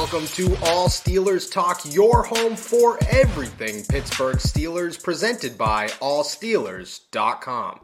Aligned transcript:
Welcome 0.00 0.28
to 0.28 0.56
All 0.64 0.88
Steelers 0.88 1.52
Talk, 1.52 1.82
your 1.84 2.22
home 2.22 2.56
for 2.56 2.98
everything 3.10 3.84
Pittsburgh 3.84 4.38
Steelers, 4.38 5.00
presented 5.00 5.58
by 5.58 5.88
allsteelers.com. 5.88 7.80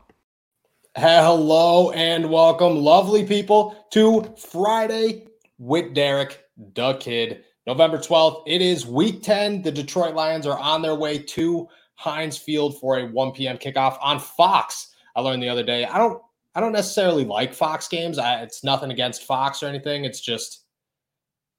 Hello 0.96 1.90
and 1.90 2.30
welcome, 2.30 2.76
lovely 2.76 3.26
people, 3.26 3.86
to 3.90 4.34
Friday 4.50 5.26
with 5.58 5.92
Derek, 5.92 6.42
the 6.74 6.94
kid. 6.94 7.44
November 7.66 7.98
12th, 7.98 8.44
it 8.46 8.62
is 8.62 8.86
week 8.86 9.22
10. 9.22 9.60
The 9.60 9.70
Detroit 9.70 10.14
Lions 10.14 10.46
are 10.46 10.58
on 10.58 10.80
their 10.80 10.94
way 10.94 11.18
to 11.18 11.68
Heinz 11.96 12.38
Field 12.38 12.80
for 12.80 12.98
a 12.98 13.04
1 13.04 13.32
p.m. 13.32 13.58
kickoff 13.58 13.98
on 14.00 14.20
Fox. 14.20 14.94
I 15.14 15.20
learned 15.20 15.42
the 15.42 15.50
other 15.50 15.62
day. 15.62 15.84
I 15.84 15.98
don't 15.98 16.22
I 16.54 16.60
don't 16.60 16.72
necessarily 16.72 17.26
like 17.26 17.52
Fox 17.52 17.86
games. 17.88 18.18
I, 18.18 18.40
it's 18.40 18.64
nothing 18.64 18.90
against 18.90 19.24
Fox 19.24 19.62
or 19.62 19.66
anything. 19.66 20.06
It's 20.06 20.22
just 20.22 20.62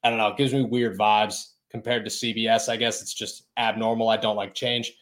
I 0.08 0.10
don't 0.10 0.20
know. 0.20 0.30
It 0.30 0.38
gives 0.38 0.54
me 0.54 0.62
weird 0.62 0.98
vibes 0.98 1.50
compared 1.70 2.06
to 2.06 2.10
CBS. 2.10 2.70
I 2.70 2.78
guess 2.78 3.02
it's 3.02 3.14
just 3.14 3.48
abnormal. 3.58 4.08
I 4.08 4.16
don't 4.16 4.38
like 4.38 4.54
change. 4.54 4.94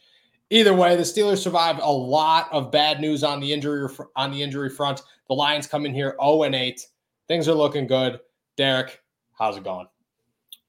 Either 0.50 0.74
way, 0.74 0.96
the 0.96 1.04
Steelers 1.04 1.38
survived 1.38 1.78
a 1.80 1.92
lot 1.92 2.48
of 2.50 2.72
bad 2.72 3.00
news 3.00 3.22
on 3.22 3.38
the 3.38 3.52
injury 3.52 3.88
on 4.16 4.32
the 4.32 4.42
injury 4.42 4.68
front. 4.68 5.02
The 5.28 5.34
Lions 5.34 5.68
come 5.68 5.86
in 5.86 5.94
here 5.94 6.16
0 6.20 6.42
and 6.42 6.56
8. 6.56 6.84
Things 7.28 7.46
are 7.46 7.54
looking 7.54 7.86
good. 7.86 8.18
Derek, 8.56 9.00
how's 9.38 9.56
it 9.56 9.62
going? 9.62 9.86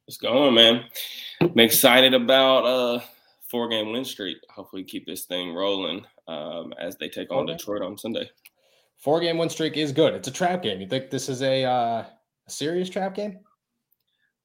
It's 0.08 0.18
going, 0.18 0.54
man. 0.54 0.86
I'm 1.42 1.60
excited 1.60 2.14
about 2.14 2.66
uh 2.66 3.00
four 3.50 3.68
game 3.70 3.92
win 3.92 4.06
streak. 4.06 4.38
Hopefully, 4.50 4.84
keep 4.84 5.08
this 5.08 5.26
thing 5.26 5.52
rolling 5.52 6.06
um, 6.28 6.76
as 6.80 6.96
they 6.98 7.10
take 7.10 7.32
on 7.32 7.50
okay. 7.50 7.54
Detroit 7.54 7.82
on 7.82 7.98
Sunday. 7.98 8.30
Four 8.98 9.20
game 9.20 9.40
win 9.40 9.50
streak 9.50 9.78
is 9.78 9.92
good. 9.92 10.14
It's 10.14 10.28
a 10.28 10.32
trap 10.32 10.62
game. 10.62 10.80
You 10.80 10.88
think 10.88 11.10
this 11.10 11.28
is 11.28 11.42
a, 11.42 11.64
uh, 11.64 12.04
a 12.04 12.50
serious 12.50 12.90
trap 12.90 13.16
game? 13.16 13.40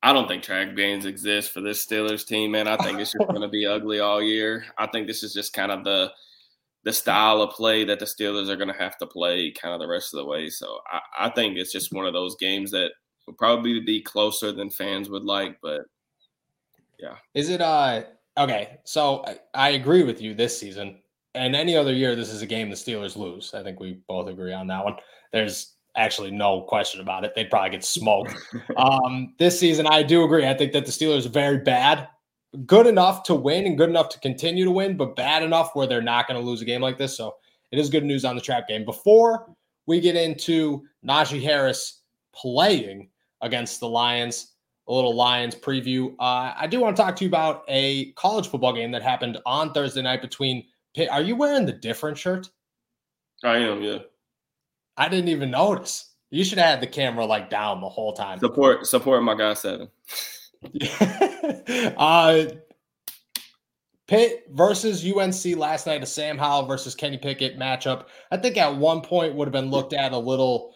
I 0.03 0.13
don't 0.13 0.27
think 0.27 0.43
trap 0.43 0.75
games 0.75 1.05
exist 1.05 1.53
for 1.53 1.61
this 1.61 1.87
Steelers 1.87 2.27
team, 2.27 2.51
man. 2.53 2.67
I 2.67 2.77
think 2.77 2.99
it's 2.99 3.13
just 3.13 3.29
going 3.29 3.41
to 3.41 3.49
be 3.49 3.67
ugly 3.67 4.01
all 4.01 4.21
year. 4.21 4.65
I 4.77 4.89
think 4.89 5.07
this 5.07 5.23
is 5.23 5.33
just 5.33 5.53
kind 5.53 5.71
of 5.71 5.85
the 5.85 6.11
the 6.85 6.93
style 6.93 7.41
of 7.41 7.55
play 7.55 7.85
that 7.85 8.01
the 8.01 8.05
Steelers 8.05 8.49
are 8.49 8.57
going 8.57 8.73
to 8.73 8.79
have 8.79 8.99
to 8.99 9.07
play 9.07 9.53
kind 9.53 9.73
of 9.73 9.81
the 9.81 9.87
rest 9.87 10.13
of 10.13 10.19
the 10.19 10.27
way. 10.27 10.51
So 10.51 10.81
I, 10.91 11.27
I 11.27 11.31
think 11.31 11.57
it's 11.57 11.71
just 11.71 11.93
one 11.93 12.07
of 12.07 12.13
those 12.13 12.35
games 12.35 12.73
that 12.73 12.91
will 13.27 13.35
probably 13.35 13.79
be 13.79 14.03
closer 14.03 14.51
than 14.51 14.69
fans 14.69 15.09
would 15.09 15.23
like, 15.23 15.59
but 15.63 15.83
yeah. 16.99 17.17
Is 17.35 17.51
it 17.51 17.61
uh 17.61 18.03
okay? 18.37 18.79
So 18.85 19.25
I, 19.25 19.39
I 19.55 19.69
agree 19.71 20.03
with 20.03 20.21
you 20.21 20.35
this 20.35 20.59
season. 20.59 20.99
And 21.35 21.55
any 21.55 21.77
other 21.77 21.93
year, 21.95 22.15
this 22.15 22.31
is 22.31 22.43
a 22.43 22.47
game 22.47 22.69
the 22.69 22.77
Steelers 22.77 23.17
lose. 23.17 23.55
I 23.55 23.63
think 23.63 23.81
we 23.81 24.01
both 24.09 24.29
agree 24.29 24.53
on 24.53 24.67
that 24.67 24.85
one. 24.85 24.97
There's 25.33 25.77
actually 25.97 26.31
no 26.31 26.63
question 26.63 27.01
about 27.01 27.25
it. 27.25 27.35
They'd 27.35 27.51
probably 27.51 27.71
get 27.71 27.85
smoked. 27.85 28.35
um, 28.77 29.35
this 29.39 29.59
season, 29.59 29.87
I 29.87 30.03
do 30.03 30.25
agree. 30.25 30.47
I 30.47 30.55
think 30.55 30.73
that 30.73 30.87
the 30.87 30.93
Steelers 30.93 31.27
are 31.27 31.31
very 31.31 31.59
bad, 31.59 32.09
good 32.67 32.87
enough 32.87 33.23
to 33.25 33.35
win 33.35 33.67
and 33.67 33.77
good 33.77 33.91
enough 33.91 34.09
to 34.11 34.21
continue 34.21 34.65
to 34.65 34.71
win, 34.71 34.97
but 34.97 35.17
bad 35.17 35.43
enough 35.43 35.75
where 35.75 35.87
they're 35.87 36.03
not 36.03 36.29
going 36.29 36.41
to 36.41 36.47
lose 36.47 36.63
a 36.63 36.65
game 36.65 36.81
like 36.81 36.99
this. 36.99 37.17
So 37.17 37.35
it 37.71 37.79
is 37.79 37.91
good 37.91 38.05
news 38.05 38.25
on 38.25 38.37
the 38.37 38.43
trap 38.43 38.69
game. 38.69 38.85
Before 38.85 39.55
we 39.87 40.01
get 40.01 40.17
into 40.17 40.83
Najee 41.07 41.43
Harris 41.43 42.03
playing 42.35 43.09
against 43.41 43.81
the 43.81 43.89
Lions, 43.89 44.53
a 44.89 44.93
little 44.93 45.15
Lions 45.15 45.55
preview. 45.55 46.13
Uh, 46.19 46.55
I 46.57 46.67
do 46.67 46.81
want 46.81 46.97
to 46.97 47.03
talk 47.03 47.17
to 47.17 47.25
you 47.25 47.29
about 47.29 47.65
a 47.69 48.13
college 48.13 48.49
football 48.49 48.73
game 48.73 48.91
that 48.93 49.03
happened 49.03 49.39
on 49.47 49.73
Thursday 49.73 50.03
night 50.03 50.23
between 50.23 50.65
Pitt. 50.95 51.09
Are 51.09 51.23
you 51.23 51.37
wearing 51.37 51.67
the 51.67 51.73
different 51.73 52.19
shirt? 52.19 52.51
I 53.45 53.59
am, 53.59 53.83
yeah. 53.83 53.99
I 54.97 55.09
didn't 55.09 55.29
even 55.29 55.51
notice. 55.51 56.11
You 56.31 56.45
should 56.45 56.59
have 56.59 56.69
had 56.69 56.81
the 56.81 56.87
camera 56.87 57.27
like 57.27 57.51
down 57.51 57.81
the 57.81 57.89
whole 57.89 58.13
time. 58.13 58.39
Support 58.39 58.87
support 58.87 59.23
my 59.23 59.35
guy 59.35 59.55
seven. 59.55 59.89
uh 61.97 62.45
Pitt 64.09 64.45
versus 64.51 65.05
UNC 65.05 65.57
last 65.57 65.87
night, 65.87 66.03
a 66.03 66.07
Sam 66.07 66.37
Howell 66.37 66.67
versus 66.67 66.95
Kenny 66.95 67.17
Pickett 67.17 67.59
matchup. 67.59 68.07
I 68.31 68.37
think 68.37 68.59
at 68.59 68.77
one 68.77 69.01
point 69.01 69.35
would 69.35 69.49
have 69.49 69.53
been 69.53 69.71
looked 69.71 69.95
at 69.95 70.13
a 70.13 70.19
little 70.19 70.75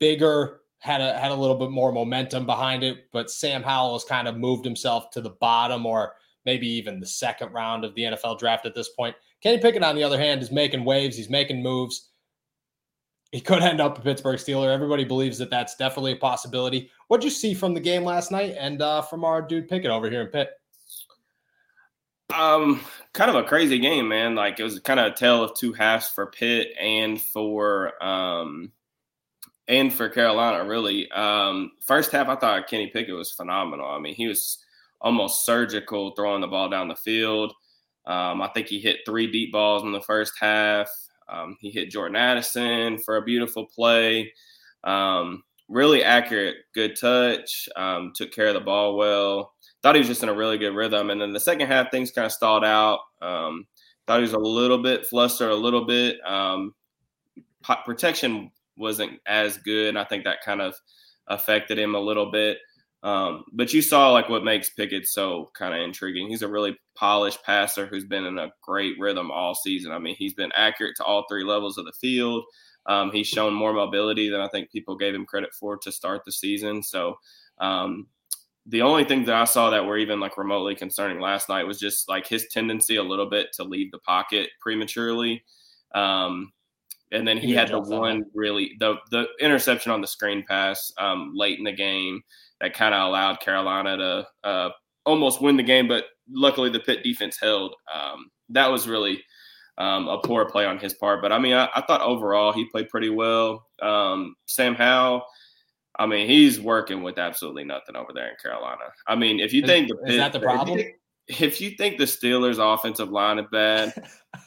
bigger, 0.00 0.62
had 0.78 1.00
a 1.00 1.18
had 1.18 1.30
a 1.30 1.36
little 1.36 1.56
bit 1.56 1.70
more 1.70 1.92
momentum 1.92 2.46
behind 2.46 2.82
it, 2.82 3.06
but 3.12 3.30
Sam 3.30 3.62
Howell 3.62 3.92
has 3.94 4.04
kind 4.04 4.26
of 4.26 4.36
moved 4.36 4.64
himself 4.64 5.10
to 5.10 5.20
the 5.20 5.30
bottom 5.30 5.86
or 5.86 6.14
maybe 6.44 6.66
even 6.66 6.98
the 6.98 7.06
second 7.06 7.52
round 7.52 7.84
of 7.84 7.94
the 7.94 8.02
NFL 8.02 8.38
draft 8.38 8.66
at 8.66 8.74
this 8.74 8.88
point. 8.88 9.14
Kenny 9.42 9.58
Pickett, 9.58 9.84
on 9.84 9.94
the 9.94 10.02
other 10.02 10.18
hand, 10.18 10.42
is 10.42 10.50
making 10.50 10.84
waves. 10.84 11.16
He's 11.16 11.30
making 11.30 11.62
moves 11.62 12.10
he 13.32 13.40
could 13.40 13.62
end 13.62 13.80
up 13.80 13.98
a 13.98 14.02
Pittsburgh 14.02 14.38
Steeler. 14.38 14.72
Everybody 14.72 15.04
believes 15.04 15.38
that 15.38 15.50
that's 15.50 15.74
definitely 15.74 16.12
a 16.12 16.16
possibility. 16.16 16.90
What'd 17.08 17.24
you 17.24 17.30
see 17.30 17.54
from 17.54 17.72
the 17.72 17.80
game 17.80 18.04
last 18.04 18.30
night 18.30 18.54
and 18.58 18.80
uh, 18.80 19.00
from 19.02 19.24
our 19.24 19.40
dude 19.40 19.68
Pickett 19.68 19.90
over 19.90 20.08
here 20.10 20.20
in 20.20 20.28
Pitt? 20.28 20.50
Um, 22.38 22.80
kind 23.14 23.30
of 23.30 23.36
a 23.36 23.42
crazy 23.42 23.78
game, 23.78 24.08
man. 24.08 24.34
Like 24.34 24.60
it 24.60 24.64
was 24.64 24.78
kind 24.80 25.00
of 25.00 25.12
a 25.12 25.16
tale 25.16 25.42
of 25.42 25.54
two 25.54 25.72
halves 25.72 26.08
for 26.08 26.26
Pitt 26.26 26.68
and 26.78 27.20
for 27.20 28.02
um 28.02 28.70
and 29.66 29.92
for 29.92 30.08
Carolina. 30.08 30.66
Really, 30.66 31.10
um, 31.10 31.72
first 31.80 32.12
half 32.12 32.28
I 32.28 32.36
thought 32.36 32.68
Kenny 32.68 32.88
Pickett 32.88 33.14
was 33.14 33.32
phenomenal. 33.32 33.86
I 33.86 33.98
mean, 33.98 34.14
he 34.14 34.28
was 34.28 34.62
almost 35.00 35.44
surgical 35.44 36.12
throwing 36.12 36.42
the 36.42 36.46
ball 36.46 36.68
down 36.68 36.88
the 36.88 36.96
field. 36.96 37.52
Um, 38.06 38.42
I 38.42 38.48
think 38.48 38.66
he 38.66 38.78
hit 38.78 39.00
three 39.06 39.30
deep 39.30 39.52
balls 39.52 39.82
in 39.82 39.92
the 39.92 40.00
first 40.00 40.34
half. 40.40 40.88
Um, 41.28 41.56
he 41.60 41.70
hit 41.70 41.90
Jordan 41.90 42.16
Addison 42.16 42.98
for 42.98 43.16
a 43.16 43.22
beautiful 43.22 43.66
play. 43.66 44.32
Um, 44.84 45.42
really 45.68 46.04
accurate, 46.04 46.56
good 46.74 46.96
touch. 47.00 47.68
Um, 47.76 48.12
took 48.14 48.32
care 48.32 48.48
of 48.48 48.54
the 48.54 48.60
ball 48.60 48.96
well. 48.96 49.52
Thought 49.82 49.96
he 49.96 50.00
was 50.00 50.08
just 50.08 50.22
in 50.22 50.28
a 50.28 50.34
really 50.34 50.58
good 50.58 50.74
rhythm. 50.74 51.10
And 51.10 51.20
then 51.20 51.32
the 51.32 51.40
second 51.40 51.66
half, 51.66 51.90
things 51.90 52.12
kind 52.12 52.26
of 52.26 52.32
stalled 52.32 52.64
out. 52.64 53.00
Um, 53.20 53.66
thought 54.06 54.18
he 54.18 54.22
was 54.22 54.32
a 54.32 54.38
little 54.38 54.82
bit 54.82 55.06
flustered, 55.06 55.50
a 55.50 55.56
little 55.56 55.84
bit. 55.84 56.18
Um, 56.26 56.74
protection 57.84 58.50
wasn't 58.76 59.20
as 59.26 59.58
good. 59.58 59.88
And 59.88 59.98
I 59.98 60.04
think 60.04 60.24
that 60.24 60.42
kind 60.44 60.60
of 60.60 60.74
affected 61.28 61.78
him 61.78 61.94
a 61.94 62.00
little 62.00 62.30
bit. 62.30 62.58
Um, 63.02 63.44
but 63.52 63.72
you 63.72 63.82
saw 63.82 64.10
like 64.12 64.28
what 64.28 64.44
makes 64.44 64.70
Pickett 64.70 65.08
so 65.08 65.50
kind 65.54 65.74
of 65.74 65.80
intriguing. 65.80 66.28
He's 66.28 66.42
a 66.42 66.48
really 66.48 66.76
polished 66.94 67.42
passer 67.42 67.86
who's 67.86 68.04
been 68.04 68.24
in 68.24 68.38
a 68.38 68.52
great 68.62 68.94
rhythm 68.98 69.30
all 69.30 69.54
season. 69.54 69.90
I 69.90 69.98
mean, 69.98 70.14
he's 70.16 70.34
been 70.34 70.52
accurate 70.54 70.94
to 70.96 71.04
all 71.04 71.24
three 71.28 71.44
levels 71.44 71.78
of 71.78 71.84
the 71.84 71.92
field. 71.92 72.44
Um, 72.86 73.10
he's 73.12 73.28
shown 73.28 73.54
more 73.54 73.72
mobility 73.72 74.28
than 74.28 74.40
I 74.40 74.48
think 74.48 74.70
people 74.70 74.96
gave 74.96 75.14
him 75.14 75.26
credit 75.26 75.50
for 75.52 75.76
to 75.78 75.92
start 75.92 76.24
the 76.24 76.32
season. 76.32 76.82
So 76.82 77.16
um, 77.58 78.06
the 78.66 78.82
only 78.82 79.04
thing 79.04 79.24
that 79.24 79.34
I 79.34 79.44
saw 79.44 79.70
that 79.70 79.84
were 79.84 79.98
even 79.98 80.20
like 80.20 80.38
remotely 80.38 80.74
concerning 80.74 81.20
last 81.20 81.48
night 81.48 81.66
was 81.66 81.80
just 81.80 82.08
like 82.08 82.26
his 82.26 82.46
tendency 82.48 82.96
a 82.96 83.02
little 83.02 83.28
bit 83.28 83.48
to 83.54 83.64
leave 83.64 83.90
the 83.90 83.98
pocket 83.98 84.50
prematurely. 84.60 85.44
Um, 85.94 86.52
and 87.10 87.28
then 87.28 87.36
he, 87.36 87.48
he 87.48 87.52
had 87.54 87.68
the 87.68 87.80
one 87.80 88.24
really 88.34 88.74
the 88.80 88.96
the 89.10 89.26
interception 89.38 89.92
on 89.92 90.00
the 90.00 90.06
screen 90.06 90.44
pass 90.48 90.90
um, 90.98 91.32
late 91.34 91.58
in 91.58 91.64
the 91.64 91.72
game 91.72 92.22
that 92.62 92.74
kind 92.74 92.94
of 92.94 93.06
allowed 93.08 93.40
Carolina 93.40 93.96
to 93.96 94.26
uh, 94.48 94.70
almost 95.04 95.42
win 95.42 95.56
the 95.56 95.62
game, 95.62 95.88
but 95.88 96.04
luckily 96.30 96.70
the 96.70 96.80
Pitt 96.80 97.02
defense 97.02 97.36
held. 97.38 97.74
Um, 97.92 98.30
that 98.50 98.70
was 98.70 98.88
really 98.88 99.22
um, 99.78 100.08
a 100.08 100.18
poor 100.18 100.48
play 100.48 100.64
on 100.64 100.78
his 100.78 100.94
part. 100.94 101.20
But 101.20 101.32
I 101.32 101.38
mean, 101.38 101.54
I, 101.54 101.68
I 101.74 101.82
thought 101.82 102.00
overall 102.02 102.52
he 102.52 102.64
played 102.70 102.88
pretty 102.88 103.10
well. 103.10 103.66
Um, 103.82 104.36
Sam 104.46 104.76
Howell, 104.76 105.24
I 105.98 106.06
mean, 106.06 106.28
he's 106.28 106.60
working 106.60 107.02
with 107.02 107.18
absolutely 107.18 107.64
nothing 107.64 107.96
over 107.96 108.12
there 108.14 108.28
in 108.28 108.36
Carolina. 108.40 108.84
I 109.08 109.16
mean, 109.16 109.40
if 109.40 109.52
you 109.52 109.62
is, 109.62 109.68
think 109.68 109.88
the 109.88 109.98
is 110.06 110.16
that 110.16 110.32
the 110.32 110.40
problem? 110.40 110.78
If 110.78 110.86
you, 111.40 111.46
if 111.46 111.60
you 111.60 111.70
think 111.70 111.98
the 111.98 112.04
Steelers' 112.04 112.58
offensive 112.58 113.10
line 113.10 113.40
is 113.40 113.46
bad, 113.50 113.92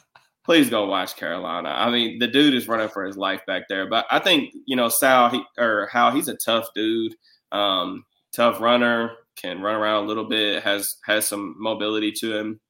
please 0.44 0.70
go 0.70 0.86
watch 0.86 1.16
Carolina. 1.16 1.68
I 1.68 1.90
mean, 1.90 2.18
the 2.18 2.28
dude 2.28 2.54
is 2.54 2.66
running 2.66 2.88
for 2.88 3.04
his 3.04 3.18
life 3.18 3.42
back 3.46 3.64
there. 3.68 3.88
But 3.88 4.06
I 4.10 4.20
think 4.20 4.54
you 4.64 4.74
know 4.74 4.88
Sal 4.88 5.28
he, 5.28 5.42
or 5.58 5.90
how 5.92 6.10
he's 6.10 6.28
a 6.28 6.36
tough 6.36 6.68
dude. 6.74 7.14
Um, 7.56 8.04
tough 8.32 8.60
runner, 8.60 9.12
can 9.36 9.60
run 9.60 9.74
around 9.74 10.04
a 10.04 10.06
little 10.06 10.28
bit, 10.28 10.62
has 10.62 10.96
has 11.04 11.26
some 11.26 11.54
mobility 11.58 12.12
to 12.12 12.36
him. 12.36 12.60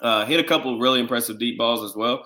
Uh, 0.00 0.24
hit 0.24 0.40
a 0.40 0.44
couple 0.44 0.78
really 0.78 1.00
impressive 1.00 1.38
deep 1.38 1.58
balls 1.58 1.82
as 1.82 1.96
well. 1.96 2.24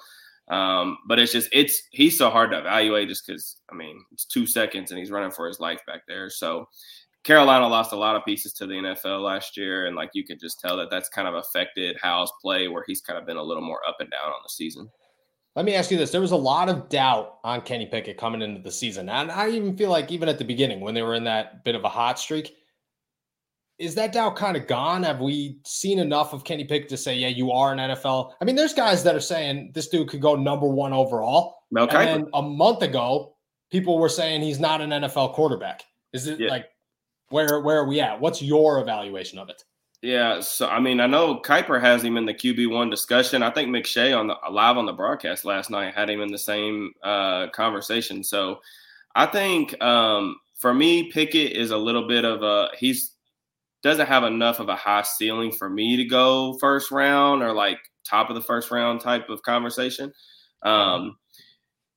Um, 0.49 0.99
but 1.07 1.19
it's 1.19 1.33
just 1.33 1.49
it's 1.53 1.81
he's 1.93 2.19
so 2.19 2.29
hard 2.29 2.51
to 2.51 2.59
evaluate 2.59 3.09
just 3.09 3.27
because 3.27 3.57
I 3.71 3.75
mean 3.75 4.05
it's 4.13 4.25
two 4.25 4.47
seconds 4.47 4.91
and 4.91 4.99
he's 4.99 5.11
running 5.11 5.31
for 5.31 5.47
his 5.47 5.61
life 5.61 5.81
back 5.87 6.03
there. 6.09 6.29
So 6.29 6.67
Carolina 7.25 7.69
lost 7.69 7.93
a 7.93 7.97
lot 7.97 8.17
of 8.17 8.25
pieces 8.25 8.53
to 8.55 8.67
the 8.67 8.75
NFL 8.75 9.23
last 9.23 9.57
year, 9.57 9.87
and 9.87 9.95
like 9.95 10.11
you 10.13 10.25
can 10.25 10.39
just 10.41 10.59
tell 10.59 10.77
that 10.79 10.91
that's 10.91 11.09
kind 11.09 11.29
of 11.29 11.35
affected 11.35 11.97
Howell's 12.03 12.33
play, 12.43 12.67
where 12.67 12.85
he's 12.87 13.01
kind 13.01 13.19
of 13.19 13.27
been 13.27 13.37
a 13.37 13.43
little 13.43 13.63
more 13.63 13.81
up 13.89 13.97
and 14.01 14.11
down 14.11 14.27
on 14.27 14.41
the 14.43 14.49
season. 14.49 14.91
Let 15.55 15.67
me 15.67 15.75
ask 15.75 15.91
you 15.91 15.99
this. 15.99 16.11
There 16.11 16.21
was 16.21 16.31
a 16.31 16.37
lot 16.37 16.69
of 16.69 16.89
doubt 16.89 17.39
on 17.45 17.61
Kenny 17.61 17.87
Pickett 17.87 18.17
coming 18.17 18.41
into 18.41 18.63
the 18.63 18.71
season. 18.71 19.09
And 19.09 19.31
I 19.31 19.51
even 19.51 19.77
feel 19.77 19.91
like 19.91 20.11
even 20.11 20.29
at 20.29 20.39
the 20.39 20.45
beginning, 20.45 20.81
when 20.81 20.95
they 20.95 21.03
were 21.03 21.15
in 21.15 21.25
that 21.25 21.63
bit 21.65 21.75
of 21.75 21.85
a 21.85 21.91
hot 21.91 22.19
streak, 22.19 22.55
is 23.79 23.95
that 23.97 24.13
doubt 24.13 24.37
kind 24.37 24.57
of 24.57 24.67
gone? 24.67 25.03
Have 25.03 25.21
we 25.21 25.59
seen 25.67 25.99
enough 25.99 26.33
of 26.33 26.45
Kenny 26.45 26.65
Pickett 26.65 26.89
to 26.91 26.97
say, 26.97 27.17
yeah, 27.17 27.29
you 27.29 27.51
are 27.51 27.73
an 27.73 27.79
NFL? 27.79 28.33
I 28.41 28.45
mean, 28.45 28.57
there's 28.57 28.73
guys 28.73 29.03
that 29.05 29.15
are 29.15 29.21
saying 29.21 29.73
this 29.75 29.89
dude 29.89 30.09
could 30.09 30.23
go 30.23 30.37
number 30.37 30.67
one 30.67 30.93
overall. 30.93 31.57
Mel 31.71 31.89
and 31.91 32.23
then 32.23 32.31
a 32.33 32.43
month 32.43 32.83
ago, 32.83 33.35
people 33.71 33.99
were 33.99 34.09
saying 34.09 34.43
he's 34.43 34.61
not 34.61 34.81
an 34.81 34.91
NFL 34.91 35.35
quarterback. 35.35 35.83
Is 36.13 36.29
it 36.29 36.39
yeah. 36.39 36.49
like 36.49 36.67
Where 37.31 37.61
where 37.61 37.79
are 37.79 37.87
we 37.87 38.01
at? 38.01 38.21
What's 38.21 38.41
your 38.41 38.81
evaluation 38.81 39.39
of 39.39 39.49
it? 39.49 39.65
Yeah, 40.03 40.41
so 40.41 40.67
I 40.67 40.81
mean, 40.81 40.99
I 40.99 41.07
know 41.07 41.41
Kiper 41.41 41.81
has 41.81 42.03
him 42.03 42.17
in 42.17 42.27
the 42.27 42.35
QB 42.35 42.71
one 42.71 42.91
discussion. 42.91 43.41
I 43.43 43.51
think 43.51 43.69
McShay 43.69 44.19
on 44.19 44.27
the 44.27 44.37
live 44.51 44.77
on 44.77 44.85
the 44.85 44.93
broadcast 44.93 45.45
last 45.45 45.71
night 45.71 45.95
had 45.95 46.11
him 46.11 46.21
in 46.21 46.33
the 46.33 46.39
same 46.39 46.93
uh, 47.05 47.49
conversation. 47.51 48.25
So 48.25 48.61
I 49.15 49.27
think 49.27 49.81
um, 49.81 50.37
for 50.57 50.75
me, 50.75 51.11
Pickett 51.13 51.53
is 51.53 51.71
a 51.71 51.77
little 51.77 52.09
bit 52.09 52.25
of 52.25 52.43
a 52.43 52.71
he's 52.77 53.13
doesn't 53.85 54.07
have 54.07 54.25
enough 54.25 54.59
of 54.61 54.69
a 54.69 54.77
high 54.77 55.03
ceiling 55.03 55.53
for 55.53 55.71
me 55.71 55.97
to 55.97 56.05
go 56.05 56.57
first 56.61 56.91
round 56.91 57.43
or 57.43 57.53
like 57.53 57.79
top 58.05 58.29
of 58.29 58.35
the 58.35 58.43
first 58.43 58.73
round 58.73 59.01
type 59.01 59.29
of 59.29 59.43
conversation. 59.43 60.13
Um, 60.65 61.17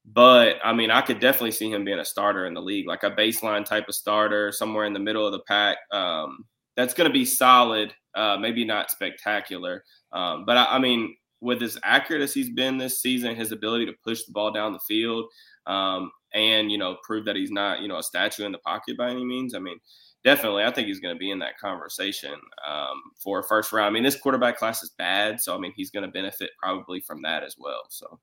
but 0.06 0.58
I 0.64 0.74
mean, 0.74 0.92
I 0.92 1.02
could 1.02 1.20
definitely 1.20 1.52
see 1.52 1.72
him 1.72 1.86
being 1.86 2.00
a 2.00 2.06
starter 2.06 2.46
in 2.46 2.54
the 2.54 2.62
league, 2.62 2.88
like 2.88 3.04
a 3.04 3.12
baseline 3.12 3.66
type 3.66 3.90
of 3.90 3.96
starter, 3.96 4.52
somewhere 4.52 4.86
in 4.86 4.94
the 4.94 5.00
middle 5.00 5.26
of 5.26 5.32
the 5.32 5.42
pack. 5.48 5.78
Um, 5.92 6.46
that's 6.76 6.94
going 6.94 7.10
to 7.10 7.14
be 7.14 7.26
solid, 7.26 7.94
uh, 8.16 8.38
maybe 8.38 8.66
not 8.66 8.92
spectacular. 8.92 9.84
Um, 10.12 10.46
but 10.46 10.58
I, 10.58 10.66
I, 10.66 10.80
mean, 10.80 11.16
with 11.42 11.62
as 11.62 11.78
accurate 11.84 12.22
as 12.22 12.34
he's 12.34 12.50
been 12.50 12.78
this 12.78 13.02
season, 13.02 13.36
his 13.36 13.52
ability 13.52 13.86
to 13.88 13.94
push 14.04 14.24
the 14.24 14.32
ball 14.32 14.52
down 14.52 14.74
the 14.74 14.80
field, 14.80 15.26
um, 15.68 16.12
and 16.34 16.72
you 16.72 16.78
know, 16.78 16.98
prove 17.04 17.26
that 17.26 17.36
he's 17.36 17.52
not 17.52 17.82
you 17.82 17.88
know 17.88 17.98
a 17.98 18.04
statue 18.04 18.46
in 18.46 18.52
the 18.52 18.58
pocket 18.60 18.98
by 18.98 19.10
any 19.10 19.26
means. 19.26 19.56
I 19.56 19.60
mean, 19.60 19.80
definitely, 20.24 20.64
I 20.64 20.72
think 20.72 20.88
he's 20.88 21.00
going 21.00 21.16
to 21.16 21.20
be 21.20 21.32
in 21.32 21.40
that 21.40 21.58
conversation 21.60 22.34
um, 22.68 23.02
for 23.18 23.42
first 23.44 23.72
round. 23.72 23.88
I 23.88 23.90
mean, 23.92 24.04
this 24.04 24.18
quarterback 24.18 24.58
class 24.58 24.84
is 24.84 24.92
bad, 24.98 25.40
so 25.40 25.56
I 25.56 25.60
mean, 25.60 25.74
he's 25.76 25.92
going 25.92 26.06
to 26.06 26.12
benefit 26.12 26.52
probably 26.62 27.00
from 27.00 27.22
that 27.24 27.44
as 27.44 27.56
well. 27.58 27.84
So. 27.90 28.20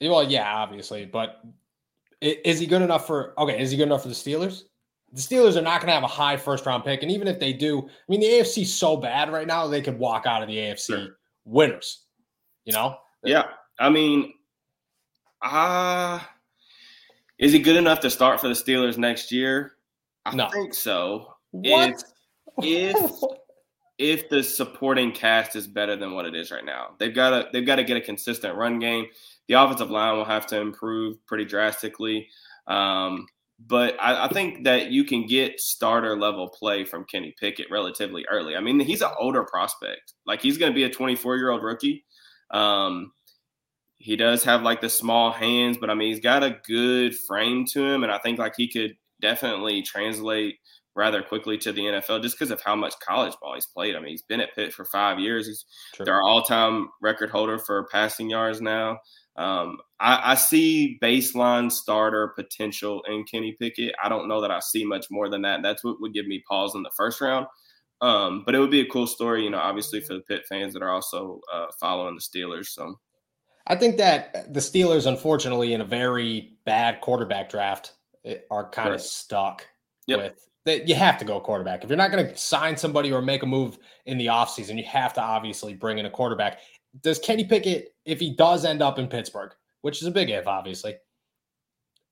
Well, 0.00 0.22
yeah, 0.22 0.54
obviously, 0.54 1.06
but 1.06 1.42
is 2.20 2.60
he 2.60 2.66
good 2.66 2.82
enough 2.82 3.06
for? 3.06 3.34
Okay, 3.38 3.60
is 3.60 3.70
he 3.70 3.76
good 3.76 3.84
enough 3.84 4.02
for 4.02 4.08
the 4.08 4.14
Steelers? 4.14 4.62
The 5.12 5.20
Steelers 5.20 5.56
are 5.56 5.62
not 5.62 5.80
going 5.80 5.88
to 5.88 5.94
have 5.94 6.02
a 6.02 6.08
high 6.08 6.36
first 6.36 6.66
round 6.66 6.84
pick, 6.84 7.02
and 7.02 7.10
even 7.10 7.28
if 7.28 7.38
they 7.38 7.52
do, 7.52 7.80
I 7.80 7.90
mean, 8.08 8.20
the 8.20 8.26
AFC 8.26 8.62
is 8.62 8.74
so 8.74 8.96
bad 8.96 9.32
right 9.32 9.46
now 9.46 9.66
they 9.66 9.80
could 9.80 9.98
walk 9.98 10.26
out 10.26 10.42
of 10.42 10.48
the 10.48 10.56
AFC 10.56 10.86
sure. 10.86 11.18
winners. 11.44 12.04
You 12.64 12.74
know? 12.74 12.96
Yeah, 13.24 13.44
I 13.78 13.88
mean, 13.88 14.34
ah, 15.42 16.22
uh, 16.22 16.26
is 17.38 17.52
he 17.52 17.58
good 17.58 17.76
enough 17.76 18.00
to 18.00 18.10
start 18.10 18.40
for 18.40 18.48
the 18.48 18.54
Steelers 18.54 18.98
next 18.98 19.32
year? 19.32 19.72
I 20.26 20.34
no. 20.34 20.50
think 20.50 20.74
so. 20.74 21.34
What? 21.52 22.02
If 22.58 22.96
if 22.96 23.20
if 23.98 24.28
the 24.28 24.42
supporting 24.42 25.12
cast 25.12 25.56
is 25.56 25.66
better 25.66 25.96
than 25.96 26.14
what 26.14 26.26
it 26.26 26.34
is 26.34 26.50
right 26.50 26.64
now, 26.64 26.90
they've 26.98 27.14
got 27.14 27.30
to 27.30 27.48
they've 27.52 27.66
got 27.66 27.76
to 27.76 27.84
get 27.84 27.96
a 27.96 28.00
consistent 28.00 28.56
run 28.56 28.78
game 28.78 29.06
the 29.48 29.54
offensive 29.54 29.90
line 29.90 30.16
will 30.16 30.24
have 30.24 30.46
to 30.46 30.60
improve 30.60 31.24
pretty 31.26 31.44
drastically. 31.44 32.28
Um, 32.66 33.26
but 33.58 33.96
I, 34.00 34.26
I, 34.26 34.28
think 34.28 34.64
that 34.64 34.90
you 34.90 35.04
can 35.04 35.26
get 35.26 35.60
starter 35.60 36.16
level 36.16 36.48
play 36.48 36.84
from 36.84 37.04
Kenny 37.04 37.34
Pickett 37.38 37.70
relatively 37.70 38.24
early. 38.30 38.54
I 38.54 38.60
mean, 38.60 38.78
he's 38.78 39.02
an 39.02 39.10
older 39.18 39.44
prospect. 39.44 40.14
Like 40.26 40.40
he's 40.40 40.58
going 40.58 40.70
to 40.70 40.76
be 40.76 40.84
a 40.84 40.90
24 40.90 41.36
year 41.36 41.50
old 41.50 41.64
rookie. 41.64 42.04
Um, 42.50 43.12
he 43.96 44.14
does 44.14 44.44
have 44.44 44.62
like 44.62 44.80
the 44.80 44.88
small 44.88 45.32
hands, 45.32 45.76
but 45.76 45.90
I 45.90 45.94
mean, 45.94 46.10
he's 46.10 46.20
got 46.20 46.44
a 46.44 46.56
good 46.66 47.16
frame 47.26 47.66
to 47.72 47.84
him, 47.84 48.04
and 48.04 48.12
I 48.12 48.18
think 48.18 48.38
like 48.38 48.54
he 48.56 48.68
could 48.68 48.96
definitely 49.20 49.82
translate 49.82 50.56
rather 50.94 51.22
quickly 51.22 51.58
to 51.58 51.72
the 51.72 51.82
NFL 51.82 52.22
just 52.22 52.36
because 52.36 52.50
of 52.50 52.60
how 52.60 52.74
much 52.74 52.94
college 53.00 53.34
ball 53.40 53.54
he's 53.54 53.66
played. 53.66 53.94
I 53.96 54.00
mean, 54.00 54.10
he's 54.10 54.22
been 54.22 54.40
at 54.40 54.54
Pitt 54.54 54.72
for 54.72 54.84
five 54.84 55.18
years. 55.18 55.46
He's 55.46 55.64
True. 55.94 56.04
their 56.04 56.22
all 56.22 56.42
time 56.42 56.88
record 57.02 57.30
holder 57.30 57.58
for 57.58 57.88
passing 57.90 58.30
yards 58.30 58.60
now. 58.60 58.98
Um, 59.38 59.78
I, 60.00 60.32
I, 60.32 60.34
see 60.34 60.98
baseline 61.00 61.70
starter 61.70 62.32
potential 62.34 63.02
in 63.08 63.22
Kenny 63.22 63.56
Pickett. 63.60 63.94
I 64.02 64.08
don't 64.08 64.26
know 64.26 64.40
that 64.40 64.50
I 64.50 64.58
see 64.58 64.84
much 64.84 65.06
more 65.12 65.28
than 65.28 65.42
that. 65.42 65.62
That's 65.62 65.84
what 65.84 66.00
would 66.00 66.12
give 66.12 66.26
me 66.26 66.42
pause 66.48 66.74
in 66.74 66.82
the 66.82 66.90
first 66.96 67.20
round. 67.20 67.46
Um, 68.00 68.42
but 68.44 68.56
it 68.56 68.58
would 68.58 68.72
be 68.72 68.80
a 68.80 68.88
cool 68.88 69.06
story, 69.06 69.44
you 69.44 69.50
know, 69.50 69.58
obviously 69.58 70.00
for 70.00 70.14
the 70.14 70.22
Pitt 70.22 70.42
fans 70.48 70.74
that 70.74 70.82
are 70.82 70.90
also 70.90 71.40
uh, 71.52 71.66
following 71.78 72.16
the 72.16 72.20
Steelers. 72.20 72.66
So 72.66 72.98
I 73.68 73.76
think 73.76 73.96
that 73.98 74.52
the 74.52 74.60
Steelers, 74.60 75.06
unfortunately, 75.06 75.72
in 75.72 75.82
a 75.82 75.84
very 75.84 76.54
bad 76.64 77.00
quarterback 77.00 77.48
draft, 77.48 77.92
eh, 78.24 78.38
are 78.50 78.68
kind 78.70 78.92
of 78.92 79.00
stuck 79.00 79.64
yep. 80.08 80.18
with 80.18 80.48
that 80.64 80.88
you 80.88 80.96
have 80.96 81.16
to 81.18 81.24
go 81.24 81.38
quarterback. 81.38 81.84
If 81.84 81.90
you're 81.90 81.96
not 81.96 82.10
going 82.10 82.26
to 82.26 82.36
sign 82.36 82.76
somebody 82.76 83.12
or 83.12 83.22
make 83.22 83.42
a 83.44 83.46
move 83.46 83.78
in 84.06 84.18
the 84.18 84.26
offseason, 84.26 84.76
you 84.76 84.84
have 84.84 85.14
to 85.14 85.22
obviously 85.22 85.74
bring 85.74 85.98
in 85.98 86.06
a 86.06 86.10
quarterback 86.10 86.58
does 87.02 87.18
Kenny 87.18 87.44
Pickett, 87.44 87.94
if 88.04 88.20
he 88.20 88.34
does 88.34 88.64
end 88.64 88.82
up 88.82 88.98
in 88.98 89.06
Pittsburgh, 89.08 89.52
which 89.82 90.00
is 90.00 90.08
a 90.08 90.10
big 90.10 90.30
if, 90.30 90.46
obviously, 90.46 90.96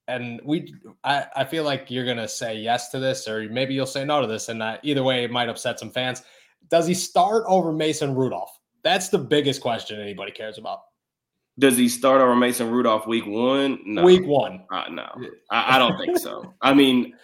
and 0.08 0.40
we, 0.44 0.74
I, 1.02 1.26
I 1.34 1.44
feel 1.44 1.64
like 1.64 1.90
you're 1.90 2.06
gonna 2.06 2.28
say 2.28 2.56
yes 2.56 2.90
to 2.90 3.00
this, 3.00 3.26
or 3.26 3.48
maybe 3.48 3.74
you'll 3.74 3.86
say 3.86 4.04
no 4.04 4.20
to 4.20 4.26
this, 4.26 4.48
and 4.48 4.62
uh, 4.62 4.78
either 4.82 5.02
way, 5.02 5.24
it 5.24 5.30
might 5.30 5.48
upset 5.48 5.80
some 5.80 5.90
fans. 5.90 6.22
Does 6.68 6.86
he 6.86 6.94
start 6.94 7.44
over 7.46 7.72
Mason 7.72 8.14
Rudolph? 8.14 8.56
That's 8.82 9.08
the 9.08 9.18
biggest 9.18 9.60
question 9.60 10.00
anybody 10.00 10.32
cares 10.32 10.58
about. 10.58 10.82
Does 11.58 11.76
he 11.76 11.88
start 11.88 12.20
over 12.20 12.36
Mason 12.36 12.70
Rudolph 12.70 13.06
week 13.06 13.26
one? 13.26 13.80
No. 13.84 14.04
Week 14.04 14.26
one. 14.26 14.64
Uh, 14.70 14.84
no, 14.90 15.08
I, 15.50 15.76
I 15.76 15.78
don't 15.78 15.98
think 15.98 16.18
so. 16.18 16.54
I 16.60 16.74
mean, 16.74 17.14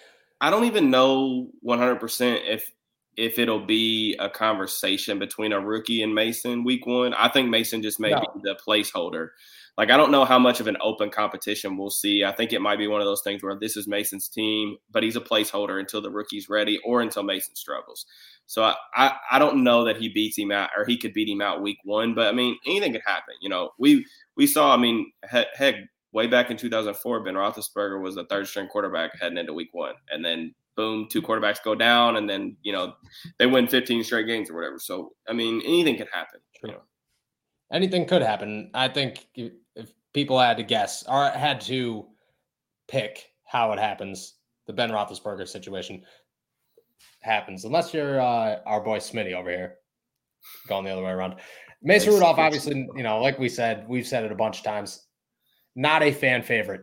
I 0.41 0.51
don't 0.51 0.65
even 0.65 0.91
know 0.91 1.51
100% 1.65 2.41
if 2.49 2.73
if 3.17 3.39
it'll 3.39 3.65
be 3.65 4.17
a 4.19 4.29
conversation 4.29 5.19
between 5.19 5.53
a 5.53 5.61
rookie 5.61 6.03
and 6.03 6.15
Mason 6.15 6.65
week 6.65 6.87
one. 6.87 7.15
I 7.15 7.29
think 7.29 7.51
Mason 7.51 7.83
just 7.83 8.01
may 8.01 8.11
no. 8.11 8.21
be 8.21 8.41
the 8.43 8.59
placeholder. 8.67 9.29
Like, 9.79 9.91
I 9.91 9.97
don't 9.97 10.11
know 10.11 10.27
how 10.27 10.39
much 10.39 10.61
of 10.61 10.67
an 10.67 10.77
open 10.83 11.11
competition 11.11 11.79
we'll 11.79 11.91
see. 11.91 12.25
I 12.25 12.33
think 12.33 12.53
it 12.53 12.61
might 12.61 12.79
be 12.79 12.89
one 12.89 13.01
of 13.01 13.07
those 13.07 13.23
things 13.23 13.43
where 13.43 13.57
this 13.59 13.77
is 13.77 13.89
Mason's 13.89 14.29
team, 14.29 14.77
but 14.91 15.03
he's 15.03 15.17
a 15.17 15.21
placeholder 15.21 15.81
until 15.81 16.03
the 16.03 16.11
rookie's 16.11 16.49
ready 16.49 16.79
or 16.85 17.01
until 17.01 17.23
Mason 17.23 17.55
struggles. 17.57 18.05
So 18.47 18.65
I, 18.65 18.75
I, 18.95 19.17
I 19.33 19.39
don't 19.39 19.65
know 19.65 19.85
that 19.85 19.97
he 19.97 20.11
beats 20.11 20.37
him 20.37 20.53
out 20.53 20.71
or 20.77 20.85
he 20.85 20.99
could 20.99 21.15
beat 21.15 21.29
him 21.29 21.41
out 21.41 21.63
week 21.63 21.79
one, 21.85 22.15
but 22.15 22.29
I 22.29 22.33
mean, 22.33 22.59
anything 22.67 22.93
could 22.93 23.03
happen. 23.07 23.35
You 23.41 23.49
know, 23.49 23.71
we, 23.79 24.05
we 24.37 24.47
saw, 24.47 24.75
I 24.75 24.77
mean, 24.77 25.11
heck, 25.25 25.47
heck 25.55 25.77
way 26.13 26.27
back 26.27 26.51
in 26.51 26.59
2004, 26.59 27.25
Ben 27.25 27.35
Roethlisberger 27.35 28.01
was 28.01 28.15
the 28.15 28.27
third 28.27 28.47
string 28.47 28.69
quarterback 28.69 29.19
heading 29.19 29.39
into 29.39 29.55
week 29.55 29.71
one. 29.73 29.95
And 30.11 30.23
then 30.23 30.55
boom, 30.77 31.07
two 31.11 31.23
quarterbacks 31.23 31.63
go 31.63 31.75
down, 31.75 32.17
and 32.17 32.29
then 32.29 32.57
you 32.63 32.73
know 32.73 32.95
they 33.39 33.47
win 33.47 33.67
15 33.67 34.05
straight 34.05 34.27
games 34.27 34.51
or 34.51 34.55
whatever. 34.55 34.79
So 34.79 35.13
I 35.29 35.33
mean, 35.33 35.61
anything 35.65 35.97
could 35.97 36.09
happen. 36.13 36.41
You 36.63 36.73
know? 36.73 36.83
Anything 37.73 38.07
could 38.07 38.23
happen. 38.23 38.71
I 38.75 38.89
think 38.89 39.27
if 39.35 39.93
people 40.13 40.39
had 40.39 40.57
to 40.59 40.63
guess 40.63 41.05
or 41.09 41.31
had 41.31 41.61
to 41.63 42.07
pick 42.89 43.31
how 43.45 43.73
it 43.73 43.79
happens, 43.79 44.35
the 44.67 44.73
Ben 44.73 44.91
Roethlisberger 44.91 45.49
situation 45.49 46.03
happens, 47.21 47.65
unless 47.65 47.95
you're 47.95 48.21
uh, 48.21 48.59
our 48.67 48.81
boy 48.81 48.99
Smitty 48.99 49.33
over 49.33 49.51
here 49.51 49.77
going 50.69 50.85
the 50.85 50.91
other 50.91 51.03
way 51.03 51.11
around. 51.11 51.37
Mason 51.83 52.13
Rudolph, 52.13 52.39
obviously, 52.39 52.87
you 52.97 53.03
know, 53.03 53.21
like 53.21 53.39
we 53.39 53.49
said, 53.49 53.87
we've 53.89 54.07
said 54.07 54.25
it 54.25 54.31
a 54.31 54.37
bunch 54.37 54.59
of 54.59 54.65
times, 54.65 55.07
not 55.75 56.03
a 56.03 56.13
fan 56.13 56.43
favorite 56.43 56.83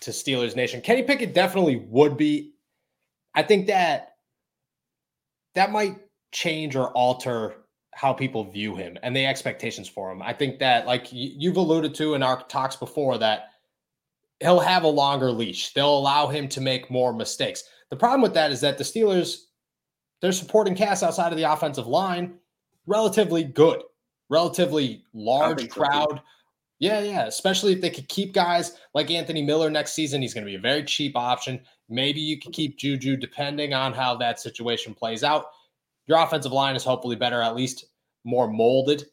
to 0.00 0.10
Steelers 0.10 0.56
Nation. 0.56 0.80
Kenny 0.80 1.02
Pickett 1.02 1.32
definitely 1.32 1.84
would 1.88 2.16
be 2.16 2.51
I 3.34 3.42
think 3.42 3.66
that 3.68 4.14
that 5.54 5.72
might 5.72 5.98
change 6.32 6.76
or 6.76 6.90
alter 6.92 7.56
how 7.94 8.12
people 8.12 8.50
view 8.50 8.74
him 8.74 8.96
and 9.02 9.14
the 9.14 9.26
expectations 9.26 9.88
for 9.88 10.10
him. 10.10 10.22
I 10.22 10.32
think 10.32 10.58
that, 10.60 10.86
like 10.86 11.08
you've 11.10 11.56
alluded 11.56 11.94
to 11.96 12.14
in 12.14 12.22
our 12.22 12.42
talks 12.44 12.76
before, 12.76 13.18
that 13.18 13.50
he'll 14.40 14.60
have 14.60 14.84
a 14.84 14.88
longer 14.88 15.30
leash. 15.30 15.72
They'll 15.72 15.98
allow 15.98 16.26
him 16.28 16.48
to 16.48 16.60
make 16.60 16.90
more 16.90 17.12
mistakes. 17.12 17.64
The 17.90 17.96
problem 17.96 18.22
with 18.22 18.34
that 18.34 18.50
is 18.50 18.60
that 18.62 18.78
the 18.78 18.84
Steelers, 18.84 19.42
their 20.20 20.32
supporting 20.32 20.74
cast 20.74 21.02
outside 21.02 21.32
of 21.32 21.38
the 21.38 21.52
offensive 21.52 21.86
line, 21.86 22.34
relatively 22.86 23.44
good, 23.44 23.82
relatively 24.30 25.04
large 25.12 25.68
crowd. 25.68 26.16
So 26.16 26.22
yeah, 26.78 27.00
yeah. 27.00 27.26
Especially 27.26 27.72
if 27.72 27.80
they 27.80 27.90
could 27.90 28.08
keep 28.08 28.32
guys 28.32 28.78
like 28.94 29.10
Anthony 29.10 29.42
Miller 29.42 29.70
next 29.70 29.92
season. 29.92 30.22
He's 30.22 30.34
going 30.34 30.44
to 30.44 30.50
be 30.50 30.56
a 30.56 30.60
very 30.60 30.82
cheap 30.82 31.14
option. 31.14 31.60
Maybe 31.92 32.20
you 32.20 32.38
can 32.38 32.52
keep 32.52 32.78
Juju 32.78 33.16
depending 33.16 33.74
on 33.74 33.92
how 33.92 34.16
that 34.16 34.40
situation 34.40 34.94
plays 34.94 35.22
out. 35.22 35.46
Your 36.06 36.18
offensive 36.18 36.52
line 36.52 36.74
is 36.74 36.84
hopefully 36.84 37.16
better, 37.16 37.42
at 37.42 37.54
least 37.54 37.86
more 38.24 38.48
molded. 38.48 39.06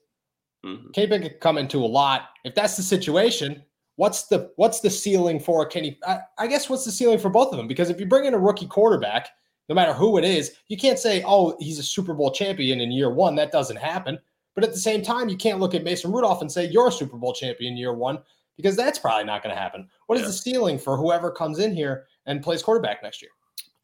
Mm-hmm. 0.66 0.92
Could 0.92 1.40
come 1.40 1.58
into 1.58 1.78
a 1.80 1.86
lot. 1.86 2.30
If 2.44 2.56
that's 2.56 2.76
the 2.76 2.84
situation, 2.84 3.64
what's 3.96 4.28
the 4.28 4.52
what's 4.56 4.80
the 4.80 4.90
ceiling 4.90 5.40
for 5.40 5.66
Kenny? 5.66 5.98
I, 6.06 6.20
I 6.38 6.48
guess 6.48 6.70
what's 6.70 6.86
the 6.86 6.92
ceiling 6.92 7.20
for 7.20 7.30
both 7.30 7.52
of 7.52 7.58
them? 7.58 7.68
Because 7.68 7.90
if 7.90 8.00
you 8.00 8.06
bring 8.06 8.26
in 8.26 8.34
a 8.34 8.40
rookie 8.40 8.68
quarterback, 8.68 9.30
no 9.70 9.76
matter 9.76 9.94
who 9.94 10.18
it 10.18 10.26
is, 10.26 10.54
you 10.68 10.78
can't 10.78 11.00
say, 11.00 11.24
"Oh, 11.26 11.56
he's 11.60 11.80
a 11.80 11.84
Super 11.84 12.14
Bowl 12.14 12.32
champion 12.32 12.82
in 12.82 12.92
year 12.92 13.10
one." 13.10 13.36
That 13.36 13.52
doesn't 13.52 13.78
happen. 13.78 14.20
But 14.56 14.64
at 14.64 14.74
the 14.74 14.80
same 14.80 15.02
time, 15.02 15.30
you 15.30 15.38
can't 15.38 15.60
look 15.60 15.74
at 15.74 15.84
Mason 15.84 16.12
Rudolph 16.12 16.42
and 16.42 16.52
say 16.52 16.66
you're 16.66 16.90
a 16.90 16.92
Super 16.92 17.18
Bowl 17.18 17.34
champion 17.34 17.78
year 17.78 17.94
one 17.94 18.20
because 18.58 18.76
that's 18.76 19.00
probably 19.00 19.24
not 19.24 19.42
going 19.42 19.56
to 19.56 19.62
happen. 19.62 19.88
What 20.08 20.18
is 20.18 20.24
yeah. 20.24 20.28
the 20.28 20.34
ceiling 20.34 20.78
for 20.78 20.98
whoever 20.98 21.32
comes 21.32 21.60
in 21.60 21.74
here 21.74 22.08
and 22.30 22.42
plays 22.42 22.64
quarterback 22.64 23.04
next 23.04 23.22
year? 23.22 23.32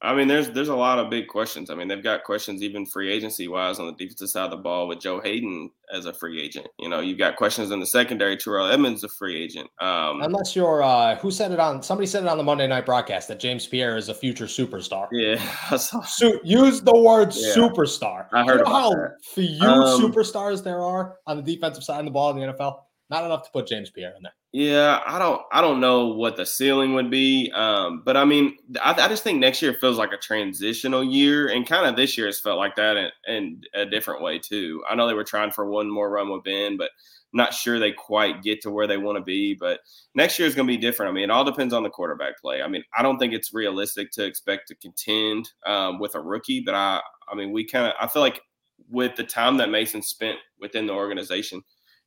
I 0.02 0.14
mean, 0.14 0.28
there's 0.28 0.52
there's 0.52 0.68
a 0.68 0.76
lot 0.76 1.00
of 1.00 1.10
big 1.10 1.28
questions. 1.28 1.70
I 1.70 1.76
mean, 1.76 1.88
they've 1.88 2.04
got 2.04 2.26
questions 2.26 2.62
even 2.62 2.86
free 2.86 3.12
agency 3.12 3.48
wise 3.48 3.80
on 3.80 3.88
the 3.88 3.94
defensive 3.94 4.30
side 4.30 4.46
of 4.46 4.52
the 4.52 4.58
ball 4.58 4.88
with 4.88 5.00
Joe 5.00 5.20
Haden 5.20 5.72
as 5.92 6.06
a 6.06 6.14
free 6.14 6.42
agent. 6.42 6.68
You 6.78 6.90
know, 6.90 7.00
you've 7.00 7.18
got 7.18 7.38
questions 7.38 7.72
in 7.72 7.80
the 7.80 7.86
secondary. 7.86 8.38
Terrell 8.38 8.68
Edmunds 8.68 9.04
a 9.04 9.10
free 9.10 9.42
agent. 9.42 9.70
Um, 9.80 10.22
Unless 10.22 10.56
you're 10.56 10.84
uh, 10.84 11.16
who 11.16 11.32
said 11.32 11.52
it 11.52 11.60
on 11.60 11.82
somebody 11.82 12.06
said 12.06 12.24
it 12.24 12.30
on 12.30 12.38
the 12.38 12.44
Monday 12.44 12.68
night 12.68 12.86
broadcast 12.86 13.30
that 13.30 13.40
James 13.40 13.66
Pierre 13.66 13.98
is 13.98 14.10
a 14.10 14.14
future 14.14 14.46
superstar. 14.46 15.08
Yeah, 15.12 15.38
so, 15.78 16.40
use 16.44 16.82
the 16.82 16.96
word 16.96 17.34
yeah. 17.34 17.56
superstar. 17.56 18.28
I 18.32 18.44
heard 18.44 18.60
you 18.60 18.64
know 18.66 18.70
how 18.70 18.90
that. 18.92 19.16
few 19.24 19.60
um, 19.62 20.02
superstars 20.02 20.64
there 20.64 20.82
are 20.82 21.16
on 21.26 21.38
the 21.38 21.56
defensive 21.56 21.84
side 21.84 22.00
of 22.00 22.06
the 22.06 22.12
ball 22.12 22.30
in 22.32 22.38
the 22.38 22.54
NFL. 22.54 22.82
Not 23.10 23.24
enough 23.24 23.44
to 23.44 23.52
put 23.52 23.68
James 23.68 23.92
Pierre 23.92 24.14
in 24.18 24.24
there. 24.24 24.34
Yeah, 24.52 25.02
I 25.06 25.20
don't 25.20 25.42
I 25.52 25.62
don't 25.62 25.80
know 25.80 26.08
what 26.08 26.38
the 26.38 26.46
ceiling 26.46 26.94
would 26.94 27.12
be. 27.12 27.52
Um, 27.54 28.02
but 28.04 28.18
I 28.18 28.26
mean, 28.26 28.58
I, 28.82 28.94
I, 28.94 29.08
just 29.08 29.22
think 29.22 29.38
next 29.38 29.62
year 29.62 29.74
feels 29.74 29.98
like 29.98 30.12
a 30.12 30.18
transitional 30.18 31.04
year, 31.04 31.50
and 31.50 31.68
kind 31.68 31.86
of 31.86 31.96
this 31.96 32.18
year 32.18 32.26
has 32.26 32.40
felt 32.40 32.58
like 32.58 32.76
that 32.78 32.98
in, 32.98 33.12
in, 33.28 33.62
a 33.76 33.86
different 33.86 34.24
way 34.24 34.40
too. 34.40 34.82
I 34.90 34.96
know 34.96 35.08
they 35.08 35.14
were 35.14 35.24
trying 35.24 35.52
for 35.52 35.70
one 35.70 35.90
more 35.90 36.10
run 36.10 36.32
with 36.32 36.46
Ben, 36.46 36.78
but 36.78 36.90
not 37.32 37.54
sure 37.54 37.78
they 37.78 37.92
quite 37.92 38.42
get 38.42 38.62
to 38.62 38.72
where 38.72 38.88
they 38.88 38.98
want 38.98 39.18
to 39.18 39.24
be. 39.24 39.54
But 39.54 39.82
next 40.16 40.40
year 40.40 40.48
is 40.48 40.56
going 40.56 40.68
to 40.68 40.74
be 40.74 40.78
different. 40.78 41.12
I 41.12 41.14
mean, 41.14 41.26
it 41.26 41.32
all 41.32 41.44
depends 41.44 41.74
on 41.74 41.84
the 41.84 41.90
quarterback 41.90 42.40
play. 42.40 42.62
I 42.62 42.68
mean, 42.68 42.84
I 42.98 43.04
don't 43.04 43.20
think 43.20 43.34
it's 43.34 43.54
realistic 43.54 44.10
to 44.12 44.24
expect 44.24 44.70
to 44.70 44.76
contend 44.76 45.52
um, 45.68 46.00
with 46.00 46.16
a 46.16 46.22
rookie, 46.22 46.62
but 46.66 46.74
I 46.74 47.02
I 47.32 47.36
mean, 47.36 47.52
we 47.52 47.68
kind 47.68 47.86
of 47.86 47.94
I 48.00 48.08
feel 48.08 48.22
like 48.24 48.42
with 48.90 49.16
the 49.16 49.24
time 49.24 49.58
that 49.58 49.70
Mason 49.70 50.02
spent 50.02 50.38
within 50.60 50.88
the 50.88 50.94
organization 50.94 51.62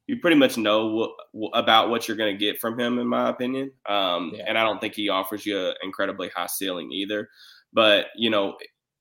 you 0.08 0.18
pretty 0.18 0.36
much 0.36 0.56
know 0.56 1.12
what, 1.32 1.50
about 1.52 1.90
what 1.90 2.08
you're 2.08 2.16
going 2.16 2.34
to 2.34 2.38
get 2.38 2.58
from 2.58 2.80
him, 2.80 2.98
in 2.98 3.06
my 3.06 3.28
opinion. 3.28 3.70
Um, 3.86 4.32
yeah. 4.34 4.44
And 4.48 4.58
I 4.58 4.64
don't 4.64 4.80
think 4.80 4.94
he 4.94 5.10
offers 5.10 5.46
you 5.46 5.58
an 5.58 5.74
incredibly 5.82 6.30
high 6.30 6.46
ceiling 6.46 6.90
either. 6.90 7.28
But 7.72 8.06
you 8.16 8.30
know, 8.30 8.56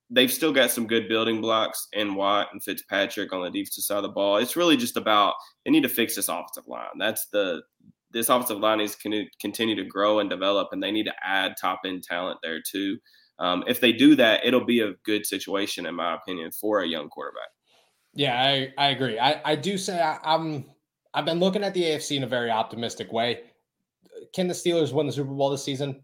they've 0.09 0.31
still 0.31 0.51
got 0.51 0.69
some 0.69 0.85
good 0.85 1.07
building 1.07 1.39
blocks 1.39 1.87
in 1.93 2.13
Watt 2.13 2.49
and 2.51 2.61
Fitzpatrick 2.61 3.33
on 3.33 3.41
the 3.41 3.49
defensive 3.49 3.85
side 3.85 3.97
of 3.97 4.03
the 4.03 4.09
ball. 4.09 4.37
It's 4.37 4.57
really 4.57 4.75
just 4.75 4.97
about 4.97 5.33
they 5.63 5.71
need 5.71 5.83
to 5.83 5.89
fix 5.89 6.15
this 6.15 6.27
offensive 6.27 6.67
line. 6.67 6.99
That's 6.99 7.27
the 7.27 7.61
this 8.11 8.29
offensive 8.29 8.59
line 8.59 8.79
needs 8.79 8.95
to 8.95 9.25
continue 9.39 9.75
to 9.75 9.85
grow 9.85 10.19
and 10.19 10.29
develop, 10.29 10.69
and 10.73 10.83
they 10.83 10.91
need 10.91 11.05
to 11.05 11.15
add 11.25 11.55
top 11.59 11.81
end 11.85 12.03
talent 12.03 12.39
there 12.43 12.61
too. 12.61 12.97
Um, 13.39 13.63
if 13.67 13.79
they 13.79 13.93
do 13.93 14.15
that, 14.15 14.45
it'll 14.45 14.65
be 14.65 14.81
a 14.81 14.93
good 15.05 15.25
situation, 15.25 15.85
in 15.85 15.95
my 15.95 16.15
opinion, 16.15 16.51
for 16.51 16.81
a 16.81 16.87
young 16.87 17.07
quarterback. 17.07 17.49
Yeah, 18.13 18.41
I, 18.41 18.73
I 18.77 18.89
agree. 18.89 19.19
I, 19.19 19.41
I 19.45 19.55
do 19.55 19.77
say 19.77 20.01
I, 20.01 20.17
I'm 20.23 20.65
I've 21.17 21.25
been 21.25 21.39
looking 21.39 21.63
at 21.63 21.73
the 21.73 21.81
AFC 21.81 22.15
in 22.15 22.23
a 22.23 22.27
very 22.27 22.51
optimistic 22.51 23.11
way. 23.11 23.39
Can 24.35 24.47
the 24.47 24.53
Steelers 24.53 24.93
win 24.93 25.07
the 25.07 25.11
Super 25.11 25.33
Bowl 25.33 25.49
this 25.49 25.63
season? 25.63 26.03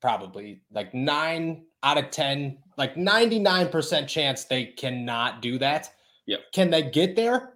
Probably 0.00 0.60
like 0.72 0.92
nine 0.92 1.66
out 1.84 1.98
of 1.98 2.10
10, 2.10 2.58
like 2.76 2.96
99% 2.96 4.08
chance 4.08 4.42
they 4.42 4.64
cannot 4.64 5.40
do 5.40 5.56
that. 5.58 5.92
Yep. 6.26 6.40
Can 6.52 6.68
they 6.68 6.82
get 6.82 7.14
there? 7.14 7.54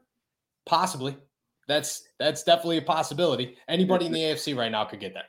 Possibly. 0.67 1.17
That's 1.67 2.05
that's 2.21 2.45
definitely 2.45 2.79
a 2.79 2.83
possibility. 2.83 3.57
Anybody 3.67 4.07
in 4.07 4.13
the 4.13 4.21
AFC 4.21 4.57
right 4.57 4.71
now 4.71 4.85
could 4.85 5.01
get 5.01 5.15
there. 5.15 5.25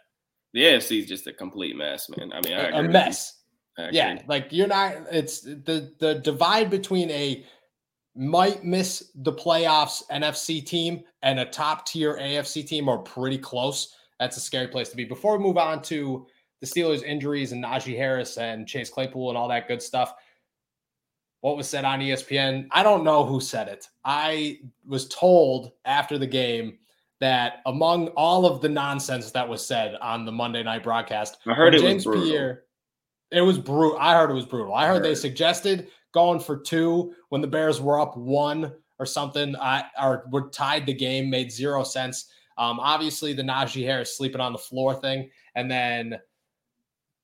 The 0.54 0.62
AFC 0.62 1.00
is 1.00 1.08
just 1.08 1.26
a 1.26 1.34
complete 1.34 1.76
mess, 1.76 2.10
man. 2.16 2.32
I 2.32 2.42
mean, 2.42 2.54
I 2.54 2.80
a 2.80 2.84
mess. 2.84 3.40
Yeah, 3.92 4.22
like 4.28 4.50
you're 4.52 4.68
not. 4.68 4.94
It's 5.12 5.42
the 5.42 5.94
the 6.00 6.16
divide 6.16 6.70
between 6.70 7.10
a 7.10 7.44
might 8.20 8.66
miss 8.66 9.12
the 9.16 9.32
playoffs 9.32 10.04
NFC 10.12 10.66
team 10.66 11.04
and 11.22 11.40
a 11.40 11.46
top 11.46 11.86
tier 11.86 12.18
AFC 12.18 12.68
team 12.68 12.90
are 12.90 12.98
pretty 12.98 13.38
close. 13.38 13.96
That's 14.20 14.36
a 14.36 14.42
scary 14.42 14.68
place 14.68 14.90
to 14.90 14.98
be. 14.98 15.06
Before 15.06 15.38
we 15.38 15.44
move 15.44 15.58
on 15.58 15.82
to 15.84 16.28
the 16.60 16.68
Steelers' 16.68 17.02
injuries 17.02 17.54
and 17.54 17.64
Najee 17.64 17.96
Harris 17.96 18.38
and 18.38 18.68
Chase 18.68 18.90
Claypool 18.90 19.30
and 19.30 19.38
all 19.38 19.48
that 19.48 19.70
good 19.70 19.82
stuff, 19.82 20.14
what 21.40 21.56
was 21.56 21.70
said 21.70 21.86
on 21.86 22.02
ESPN, 22.02 22.68
I 22.72 22.84
don't 22.84 23.06
know 23.06 23.24
who 23.24 23.40
said 23.40 23.70
it. 23.70 23.88
I 24.04 24.60
was 24.86 25.08
told 25.08 25.72
after 25.86 26.18
the 26.18 26.28
game 26.28 26.78
that 27.22 27.62
among 27.66 28.10
all 28.10 28.46
of 28.46 28.60
the 28.60 28.68
nonsense 28.68 29.32
that 29.32 29.48
was 29.48 29.66
said 29.66 29.96
on 30.02 30.26
the 30.26 30.32
Monday 30.34 30.62
night 30.62 30.84
broadcast, 30.84 31.38
I 31.48 31.54
heard 31.54 31.74
it 31.74 31.80
James 31.80 32.06
was 32.06 32.16
brutal. 32.16 32.30
Pierre, 32.30 32.64
it 33.32 33.42
was 33.42 33.58
brutal. 33.58 33.98
I 33.98 34.16
heard 34.16 34.30
it 34.30 34.34
was 34.34 34.46
brutal. 34.46 34.74
I 34.74 34.88
heard, 34.88 34.92
I 34.92 34.94
heard. 34.96 35.04
they 35.06 35.16
suggested 35.16 35.88
going 36.12 36.40
for 36.40 36.58
two 36.58 37.14
when 37.30 37.42
the 37.42 37.48
Bears 37.48 37.82
were 37.82 38.00
up 38.00 38.18
one 38.18 38.74
or 39.00 39.06
something, 39.06 39.56
I, 39.56 39.86
or 40.02 40.26
were 40.32 40.50
tied 40.50 40.86
the 40.86 40.94
game, 40.94 41.30
made 41.30 41.52
zero 41.52 41.84
sense. 41.84 42.30
Um, 42.58 42.80
obviously, 42.80 43.34
the 43.34 43.44
Najee 43.44 43.86
Harris 43.86 44.18
sleeping 44.18 44.42
on 44.42 44.52
the 44.52 44.60
floor 44.60 44.94
thing. 44.94 45.30
And 45.56 45.72
then 45.72 46.20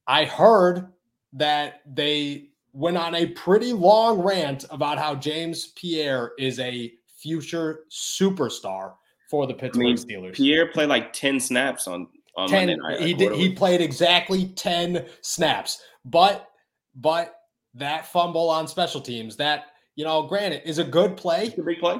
I 0.07 0.25
heard 0.25 0.93
that 1.33 1.81
they 1.85 2.49
went 2.71 2.97
on 2.97 3.15
a 3.15 3.27
pretty 3.27 3.73
long 3.73 4.19
rant 4.21 4.65
about 4.69 4.97
how 4.97 5.15
James 5.15 5.67
Pierre 5.75 6.31
is 6.37 6.59
a 6.59 6.93
future 7.07 7.81
superstar 7.91 8.93
for 9.29 9.47
the 9.47 9.53
Pittsburgh 9.53 9.85
I 9.85 9.89
mean, 9.89 9.97
Steelers. 9.97 10.33
Pierre 10.35 10.67
played 10.71 10.89
like 10.89 11.11
10 11.11 11.39
snaps 11.39 11.87
on, 11.87 12.07
on 12.37 12.47
10, 12.47 12.77
He 12.99 13.13
did 13.13 13.33
he 13.33 13.53
played 13.53 13.81
exactly 13.81 14.47
10 14.49 15.05
snaps. 15.21 15.81
But 16.05 16.49
but 16.95 17.35
that 17.75 18.07
fumble 18.07 18.49
on 18.49 18.67
special 18.67 19.01
teams, 19.01 19.35
that, 19.37 19.65
you 19.95 20.05
know, 20.05 20.23
granted, 20.23 20.61
is 20.65 20.79
a 20.79 20.83
good 20.83 21.17
play. 21.17 21.45
It's 21.45 21.57
a 21.57 21.63
big 21.63 21.79
play. 21.79 21.99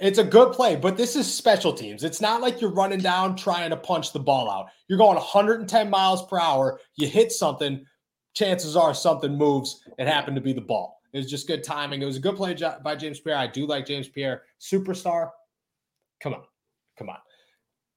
It's 0.00 0.18
a 0.18 0.24
good 0.24 0.52
play, 0.52 0.76
but 0.76 0.96
this 0.96 1.16
is 1.16 1.32
special 1.32 1.72
teams. 1.72 2.04
It's 2.04 2.20
not 2.20 2.40
like 2.40 2.60
you're 2.60 2.72
running 2.72 3.00
down 3.00 3.36
trying 3.36 3.70
to 3.70 3.76
punch 3.76 4.12
the 4.12 4.20
ball 4.20 4.50
out. 4.50 4.68
You're 4.88 4.98
going 4.98 5.16
110 5.16 5.90
miles 5.90 6.24
per 6.26 6.38
hour. 6.38 6.80
You 6.96 7.06
hit 7.06 7.32
something, 7.32 7.84
chances 8.32 8.76
are 8.76 8.94
something 8.94 9.36
moves. 9.36 9.82
It 9.98 10.06
happened 10.06 10.36
to 10.36 10.40
be 10.40 10.52
the 10.52 10.60
ball. 10.60 11.00
It 11.12 11.18
was 11.18 11.30
just 11.30 11.48
good 11.48 11.64
timing. 11.64 12.00
It 12.00 12.06
was 12.06 12.16
a 12.16 12.20
good 12.20 12.36
play 12.36 12.56
by 12.82 12.94
James 12.94 13.20
Pierre. 13.20 13.36
I 13.36 13.48
do 13.48 13.66
like 13.66 13.84
James 13.84 14.08
Pierre. 14.08 14.42
Superstar. 14.60 15.30
Come 16.22 16.34
on. 16.34 16.44
Come 16.96 17.10
on. 17.10 17.18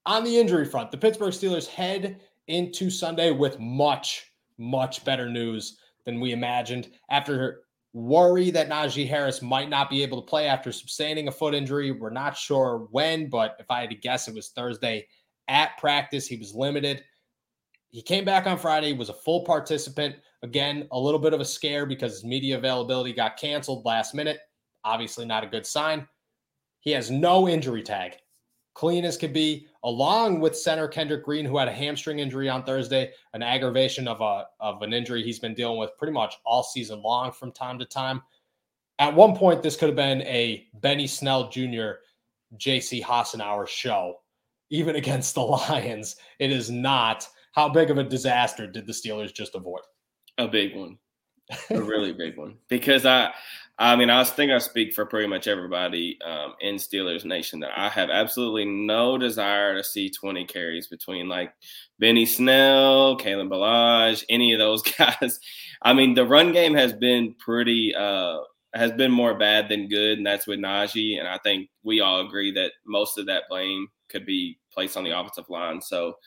On 0.06 0.24
the 0.24 0.38
injury 0.38 0.66
front, 0.66 0.92
the 0.92 0.98
Pittsburgh 0.98 1.32
Steelers 1.32 1.68
head 1.68 2.20
into 2.48 2.90
Sunday 2.90 3.32
with 3.32 3.60
much, 3.60 4.34
much 4.58 5.06
better 5.06 5.30
news 5.30 5.78
than 6.06 6.20
we 6.20 6.32
imagined 6.32 6.92
after 7.10 7.62
worry 7.94 8.50
that 8.52 8.70
Najee 8.70 9.08
Harris 9.08 9.42
might 9.42 9.70
not 9.70 9.90
be 9.90 10.02
able 10.02 10.22
to 10.22 10.28
play 10.28 10.48
after 10.48 10.72
sustaining 10.72 11.28
a 11.28 11.32
foot 11.32 11.54
injury. 11.54 11.92
We're 11.92 12.10
not 12.10 12.36
sure 12.36 12.88
when, 12.92 13.30
but 13.30 13.56
if 13.60 13.70
I 13.70 13.82
had 13.82 13.92
to 13.92 13.96
guess, 13.96 14.28
it 14.28 14.36
was 14.36 14.50
Thursday 14.50 15.08
at 15.48 15.78
practice. 15.78 16.28
He 16.28 16.38
was 16.38 16.56
limited. 16.56 17.04
He 17.92 18.02
came 18.02 18.26
back 18.26 18.48
on 18.48 18.58
Friday, 18.58 18.94
was 18.94 19.10
a 19.10 19.14
full 19.14 19.42
participant. 19.44 20.16
Again, 20.42 20.88
a 20.92 21.00
little 21.00 21.20
bit 21.20 21.34
of 21.34 21.42
a 21.42 21.46
scare 21.46 21.86
because 21.86 22.14
his 22.14 22.24
media 22.24 22.58
availability 22.58 23.14
got 23.14 23.38
canceled 23.38 23.86
last 23.86 24.16
minute. 24.16 24.40
Obviously, 24.84 25.26
not 25.26 25.44
a 25.44 25.48
good 25.48 25.66
sign. 25.66 26.08
He 26.80 26.92
has 26.92 27.12
no 27.12 27.48
injury 27.48 27.84
tag 27.84 28.18
clean 28.74 29.06
as 29.06 29.18
could 29.18 29.34
be, 29.34 29.68
along 29.84 30.40
with 30.40 30.58
center 30.58 30.88
Kendrick 30.88 31.24
Green, 31.24 31.46
who 31.46 31.58
had 31.58 31.68
a 31.68 31.74
hamstring 31.74 32.20
injury 32.20 32.50
on 32.50 32.64
Thursday, 32.64 33.12
an 33.34 33.44
aggravation 33.44 34.08
of 34.08 34.22
a 34.22 34.46
of 34.60 34.82
an 34.82 34.94
injury 34.94 35.24
he's 35.24 35.40
been 35.40 35.54
dealing 35.54 35.78
with 35.78 35.98
pretty 35.98 36.14
much 36.14 36.36
all 36.46 36.64
season 36.64 37.02
long 37.02 37.32
from 37.32 37.52
time 37.52 37.78
to 37.80 37.86
time. 37.86 38.22
At 39.00 39.16
one 39.16 39.36
point, 39.36 39.62
this 39.62 39.76
could 39.76 39.90
have 39.90 39.96
been 39.96 40.22
a 40.24 40.68
Benny 40.76 41.08
Snell 41.08 41.50
Jr. 41.50 41.94
J.C. 42.58 43.02
Hassenauer 43.02 43.68
show, 43.68 44.20
even 44.70 44.96
against 44.98 45.36
the 45.36 45.42
Lions. 45.42 46.16
It 46.40 46.52
is 46.52 46.70
not. 46.70 47.28
How 47.54 47.70
big 47.70 47.92
of 47.92 48.00
a 48.00 48.04
disaster 48.04 48.66
did 48.66 48.88
the 48.88 48.94
Steelers 48.94 49.34
just 49.34 49.54
avoid? 49.54 49.82
A 50.40 50.48
big 50.48 50.76
one, 50.76 50.98
a 51.70 51.82
really 51.82 52.14
big 52.14 52.38
one. 52.38 52.58
Because 52.68 53.06
I 53.06 53.34
I 53.80 53.96
mean, 53.96 54.12
I 54.12 54.24
think 54.24 54.52
I 54.52 54.60
speak 54.60 54.94
for 54.94 55.06
pretty 55.06 55.28
much 55.28 55.48
everybody 55.48 56.20
um, 56.24 56.54
in 56.62 56.76
Steelers 56.76 57.26
Nation 57.26 57.60
that 57.62 57.72
I 57.76 57.90
have 57.90 58.12
absolutely 58.12 58.66
no 58.66 59.18
desire 59.18 59.76
to 59.76 59.84
see 59.84 60.12
20 60.12 60.46
carries 60.46 60.88
between 60.88 61.28
like 61.28 61.54
Benny 61.98 62.28
Snell, 62.28 63.18
Kalen 63.18 63.50
Ballage, 63.50 64.24
any 64.30 64.54
of 64.54 64.60
those 64.60 64.84
guys. 64.98 65.40
I 65.82 65.94
mean, 65.94 66.14
the 66.14 66.26
run 66.26 66.52
game 66.52 66.76
has 66.76 66.94
been 66.94 67.34
pretty, 67.40 67.96
uh, 67.96 68.38
has 68.76 68.92
been 68.92 69.12
more 69.12 69.38
bad 69.38 69.70
than 69.70 69.88
good, 69.88 70.20
and 70.20 70.26
that's 70.26 70.48
with 70.48 70.60
Najee. 70.60 71.18
And 71.18 71.28
I 71.28 71.40
think 71.40 71.70
we 71.84 72.00
all 72.00 72.26
agree 72.26 72.52
that 72.52 72.74
most 72.86 73.18
of 73.18 73.26
that 73.26 73.44
blame 73.50 73.88
could 74.08 74.26
be 74.26 74.60
placed 74.72 74.98
on 74.98 75.04
the 75.04 75.18
offensive 75.20 75.50
line. 75.50 75.82
So, 75.82 76.18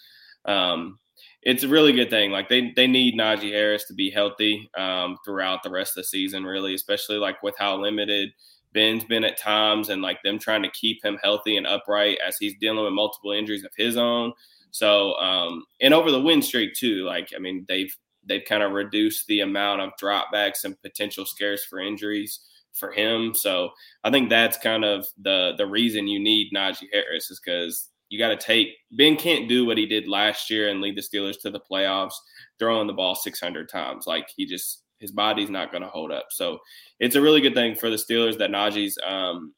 um, 0.47 0.99
it's 1.47 1.63
a 1.63 1.69
really 1.69 1.93
good 1.93 2.11
thing. 2.11 2.33
Like 2.33 2.49
they 2.49 2.73
they 2.75 2.89
need 2.89 3.17
Najee 3.17 3.53
Harris 3.53 3.85
to 3.85 3.95
be 3.95 4.11
healthy 4.11 4.69
um, 4.77 5.17
throughout 5.25 5.63
the 5.63 5.71
rest 5.71 5.93
of 5.93 6.03
the 6.03 6.09
season, 6.09 6.43
really, 6.43 6.75
especially 6.75 7.19
like 7.19 7.41
with 7.41 7.55
how 7.57 7.81
limited 7.81 8.31
Ben's 8.75 9.05
been 9.05 9.23
at 9.23 9.39
times, 9.39 9.89
and 9.89 10.03
like 10.03 10.21
them 10.25 10.41
trying 10.41 10.65
to 10.65 10.71
keep 10.71 11.05
him 11.05 11.21
healthy 11.23 11.57
and 11.57 11.65
upright 11.65 12.19
as 12.27 12.37
he's 12.39 12.59
dealing 12.61 12.85
with 12.85 12.93
multiple 12.93 13.31
injuries 13.31 13.65
of 13.65 13.71
his 13.77 13.97
own. 13.97 14.33
So, 14.73 15.15
um, 15.15 15.65
and 15.81 15.95
over 15.95 16.11
the 16.11 16.21
win 16.21 16.43
streak 16.43 16.75
too. 16.75 17.05
Like 17.05 17.29
I 17.35 17.39
mean, 17.39 17.65
they've 17.69 17.97
they've 18.25 18.45
kind 18.45 18.65
of 18.65 18.73
reduced 18.73 19.29
the 19.29 19.41
amount 19.43 19.83
of 19.83 19.93
dropbacks 20.03 20.65
and 20.65 20.81
potential 20.83 21.25
scares 21.25 21.65
for 21.65 21.79
injuries 21.79 22.41
for 22.73 22.91
him. 22.91 23.35
So 23.35 23.71
I 24.03 24.11
think 24.11 24.31
that's 24.31 24.59
kind 24.59 24.85
of 24.85 25.07
the 25.23 25.53
the 25.57 25.67
reason 25.67 26.09
you 26.09 26.19
need 26.19 26.51
Najee 26.53 26.89
Harris 26.93 27.31
is 27.31 27.39
because 27.39 27.89
you 28.09 28.19
got 28.19 28.29
to 28.29 28.37
take 28.37 28.69
Ben 28.93 29.17
can't 29.17 29.49
do 29.49 29.67
what 29.67 29.79
he 29.79 29.87
did 29.87 30.09
last 30.09 30.51
year 30.51 30.69
and 30.69 30.81
lead 30.81 30.97
the 30.97 31.03
Steelers 31.03 31.41
to 31.41 31.51
the 31.51 31.61
playoffs 31.61 32.15
throwing 32.59 32.87
the 32.87 32.93
ball 32.93 33.15
600 33.15 33.69
times. 33.69 34.07
Like 34.07 34.29
he 34.37 34.47
just 34.47 34.83
his 34.99 35.13
body's 35.13 35.51
not 35.51 35.71
going 35.71 35.83
to 35.83 35.89
hold 35.89 36.11
up. 36.11 36.27
So 36.31 36.59
it's 37.01 37.17
a 37.17 37.21
really 37.21 37.41
good 37.41 37.55
thing 37.55 37.75
for 37.75 37.91
the 37.91 37.97
Steelers 37.97 38.39
that 38.39 38.51
Najee's 38.51 38.99
um, 39.07 39.53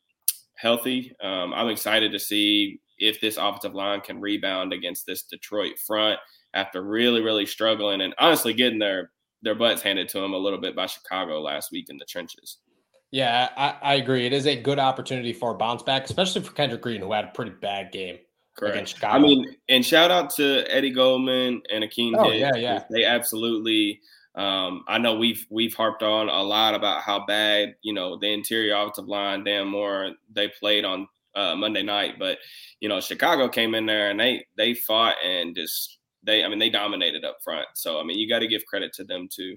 healthy. 0.54 1.14
Um, 1.22 1.52
I'm 1.54 1.68
excited 1.68 2.10
to 2.12 2.18
see 2.18 2.80
if 2.98 3.20
this 3.20 3.36
offensive 3.36 3.74
line 3.74 4.00
can 4.00 4.20
rebound 4.20 4.72
against 4.72 5.06
this 5.06 5.22
Detroit 5.22 5.78
front 5.78 6.18
after 6.54 6.82
really, 6.82 7.20
really 7.20 7.46
struggling 7.46 8.00
and 8.00 8.14
honestly 8.18 8.52
getting 8.52 8.78
their 8.78 9.10
their 9.42 9.54
butts 9.54 9.82
handed 9.82 10.08
to 10.08 10.20
them 10.20 10.32
a 10.32 10.38
little 10.38 10.60
bit 10.60 10.74
by 10.74 10.86
Chicago 10.86 11.40
last 11.40 11.70
week 11.70 11.86
in 11.90 11.96
the 11.96 12.04
trenches. 12.04 12.58
Yeah, 13.12 13.48
I, 13.56 13.76
I 13.80 13.94
agree. 13.94 14.26
It 14.26 14.32
is 14.32 14.48
a 14.48 14.60
good 14.60 14.80
opportunity 14.80 15.32
for 15.32 15.52
a 15.52 15.54
bounce 15.54 15.84
back, 15.84 16.04
especially 16.04 16.42
for 16.42 16.50
Kendrick 16.52 16.82
Green, 16.82 17.00
who 17.00 17.12
had 17.12 17.26
a 17.26 17.28
pretty 17.28 17.52
bad 17.52 17.92
game 17.92 18.18
Correct. 18.58 18.74
against 18.74 18.94
Chicago. 18.96 19.14
I 19.14 19.18
mean, 19.20 19.56
and 19.68 19.84
shout 19.84 20.10
out 20.10 20.30
to 20.36 20.64
Eddie 20.68 20.90
Goldman 20.90 21.62
and 21.70 21.84
Akiem. 21.84 22.14
oh, 22.16 22.30
Hicks. 22.30 22.40
Yeah, 22.40 22.56
yeah. 22.56 22.84
They 22.90 23.04
absolutely 23.04 24.00
um, 24.38 24.84
I 24.86 24.98
know 24.98 25.16
we've 25.16 25.44
we've 25.50 25.74
harped 25.74 26.04
on 26.04 26.28
a 26.28 26.42
lot 26.42 26.74
about 26.74 27.02
how 27.02 27.26
bad 27.26 27.74
you 27.82 27.92
know 27.92 28.16
the 28.18 28.32
interior 28.32 28.76
offensive 28.76 29.08
line, 29.08 29.42
Dan 29.42 29.66
Moore, 29.66 30.12
they 30.32 30.48
played 30.48 30.84
on 30.84 31.08
uh, 31.34 31.56
Monday 31.56 31.82
night, 31.82 32.14
but 32.20 32.38
you 32.78 32.88
know 32.88 33.00
Chicago 33.00 33.48
came 33.48 33.74
in 33.74 33.84
there 33.86 34.10
and 34.10 34.20
they 34.20 34.46
they 34.56 34.74
fought 34.74 35.16
and 35.24 35.56
just 35.56 35.98
they 36.22 36.44
I 36.44 36.48
mean 36.48 36.60
they 36.60 36.70
dominated 36.70 37.24
up 37.24 37.38
front. 37.42 37.66
So 37.74 37.98
I 37.98 38.04
mean 38.04 38.16
you 38.16 38.28
got 38.28 38.38
to 38.38 38.46
give 38.46 38.64
credit 38.66 38.92
to 38.94 39.04
them 39.04 39.28
too. 39.28 39.56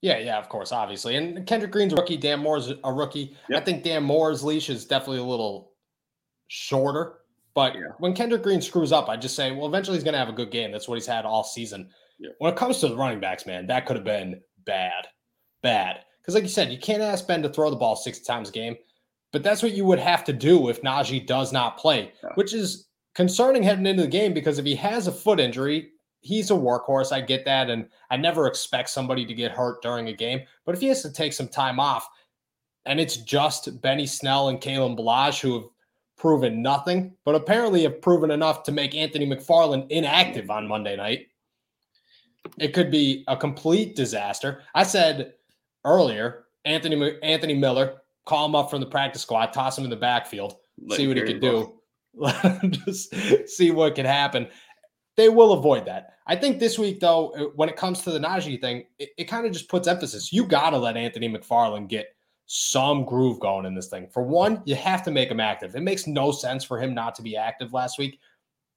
Yeah, 0.00 0.18
yeah, 0.18 0.38
of 0.38 0.48
course, 0.48 0.72
obviously. 0.72 1.16
And 1.16 1.46
Kendrick 1.46 1.72
Green's 1.72 1.92
a 1.92 1.96
rookie. 1.96 2.16
Dan 2.16 2.40
Moore's 2.40 2.72
a 2.84 2.92
rookie. 2.92 3.36
Yep. 3.48 3.62
I 3.62 3.64
think 3.64 3.82
Dan 3.82 4.04
Moore's 4.04 4.44
leash 4.44 4.70
is 4.70 4.84
definitely 4.84 5.18
a 5.18 5.24
little 5.24 5.72
shorter. 6.48 7.18
But 7.58 7.74
yeah. 7.74 7.88
when 7.98 8.14
Kendrick 8.14 8.44
Green 8.44 8.60
screws 8.62 8.92
up, 8.92 9.08
I 9.08 9.16
just 9.16 9.34
say, 9.34 9.50
well, 9.50 9.66
eventually 9.66 9.96
he's 9.96 10.04
going 10.04 10.12
to 10.12 10.18
have 10.20 10.28
a 10.28 10.32
good 10.32 10.52
game. 10.52 10.70
That's 10.70 10.86
what 10.86 10.94
he's 10.94 11.08
had 11.08 11.24
all 11.24 11.42
season. 11.42 11.88
Yeah. 12.20 12.30
When 12.38 12.52
it 12.52 12.56
comes 12.56 12.78
to 12.78 12.88
the 12.88 12.94
running 12.94 13.18
backs, 13.18 13.46
man, 13.46 13.66
that 13.66 13.84
could 13.84 13.96
have 13.96 14.04
been 14.04 14.40
bad, 14.64 15.08
bad. 15.60 16.04
Because 16.20 16.34
like 16.34 16.44
you 16.44 16.50
said, 16.50 16.70
you 16.70 16.78
can't 16.78 17.02
ask 17.02 17.26
Ben 17.26 17.42
to 17.42 17.48
throw 17.48 17.68
the 17.68 17.74
ball 17.74 17.96
six 17.96 18.20
times 18.20 18.50
a 18.50 18.52
game, 18.52 18.76
but 19.32 19.42
that's 19.42 19.60
what 19.60 19.72
you 19.72 19.84
would 19.86 19.98
have 19.98 20.22
to 20.26 20.32
do 20.32 20.68
if 20.68 20.82
Najee 20.82 21.26
does 21.26 21.52
not 21.52 21.78
play, 21.78 22.12
yeah. 22.22 22.30
which 22.36 22.54
is 22.54 22.86
concerning 23.16 23.64
heading 23.64 23.86
into 23.86 24.02
the 24.02 24.08
game 24.08 24.32
because 24.32 24.60
if 24.60 24.64
he 24.64 24.76
has 24.76 25.08
a 25.08 25.12
foot 25.12 25.40
injury, 25.40 25.88
he's 26.20 26.52
a 26.52 26.54
workhorse. 26.54 27.10
I 27.10 27.22
get 27.22 27.44
that. 27.46 27.70
And 27.70 27.88
I 28.08 28.18
never 28.18 28.46
expect 28.46 28.88
somebody 28.88 29.26
to 29.26 29.34
get 29.34 29.50
hurt 29.50 29.82
during 29.82 30.06
a 30.06 30.14
game. 30.14 30.42
But 30.64 30.76
if 30.76 30.80
he 30.80 30.86
has 30.86 31.02
to 31.02 31.12
take 31.12 31.32
some 31.32 31.48
time 31.48 31.80
off, 31.80 32.08
and 32.86 33.00
it's 33.00 33.16
just 33.16 33.82
Benny 33.82 34.06
Snell 34.06 34.48
and 34.48 34.60
Kalen 34.60 34.96
Ballage 34.96 35.40
who 35.40 35.54
have 35.54 35.64
proven 36.18 36.62
nothing, 36.62 37.14
but 37.24 37.34
apparently 37.34 37.82
have 37.84 38.02
proven 38.02 38.30
enough 38.30 38.62
to 38.64 38.72
make 38.72 38.94
Anthony 38.94 39.26
McFarland 39.26 39.90
inactive 39.90 40.50
on 40.50 40.68
Monday 40.68 40.96
night. 40.96 41.28
It 42.58 42.74
could 42.74 42.90
be 42.90 43.24
a 43.28 43.36
complete 43.36 43.96
disaster. 43.96 44.62
I 44.74 44.82
said 44.82 45.34
earlier, 45.84 46.44
Anthony 46.64 47.18
Anthony 47.22 47.54
Miller, 47.54 47.98
call 48.26 48.46
him 48.46 48.54
up 48.54 48.70
from 48.70 48.80
the 48.80 48.86
practice 48.86 49.22
squad, 49.22 49.52
toss 49.52 49.78
him 49.78 49.84
in 49.84 49.90
the 49.90 49.96
backfield, 49.96 50.56
Let 50.80 50.96
see 50.96 51.08
what 51.08 51.16
he 51.16 51.22
could 51.22 51.40
do. 51.40 51.74
Just 52.84 53.14
see 53.48 53.70
what 53.70 53.94
can 53.94 54.06
happen 54.06 54.48
they 55.18 55.28
will 55.28 55.52
avoid 55.52 55.84
that. 55.86 56.14
I 56.28 56.36
think 56.36 56.60
this 56.60 56.78
week, 56.78 57.00
though, 57.00 57.50
when 57.56 57.68
it 57.68 57.76
comes 57.76 58.02
to 58.02 58.12
the 58.12 58.20
Najee 58.20 58.60
thing, 58.60 58.84
it, 59.00 59.10
it 59.18 59.24
kind 59.24 59.44
of 59.44 59.52
just 59.52 59.68
puts 59.68 59.88
emphasis. 59.88 60.32
You 60.32 60.46
got 60.46 60.70
to 60.70 60.78
let 60.78 60.96
Anthony 60.96 61.28
McFarland 61.28 61.88
get 61.88 62.14
some 62.48 63.04
groove 63.04 63.38
going 63.38 63.66
in 63.66 63.74
this 63.74 63.88
thing. 63.88 64.08
For 64.08 64.22
one, 64.22 64.62
you 64.64 64.74
have 64.74 65.02
to 65.04 65.10
make 65.10 65.30
him 65.30 65.38
active. 65.38 65.76
It 65.76 65.82
makes 65.82 66.06
no 66.06 66.32
sense 66.32 66.64
for 66.64 66.80
him 66.80 66.94
not 66.94 67.14
to 67.16 67.22
be 67.22 67.36
active 67.36 67.74
last 67.74 67.98
week. 67.98 68.18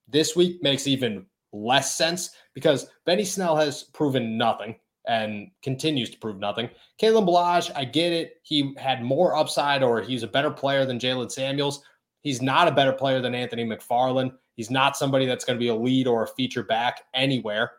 This 0.10 0.36
week 0.36 0.62
makes 0.62 0.88
even 0.88 1.26
less 1.54 1.96
sense 1.96 2.32
because 2.54 2.88
Benny 3.06 3.24
Snell 3.24 3.56
has 3.56 3.84
proven 3.84 4.38
nothing 4.38 4.76
and 5.08 5.50
continues 5.64 6.10
to 6.10 6.20
prove 6.20 6.38
nothing. 6.38 6.70
Kalen 7.02 7.26
Ballage, 7.26 7.72
I 7.74 7.86
get 7.86 8.12
it. 8.12 8.42
He 8.44 8.76
had 8.78 9.04
more 9.04 9.38
upside 9.38 9.84
or 9.84 10.02
he's 10.02 10.24
a 10.24 10.28
better 10.28 10.52
player 10.52 10.86
than 10.86 11.00
Jaylen 11.00 11.32
Samuels. 11.32 11.82
He's 12.24 12.42
not 12.42 12.68
a 12.68 12.74
better 12.74 12.94
player 12.94 13.22
than 13.22 13.34
Anthony 13.34 13.66
McFarland. 13.66 14.34
He's 14.56 14.70
not 14.70 14.98
somebody 14.98 15.26
that's 15.26 15.46
going 15.46 15.58
to 15.58 15.64
be 15.64 15.70
a 15.70 15.76
lead 15.76 16.08
or 16.08 16.24
a 16.24 16.28
feature 16.28 16.64
back 16.64 17.04
anywhere. 17.14 17.72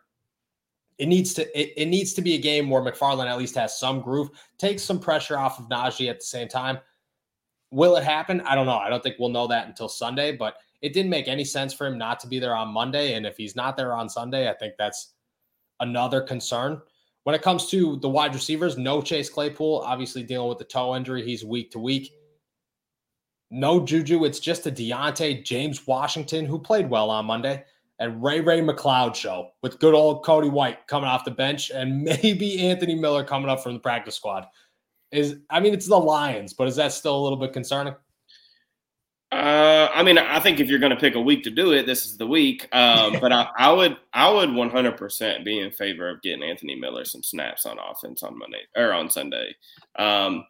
It 0.97 1.07
needs 1.07 1.33
to 1.35 1.59
it, 1.59 1.73
it 1.75 1.85
needs 1.87 2.13
to 2.13 2.21
be 2.21 2.35
a 2.35 2.39
game 2.39 2.69
where 2.69 2.81
McFarland 2.81 3.27
at 3.27 3.37
least 3.37 3.55
has 3.55 3.79
some 3.79 4.01
groove, 4.01 4.29
takes 4.57 4.83
some 4.83 4.99
pressure 4.99 5.37
off 5.37 5.59
of 5.59 5.69
Najee 5.69 6.09
at 6.09 6.19
the 6.19 6.25
same 6.25 6.47
time. 6.47 6.77
Will 7.71 7.95
it 7.95 8.03
happen? 8.03 8.41
I 8.41 8.53
don't 8.53 8.67
know. 8.67 8.77
I 8.77 8.89
don't 8.89 9.01
think 9.01 9.15
we'll 9.17 9.29
know 9.29 9.47
that 9.47 9.67
until 9.67 9.89
Sunday, 9.89 10.35
but 10.35 10.57
it 10.81 10.93
didn't 10.93 11.09
make 11.09 11.27
any 11.27 11.43
sense 11.43 11.73
for 11.73 11.87
him 11.87 11.97
not 11.97 12.19
to 12.19 12.27
be 12.27 12.37
there 12.37 12.55
on 12.55 12.67
Monday. 12.67 13.13
And 13.15 13.25
if 13.25 13.35
he's 13.37 13.55
not 13.55 13.75
there 13.75 13.93
on 13.93 14.09
Sunday, 14.09 14.49
I 14.49 14.53
think 14.53 14.75
that's 14.77 15.13
another 15.79 16.21
concern. 16.21 16.81
When 17.23 17.33
it 17.33 17.41
comes 17.41 17.67
to 17.69 17.97
the 17.97 18.09
wide 18.09 18.35
receivers, 18.35 18.77
no 18.77 19.01
Chase 19.01 19.29
Claypool, 19.29 19.83
obviously 19.85 20.23
dealing 20.23 20.49
with 20.49 20.57
the 20.57 20.65
toe 20.65 20.95
injury. 20.95 21.23
He's 21.23 21.43
week 21.43 21.71
to 21.71 21.79
week. 21.79 22.11
No 23.49 23.83
Juju. 23.83 24.25
It's 24.25 24.39
just 24.39 24.67
a 24.67 24.71
Diontae 24.71 25.43
James 25.43 25.87
Washington 25.87 26.45
who 26.45 26.59
played 26.59 26.89
well 26.89 27.09
on 27.09 27.25
Monday 27.25 27.63
and 27.99 28.23
Ray 28.23 28.41
Ray 28.41 28.61
McCloud 28.61 29.15
show 29.15 29.49
with 29.61 29.79
good 29.79 29.93
old 29.93 30.25
Cody 30.25 30.49
White 30.49 30.87
coming 30.87 31.09
off 31.09 31.25
the 31.25 31.31
bench 31.31 31.69
and 31.69 32.03
maybe 32.21 32.67
Anthony 32.67 32.95
Miller 32.95 33.23
coming 33.23 33.49
up 33.49 33.61
from 33.61 33.73
the 33.73 33.79
practice 33.79 34.15
squad. 34.15 34.45
Is 35.11 35.37
I 35.49 35.59
mean 35.59 35.73
it's 35.73 35.87
the 35.87 35.99
Lions, 35.99 36.53
but 36.53 36.67
is 36.67 36.75
that 36.77 36.91
still 36.91 37.15
a 37.15 37.21
little 37.21 37.37
bit 37.37 37.53
concerning? 37.53 37.95
Uh, 39.33 39.89
I 39.91 40.03
mean, 40.03 40.19
I 40.19 40.39
think 40.39 40.59
if 40.59 40.69
you're 40.69 40.79
going 40.79 40.91
to 40.91 40.99
pick 40.99 41.15
a 41.15 41.21
week 41.21 41.41
to 41.45 41.49
do 41.49 41.71
it, 41.71 41.87
this 41.87 42.05
is 42.05 42.17
the 42.17 42.27
week. 42.27 42.67
Um, 42.71 43.17
but 43.19 43.31
I, 43.31 43.47
I, 43.57 43.71
would, 43.71 43.97
I 44.13 44.29
would 44.29 44.49
100% 44.49 45.43
be 45.43 45.59
in 45.59 45.71
favor 45.71 46.07
of 46.07 46.21
getting 46.21 46.43
Anthony 46.43 46.75
Miller 46.75 47.03
some 47.03 47.23
snaps 47.23 47.65
on 47.65 47.79
offense 47.79 48.21
on 48.21 48.37
Monday 48.37 48.61
or 48.75 48.93
on 48.93 49.09
Sunday. 49.09 49.55
Um, 49.97 50.45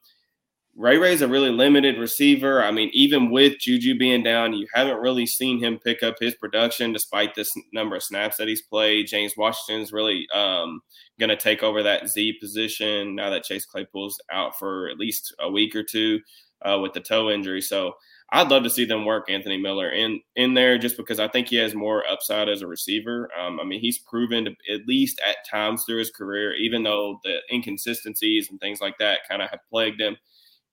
Ray 0.75 0.97
Ray's 0.97 1.21
a 1.21 1.27
really 1.27 1.51
limited 1.51 1.99
receiver. 1.99 2.63
I 2.63 2.71
mean, 2.71 2.89
even 2.93 3.29
with 3.29 3.59
Juju 3.59 3.95
being 3.97 4.23
down, 4.23 4.53
you 4.53 4.65
haven't 4.73 4.97
really 4.97 5.27
seen 5.27 5.59
him 5.59 5.77
pick 5.77 6.01
up 6.01 6.15
his 6.19 6.33
production 6.33 6.91
despite 6.91 7.35
this 7.35 7.53
number 7.73 7.95
of 7.95 8.03
snaps 8.03 8.37
that 8.37 8.47
he's 8.47 8.63
played. 8.63 9.07
James 9.07 9.37
Washington's 9.37 9.93
really 9.93 10.27
um, 10.33 10.81
going 11.19 11.29
to 11.29 11.35
take 11.35 11.61
over 11.61 11.83
that 11.83 12.09
Z 12.09 12.37
position 12.39 13.13
now 13.15 13.29
that 13.29 13.43
Chase 13.43 13.65
Claypool's 13.65 14.19
out 14.31 14.57
for 14.57 14.89
at 14.89 14.97
least 14.97 15.35
a 15.39 15.49
week 15.49 15.75
or 15.75 15.83
two 15.83 16.19
uh, 16.63 16.79
with 16.81 16.93
the 16.93 17.01
toe 17.01 17.29
injury. 17.29 17.61
So 17.61 17.93
I'd 18.31 18.49
love 18.49 18.63
to 18.63 18.69
see 18.69 18.85
them 18.85 19.05
work 19.05 19.29
Anthony 19.29 19.57
Miller 19.57 19.91
in 19.91 20.21
in 20.35 20.55
there 20.55 20.79
just 20.79 20.97
because 20.97 21.19
I 21.19 21.27
think 21.27 21.49
he 21.49 21.57
has 21.57 21.75
more 21.75 22.03
upside 22.09 22.49
as 22.49 22.63
a 22.63 22.67
receiver. 22.67 23.29
Um, 23.39 23.59
I 23.59 23.63
mean, 23.63 23.79
he's 23.79 23.99
proven 23.99 24.45
to 24.45 24.51
at 24.73 24.87
least 24.87 25.21
at 25.23 25.47
times 25.47 25.83
through 25.83 25.99
his 25.99 26.09
career, 26.09 26.55
even 26.55 26.81
though 26.81 27.19
the 27.23 27.41
inconsistencies 27.51 28.49
and 28.49 28.59
things 28.59 28.81
like 28.81 28.97
that 28.97 29.19
kind 29.29 29.43
of 29.43 29.51
have 29.51 29.59
plagued 29.69 30.01
him 30.01 30.17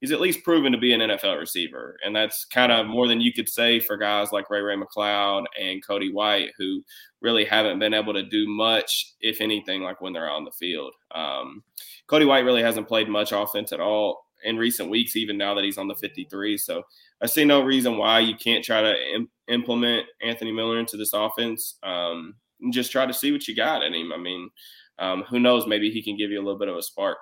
he's 0.01 0.13
at 0.13 0.21
least 0.21 0.45
proven 0.45 0.73
to 0.73 0.79
be 0.79 0.93
an 0.93 1.01
NFL 1.01 1.39
receiver. 1.39 1.99
And 2.05 2.15
that's 2.15 2.45
kind 2.45 2.73
of 2.73 2.87
more 2.87 3.07
than 3.07 3.21
you 3.21 3.33
could 3.33 3.49
say 3.49 3.81
for 3.81 3.97
guys 3.97 4.33
like 4.33 4.51
Ray 4.51 4.61
Ray 4.61 4.77
McCloud 4.77 5.45
and 5.61 5.85
Cody 5.87 6.13
White, 6.13 6.51
who 6.57 6.83
really 7.21 7.45
haven't 7.45 7.79
been 7.79 7.95
able 7.95 8.15
to 8.15 8.23
do 8.23 8.49
much, 8.49 9.15
if 9.21 9.41
anything, 9.41 9.83
like 9.83 10.01
when 10.01 10.13
they're 10.13 10.31
on 10.31 10.45
the 10.45 10.51
field. 10.53 10.95
Um, 11.15 11.63
Cody 12.07 12.25
White 12.25 12.45
really 12.45 12.63
hasn't 12.63 12.89
played 12.89 13.09
much 13.09 13.33
offense 13.33 13.73
at 13.73 13.81
all 13.81 14.27
in 14.43 14.57
recent 14.57 14.89
weeks, 14.89 15.17
even 15.17 15.37
now 15.37 15.55
that 15.55 15.65
he's 15.65 15.79
on 15.79 15.89
the 15.89 15.95
53. 15.95 16.57
So 16.57 16.83
I 17.21 17.27
see 17.27 17.45
no 17.45 17.63
reason 17.63 17.99
why 17.99 18.21
you 18.21 18.35
can't 18.35 18.65
try 18.65 18.81
to 18.81 19.15
Im- 19.15 19.31
implement 19.49 20.07
Anthony 20.23 20.51
Miller 20.51 20.79
into 20.79 20.97
this 20.97 21.13
offense. 21.13 21.77
Um, 21.83 22.35
and 22.63 22.73
just 22.73 22.93
try 22.93 23.07
to 23.07 23.13
see 23.13 23.33
what 23.33 23.47
you 23.49 23.55
got 23.55 23.83
in 23.83 23.95
him. 23.95 24.13
I 24.13 24.17
mean, 24.17 24.51
um, 24.99 25.25
who 25.29 25.41
knows? 25.41 25.67
Maybe 25.67 25.91
he 25.91 26.03
can 26.03 26.17
give 26.17 26.31
you 26.31 26.39
a 26.39 26.45
little 26.45 26.59
bit 26.59 26.69
of 26.69 26.77
a 26.77 26.83
spark. 26.83 27.19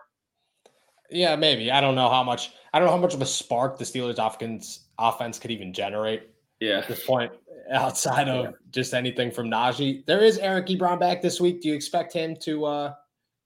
Yeah, 1.11 1.37
maybe. 1.37 1.71
I 1.71 1.81
don't 1.81 1.95
know 1.95 2.09
how 2.09 2.23
much. 2.23 2.53
I 2.73 2.79
don't 2.79 2.87
know 2.87 2.95
how 2.95 3.01
much 3.01 3.15
of 3.15 3.23
a 3.23 3.27
spark 3.27 3.79
the 3.79 3.85
Steelers' 3.85 4.25
offense 4.25 4.87
offense 4.99 5.39
could 5.39 5.51
even 5.51 5.73
generate. 5.73 6.31
Yeah. 6.61 6.79
At 6.79 6.89
this 6.89 7.05
point, 7.05 7.33
outside 7.73 8.29
of 8.29 8.45
yeah. 8.47 8.51
just 8.71 8.95
anything 8.95 9.31
from 9.31 9.49
Najee, 9.51 10.05
there 10.07 10.21
is 10.21 10.39
Eric 10.39 10.67
Ebron 10.67 11.01
back 11.01 11.23
this 11.23 11.41
week. 11.41 11.63
Do 11.63 11.69
you 11.69 11.75
expect 11.75 12.13
him 12.13 12.37
to 12.43 12.65
uh 12.65 12.95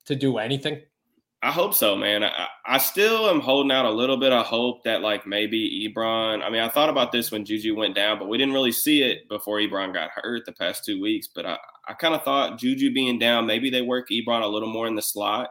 to 0.06 0.16
do 0.16 0.38
anything? 0.38 0.80
I 1.44 1.50
hope 1.50 1.74
so, 1.74 1.96
man. 1.96 2.22
I, 2.22 2.46
I 2.64 2.78
still 2.78 3.28
am 3.28 3.40
holding 3.40 3.72
out 3.72 3.84
a 3.84 3.90
little 3.90 4.16
bit 4.16 4.32
of 4.32 4.46
hope 4.46 4.84
that 4.84 5.00
like 5.00 5.26
maybe 5.26 5.88
Ebron. 5.88 6.40
I 6.40 6.48
mean, 6.48 6.62
I 6.62 6.68
thought 6.68 6.88
about 6.88 7.10
this 7.10 7.32
when 7.32 7.44
Juju 7.44 7.74
went 7.74 7.96
down, 7.96 8.20
but 8.20 8.28
we 8.28 8.38
didn't 8.38 8.54
really 8.54 8.70
see 8.70 9.02
it 9.02 9.28
before 9.28 9.58
Ebron 9.58 9.92
got 9.92 10.10
hurt 10.14 10.46
the 10.46 10.52
past 10.52 10.84
two 10.84 11.00
weeks. 11.00 11.28
But 11.34 11.46
I, 11.46 11.58
I 11.88 11.94
kind 11.94 12.14
of 12.14 12.22
thought 12.22 12.60
Juju 12.60 12.92
being 12.94 13.18
down, 13.18 13.46
maybe 13.46 13.70
they 13.70 13.82
work 13.82 14.08
Ebron 14.10 14.42
a 14.42 14.46
little 14.46 14.70
more 14.70 14.86
in 14.86 14.94
the 14.94 15.02
slot 15.02 15.50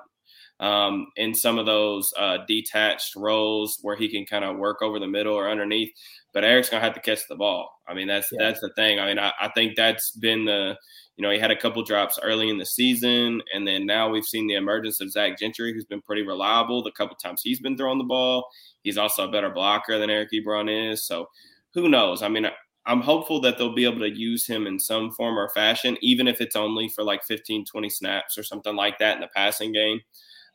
um, 0.62 1.08
in 1.18 1.34
some 1.34 1.58
of 1.58 1.66
those 1.66 2.14
uh, 2.18 2.38
detached 2.48 3.16
roles 3.16 3.80
where 3.82 3.96
he 3.96 4.08
can 4.08 4.26
kind 4.26 4.46
of 4.46 4.58
work 4.58 4.82
over 4.82 5.00
the 5.00 5.08
middle 5.08 5.34
or 5.34 5.50
underneath. 5.50 5.92
But 6.34 6.46
Eric's 6.46 6.70
gonna 6.70 6.84
have 6.84 6.94
to 6.94 7.02
catch 7.02 7.28
the 7.28 7.36
ball. 7.36 7.70
I 7.88 7.94
mean, 7.94 8.08
that's 8.08 8.30
yeah. 8.32 8.38
that's 8.40 8.62
the 8.62 8.72
thing. 8.76 9.00
I 9.00 9.08
mean, 9.08 9.20
I, 9.20 9.34
I 9.42 9.50
think 9.50 9.76
that's 9.76 10.12
been 10.12 10.46
the 10.46 10.78
you 11.18 11.24
know 11.24 11.32
he 11.32 11.40
had 11.40 11.52
a 11.52 11.60
couple 11.60 11.84
drops 11.84 12.20
early 12.22 12.50
in 12.50 12.60
the 12.60 12.66
season, 12.66 13.42
and 13.54 13.68
then 13.68 13.86
now 13.86 14.10
we've 14.10 14.24
seen 14.24 14.48
the 14.48 14.54
emergence 14.54 15.02
of 15.02 15.12
Zach 15.12 15.38
Gentry, 15.38 15.74
who's 15.74 15.86
been 15.86 16.02
pretty 16.02 16.22
reliable. 16.22 16.84
The 16.84 16.92
couple 16.92 17.16
times 17.18 17.42
he's 17.42 17.60
been 17.60 17.76
throwing 17.76 17.98
the 17.98 18.06
ball, 18.06 18.48
he's 18.84 18.98
also 18.98 19.28
a 19.28 19.32
better 19.32 19.50
blocker 19.50 19.98
than 19.98 20.10
Eric 20.10 20.30
Ebron 20.32 20.92
is. 20.92 21.04
So 21.06 21.28
who 21.74 21.90
knows? 21.90 22.22
I 22.22 22.30
mean. 22.30 22.48
I'm 22.88 23.02
hopeful 23.02 23.40
that 23.42 23.60
they'll 23.60 23.76
be 23.76 23.86
able 23.86 24.00
to 24.00 24.10
use 24.10 24.48
him 24.48 24.66
in 24.66 24.80
some 24.80 25.12
form 25.12 25.38
or 25.38 25.50
fashion, 25.50 25.98
even 26.02 26.28
if 26.28 26.42
it's 26.42 26.56
only 26.56 26.90
for 26.90 27.04
like 27.04 27.24
15, 27.26 27.64
20 27.64 27.90
snaps 27.92 28.40
or 28.40 28.44
something 28.44 28.76
like 28.76 28.98
that 28.98 29.14
in 29.14 29.22
the 29.22 29.30
passing 29.36 29.72
game. 29.72 30.00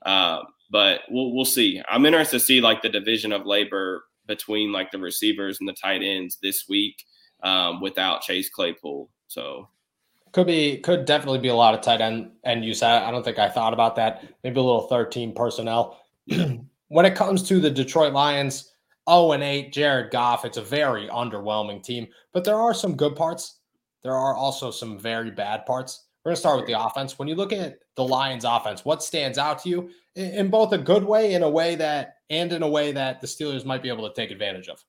Um, 0.07 0.45
but 0.71 1.01
we'll 1.11 1.35
we'll 1.35 1.45
see. 1.45 1.83
I'm 1.88 2.07
interested 2.07 2.38
to 2.38 2.45
see 2.45 2.61
like 2.61 2.81
the 2.81 2.88
division 2.88 3.33
of 3.33 3.45
labor 3.45 4.05
between 4.27 4.73
like 4.73 4.90
the 4.90 4.99
receivers 4.99 5.59
and 5.61 5.69
the 5.69 5.73
tight 5.75 6.03
ends 6.03 6.38
this 6.42 6.64
week 6.69 7.05
um, 7.42 7.81
without 7.81 8.23
Chase 8.23 8.49
Claypool. 8.49 9.11
So 9.27 9.69
could 10.33 10.47
be 10.47 10.79
could 10.79 11.05
definitely 11.05 11.38
be 11.38 11.49
a 11.49 11.55
lot 11.55 11.75
of 11.75 11.81
tight 11.81 12.01
end 12.01 12.31
end 12.45 12.64
use. 12.64 12.83
I, 12.83 13.07
I 13.07 13.11
don't 13.11 13.25
think 13.25 13.38
I 13.38 13.49
thought 13.49 13.73
about 13.73 13.97
that. 13.97 14.25
Maybe 14.42 14.59
a 14.59 14.62
little 14.62 14.88
13 14.88 15.35
personnel. 15.35 16.01
when 16.88 17.07
it 17.07 17.14
comes 17.14 17.42
to 17.49 17.61
the 17.61 17.71
Detroit 17.71 18.12
Lions, 18.12 18.73
0 19.09 19.33
and 19.33 19.42
8, 19.42 19.73
Jared 19.73 20.11
Goff, 20.11 20.45
it's 20.45 20.57
a 20.57 20.62
very 20.62 21.09
underwhelming 21.09 21.83
team, 21.83 22.07
but 22.33 22.45
there 22.45 22.57
are 22.57 22.75
some 22.75 22.97
good 22.97 23.16
parts. 23.16 23.61
There 24.03 24.14
are 24.14 24.35
also 24.35 24.71
some 24.71 24.99
very 24.99 25.31
bad 25.31 25.66
parts. 25.66 26.07
We're 26.25 26.31
going 26.31 26.37
to 26.37 26.40
start 26.40 26.59
with 26.59 26.66
the 26.66 26.81
offense. 26.81 27.19
When 27.19 27.29
you 27.29 27.35
look 27.35 27.53
at 27.53 27.79
the 27.96 28.04
Lions 28.04 28.44
offense, 28.44 28.85
what 28.85 29.02
stands 29.02 29.38
out 29.38 29.62
to 29.62 29.68
you 29.68 29.90
in 30.14 30.48
both 30.48 30.72
a 30.72 30.78
good 30.78 31.04
way, 31.04 31.35
in 31.35 31.42
a 31.42 31.50
way 31.50 31.74
that, 31.74 32.18
and 32.30 32.52
in 32.52 32.62
a 32.62 32.68
way 32.68 32.92
that 32.92 33.20
the 33.20 33.26
Steelers 33.26 33.64
might 33.64 33.82
be 33.82 33.88
able 33.88 34.09
to 34.09 34.14
take 34.14 34.30
advantage 34.30 34.68
of? 34.68 34.85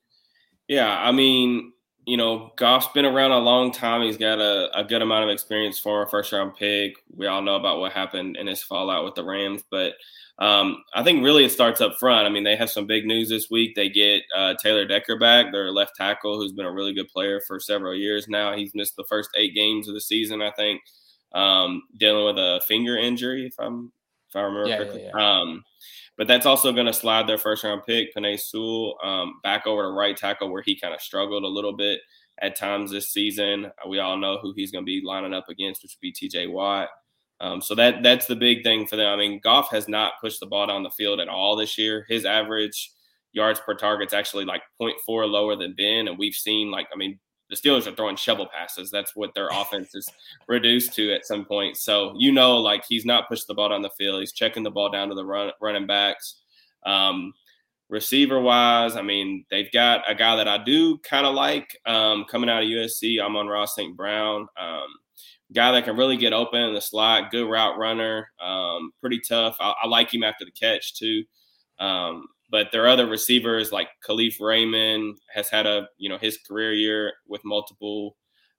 Yeah, 0.67 0.99
I 0.99 1.11
mean, 1.11 1.71
you 2.05 2.17
know, 2.17 2.51
Goff's 2.57 2.87
been 2.93 3.05
around 3.05 3.31
a 3.31 3.39
long 3.39 3.71
time. 3.71 4.01
He's 4.01 4.17
got 4.17 4.39
a, 4.39 4.69
a 4.77 4.83
good 4.83 5.01
amount 5.01 5.23
of 5.23 5.29
experience 5.29 5.79
for 5.79 6.03
a 6.03 6.07
first 6.07 6.31
round 6.31 6.55
pick. 6.55 6.95
We 7.15 7.27
all 7.27 7.41
know 7.41 7.55
about 7.55 7.79
what 7.79 7.93
happened 7.93 8.37
in 8.37 8.47
his 8.47 8.61
fallout 8.61 9.05
with 9.05 9.15
the 9.15 9.23
Rams, 9.23 9.63
but 9.71 9.93
um, 10.39 10.83
I 10.93 11.03
think 11.03 11.23
really 11.23 11.45
it 11.45 11.51
starts 11.51 11.81
up 11.81 11.97
front. 11.97 12.27
I 12.27 12.29
mean, 12.29 12.43
they 12.43 12.55
have 12.55 12.69
some 12.69 12.85
big 12.85 13.05
news 13.05 13.29
this 13.29 13.49
week. 13.49 13.75
They 13.75 13.89
get 13.89 14.21
uh, 14.35 14.53
Taylor 14.61 14.85
Decker 14.85 15.17
back, 15.17 15.51
their 15.51 15.71
left 15.71 15.95
tackle, 15.95 16.37
who's 16.37 16.51
been 16.51 16.65
a 16.65 16.71
really 16.71 16.93
good 16.93 17.07
player 17.07 17.41
for 17.47 17.59
several 17.59 17.95
years 17.95 18.27
now. 18.27 18.55
He's 18.55 18.75
missed 18.75 18.97
the 18.97 19.05
first 19.09 19.31
eight 19.35 19.55
games 19.55 19.87
of 19.87 19.93
the 19.93 20.01
season, 20.01 20.41
I 20.41 20.51
think 20.51 20.81
um, 21.33 21.83
dealing 21.97 22.25
with 22.25 22.37
a 22.37 22.61
finger 22.67 22.97
injury, 22.97 23.47
if 23.47 23.55
I'm 23.59 23.91
if 24.29 24.35
I 24.35 24.41
remember 24.41 24.69
yeah, 24.69 24.77
correctly. 24.77 25.03
Yeah, 25.03 25.11
yeah. 25.15 25.39
Um, 25.39 25.63
but 26.17 26.27
that's 26.27 26.45
also 26.45 26.73
going 26.73 26.87
to 26.87 26.93
slide 26.93 27.27
their 27.27 27.37
first 27.37 27.63
round 27.63 27.83
pick, 27.85 28.13
Penei 28.15 28.39
Sewell, 28.39 28.95
um, 29.03 29.39
back 29.43 29.67
over 29.67 29.83
to 29.83 29.89
right 29.89 30.17
tackle 30.17 30.51
where 30.51 30.63
he 30.63 30.79
kind 30.79 30.93
of 30.93 31.01
struggled 31.01 31.43
a 31.43 31.47
little 31.47 31.75
bit 31.75 31.99
at 32.41 32.55
times 32.55 32.91
this 32.91 33.13
season. 33.13 33.71
We 33.87 33.99
all 33.99 34.17
know 34.17 34.39
who 34.41 34.53
he's 34.55 34.71
going 34.71 34.83
to 34.83 34.85
be 34.85 35.01
lining 35.03 35.33
up 35.33 35.47
against, 35.49 35.83
which 35.83 35.95
would 35.95 36.01
be 36.01 36.11
T.J. 36.11 36.47
Watt. 36.47 36.89
Um, 37.39 37.61
so 37.61 37.75
that 37.75 38.01
that's 38.01 38.25
the 38.25 38.35
big 38.35 38.63
thing 38.63 38.87
for 38.87 38.95
them. 38.95 39.07
I 39.07 39.15
mean, 39.15 39.39
Goff 39.43 39.69
has 39.69 39.87
not 39.87 40.13
pushed 40.19 40.39
the 40.39 40.47
ball 40.47 40.67
down 40.67 40.81
the 40.81 40.89
field 40.89 41.19
at 41.19 41.29
all 41.29 41.55
this 41.55 41.77
year. 41.77 42.05
His 42.09 42.25
average 42.25 42.91
yards 43.31 43.59
per 43.59 43.75
target 43.75 44.07
is 44.07 44.13
actually 44.13 44.45
like 44.45 44.63
0.4 44.81 45.29
lower 45.29 45.55
than 45.55 45.75
Ben, 45.77 46.07
and 46.07 46.17
we've 46.17 46.33
seen 46.33 46.71
like 46.71 46.87
I 46.91 46.97
mean 46.97 47.19
the 47.49 47.55
Steelers 47.55 47.87
are 47.87 47.95
throwing 47.95 48.15
shovel 48.15 48.47
passes. 48.53 48.91
That's 48.91 49.15
what 49.15 49.33
their 49.33 49.49
offense 49.49 49.95
is 49.95 50.07
reduced 50.47 50.93
to 50.95 51.13
at 51.13 51.25
some 51.25 51.45
point. 51.45 51.77
So 51.77 52.13
you 52.17 52.31
know, 52.31 52.57
like 52.57 52.83
he's 52.87 53.05
not 53.05 53.27
pushing 53.27 53.45
the 53.47 53.55
ball 53.55 53.69
down 53.69 53.81
the 53.81 53.89
field. 53.91 54.19
He's 54.19 54.33
checking 54.33 54.63
the 54.63 54.71
ball 54.71 54.89
down 54.89 55.09
to 55.09 55.15
the 55.15 55.25
run, 55.25 55.51
running 55.61 55.87
backs. 55.87 56.41
Um, 56.85 57.33
receiver 57.89 58.39
wise, 58.39 58.95
I 58.95 59.01
mean, 59.01 59.45
they've 59.49 59.71
got 59.71 60.09
a 60.09 60.15
guy 60.15 60.35
that 60.35 60.47
I 60.47 60.57
do 60.63 60.97
kind 60.99 61.25
of 61.25 61.35
like 61.35 61.77
um, 61.85 62.25
coming 62.29 62.49
out 62.49 62.63
of 62.63 62.69
USC. 62.69 63.19
Amon-Ra 63.19 63.65
St. 63.65 63.95
Brown, 63.95 64.47
um, 64.57 64.87
guy 65.53 65.71
that 65.71 65.85
can 65.85 65.97
really 65.97 66.17
get 66.17 66.33
open 66.33 66.61
in 66.61 66.73
the 66.73 66.81
slot, 66.81 67.31
good 67.31 67.49
route 67.49 67.77
runner, 67.77 68.29
um, 68.41 68.91
pretty 68.99 69.19
tough. 69.19 69.55
I, 69.59 69.73
I, 69.83 69.87
like 69.87 70.13
him 70.13 70.23
after 70.23 70.45
the 70.45 70.51
catch 70.51 70.95
too. 70.95 71.23
Um, 71.79 72.27
but 72.49 72.67
there 72.71 72.83
are 72.83 72.89
other 72.89 73.07
receivers 73.07 73.71
like 73.71 73.89
Kalif 74.07 74.39
Raymond 74.39 75.17
has 75.33 75.49
had 75.49 75.65
a 75.65 75.87
you 75.97 76.09
know 76.09 76.17
his 76.17 76.37
career 76.47 76.73
year 76.73 77.13
with 77.27 77.41
multiple 77.43 78.15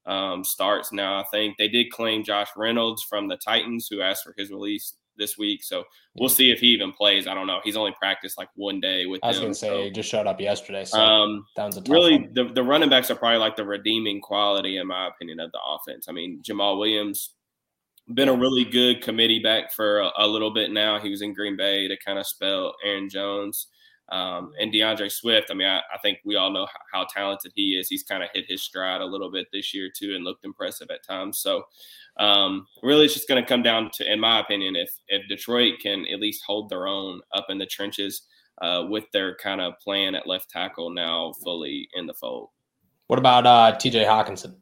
um, 0.06 0.44
starts 0.44 0.92
now. 0.92 1.20
I 1.20 1.24
think 1.30 1.56
they 1.58 1.68
did 1.68 1.90
claim 1.90 2.24
Josh 2.24 2.48
Reynolds 2.56 3.02
from 3.02 3.28
the 3.28 3.36
Titans, 3.36 3.88
who 3.90 4.00
asked 4.00 4.24
for 4.24 4.34
his 4.36 4.50
release 4.50 4.94
this 5.18 5.36
week. 5.36 5.64
So 5.64 5.84
we'll 6.18 6.28
see 6.28 6.50
if 6.50 6.60
he 6.60 6.68
even 6.68 6.92
plays. 6.92 7.26
I 7.26 7.34
don't 7.34 7.46
know. 7.46 7.60
He's 7.64 7.76
only 7.76 7.94
practiced 7.98 8.38
like 8.38 8.48
one 8.54 8.80
day 8.80 9.04
with. 9.06 9.20
I 9.22 9.28
was 9.28 9.38
going 9.38 9.52
to 9.52 9.58
say 9.58 9.68
so, 9.68 9.82
he 9.82 9.90
just 9.90 10.08
showed 10.08 10.26
up 10.26 10.40
yesterday. 10.40 10.84
So 10.84 10.98
um, 10.98 11.44
that 11.56 11.66
was 11.66 11.76
a 11.76 11.82
really 11.88 12.28
the, 12.32 12.44
the 12.44 12.62
running 12.62 12.88
backs 12.88 13.10
are 13.10 13.16
probably 13.16 13.38
like 13.38 13.56
the 13.56 13.66
redeeming 13.66 14.20
quality 14.20 14.78
in 14.78 14.86
my 14.86 15.08
opinion 15.08 15.40
of 15.40 15.52
the 15.52 15.60
offense. 15.66 16.06
I 16.08 16.12
mean 16.12 16.40
Jamaal 16.42 16.78
Williams 16.78 17.34
been 18.14 18.28
a 18.28 18.34
really 18.34 18.64
good 18.64 19.02
committee 19.02 19.38
back 19.38 19.72
for 19.72 20.00
a, 20.00 20.10
a 20.18 20.26
little 20.26 20.52
bit 20.52 20.70
now. 20.70 20.98
He 20.98 21.10
was 21.10 21.22
in 21.22 21.34
Green 21.34 21.56
Bay 21.56 21.88
to 21.88 21.96
kind 22.04 22.18
of 22.18 22.26
spell 22.26 22.74
Aaron 22.84 23.08
Jones. 23.08 23.68
Um, 24.10 24.52
and 24.58 24.72
D'Andre 24.72 25.10
Swift, 25.10 25.50
I 25.50 25.54
mean, 25.54 25.68
I, 25.68 25.78
I, 25.78 25.98
think 26.00 26.20
we 26.24 26.36
all 26.36 26.50
know 26.50 26.66
how, 26.66 27.00
how 27.00 27.06
talented 27.14 27.52
he 27.54 27.72
is. 27.78 27.88
He's 27.88 28.02
kind 28.02 28.22
of 28.22 28.30
hit 28.32 28.46
his 28.48 28.62
stride 28.62 29.02
a 29.02 29.06
little 29.06 29.30
bit 29.30 29.48
this 29.52 29.74
year 29.74 29.90
too, 29.94 30.14
and 30.14 30.24
looked 30.24 30.46
impressive 30.46 30.88
at 30.90 31.06
times. 31.06 31.40
So, 31.40 31.64
um, 32.18 32.66
really, 32.82 33.04
it's 33.04 33.12
just 33.12 33.28
going 33.28 33.42
to 33.42 33.48
come 33.48 33.62
down 33.62 33.90
to, 33.94 34.10
in 34.10 34.18
my 34.18 34.40
opinion, 34.40 34.76
if 34.76 34.90
if 35.08 35.28
Detroit 35.28 35.74
can 35.82 36.06
at 36.06 36.20
least 36.20 36.42
hold 36.46 36.70
their 36.70 36.86
own 36.86 37.20
up 37.34 37.46
in 37.50 37.58
the 37.58 37.66
trenches 37.66 38.22
uh, 38.62 38.84
with 38.88 39.04
their 39.12 39.36
kind 39.36 39.60
of 39.60 39.78
plan 39.78 40.14
at 40.14 40.26
left 40.26 40.50
tackle 40.50 40.90
now 40.90 41.34
fully 41.44 41.88
in 41.94 42.06
the 42.06 42.14
fold. 42.14 42.48
What 43.08 43.18
about 43.18 43.46
uh, 43.46 43.76
T.J. 43.76 44.04
Hockenson? 44.04 44.56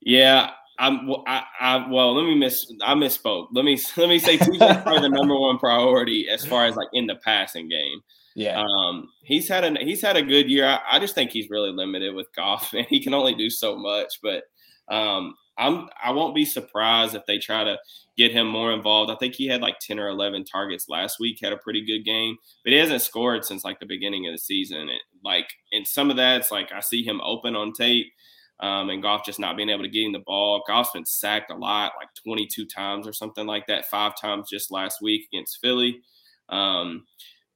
Yeah, 0.00 0.50
I'm. 0.78 1.10
I, 1.26 1.42
I, 1.60 1.88
well, 1.88 2.14
let 2.14 2.24
me 2.24 2.34
miss. 2.34 2.72
I 2.82 2.94
misspoke. 2.94 3.48
Let 3.52 3.64
me 3.64 3.78
let 3.96 4.08
me 4.08 4.18
say 4.18 4.38
TJ 4.38 4.52
is 4.52 4.58
the 5.02 5.08
number 5.08 5.38
one 5.38 5.58
priority 5.58 6.28
as 6.28 6.44
far 6.44 6.66
as 6.66 6.76
like 6.76 6.88
in 6.92 7.06
the 7.06 7.16
passing 7.16 7.68
game. 7.68 8.00
Yeah. 8.34 8.60
Um, 8.60 9.08
he's 9.22 9.48
had 9.48 9.64
a 9.64 9.78
he's 9.82 10.02
had 10.02 10.16
a 10.16 10.22
good 10.22 10.50
year. 10.50 10.66
I, 10.66 10.80
I, 10.92 10.98
just 10.98 11.14
think 11.14 11.30
he's 11.30 11.50
really 11.50 11.70
limited 11.70 12.14
with 12.14 12.34
Goff 12.34 12.72
and 12.74 12.86
he 12.86 13.02
can 13.02 13.14
only 13.14 13.34
do 13.34 13.48
so 13.48 13.76
much. 13.76 14.20
But 14.22 14.44
um, 14.88 15.34
I'm 15.56 15.88
I 16.02 16.10
won't 16.10 16.34
be 16.34 16.44
surprised 16.44 17.14
if 17.14 17.24
they 17.26 17.38
try 17.38 17.62
to 17.64 17.78
get 18.16 18.32
him 18.32 18.48
more 18.48 18.72
involved. 18.72 19.10
I 19.10 19.16
think 19.16 19.34
he 19.34 19.46
had 19.46 19.60
like 19.60 19.78
ten 19.78 20.00
or 20.00 20.08
eleven 20.08 20.44
targets 20.44 20.88
last 20.88 21.20
week. 21.20 21.38
Had 21.40 21.52
a 21.52 21.58
pretty 21.58 21.86
good 21.86 22.04
game, 22.04 22.36
but 22.64 22.72
he 22.72 22.78
hasn't 22.78 23.02
scored 23.02 23.44
since 23.44 23.64
like 23.64 23.78
the 23.78 23.86
beginning 23.86 24.26
of 24.26 24.34
the 24.34 24.38
season. 24.38 24.88
It, 24.88 25.02
like, 25.24 25.46
and 25.72 25.86
some 25.86 26.10
of 26.10 26.16
that's 26.16 26.50
like 26.50 26.72
I 26.72 26.80
see 26.80 27.04
him 27.04 27.20
open 27.22 27.54
on 27.54 27.72
tape. 27.72 28.12
Um, 28.60 28.88
and 28.88 29.02
Goff 29.02 29.26
just 29.26 29.40
not 29.40 29.56
being 29.56 29.68
able 29.68 29.82
to 29.82 29.88
get 29.88 30.04
him 30.04 30.12
the 30.12 30.20
ball. 30.20 30.62
Goff's 30.66 30.92
been 30.92 31.04
sacked 31.04 31.50
a 31.50 31.56
lot, 31.56 31.92
like 31.98 32.08
22 32.24 32.66
times 32.66 33.06
or 33.06 33.12
something 33.12 33.46
like 33.46 33.66
that, 33.66 33.86
five 33.86 34.12
times 34.20 34.48
just 34.48 34.70
last 34.70 35.02
week 35.02 35.26
against 35.32 35.58
Philly. 35.60 36.00
Um, 36.48 37.04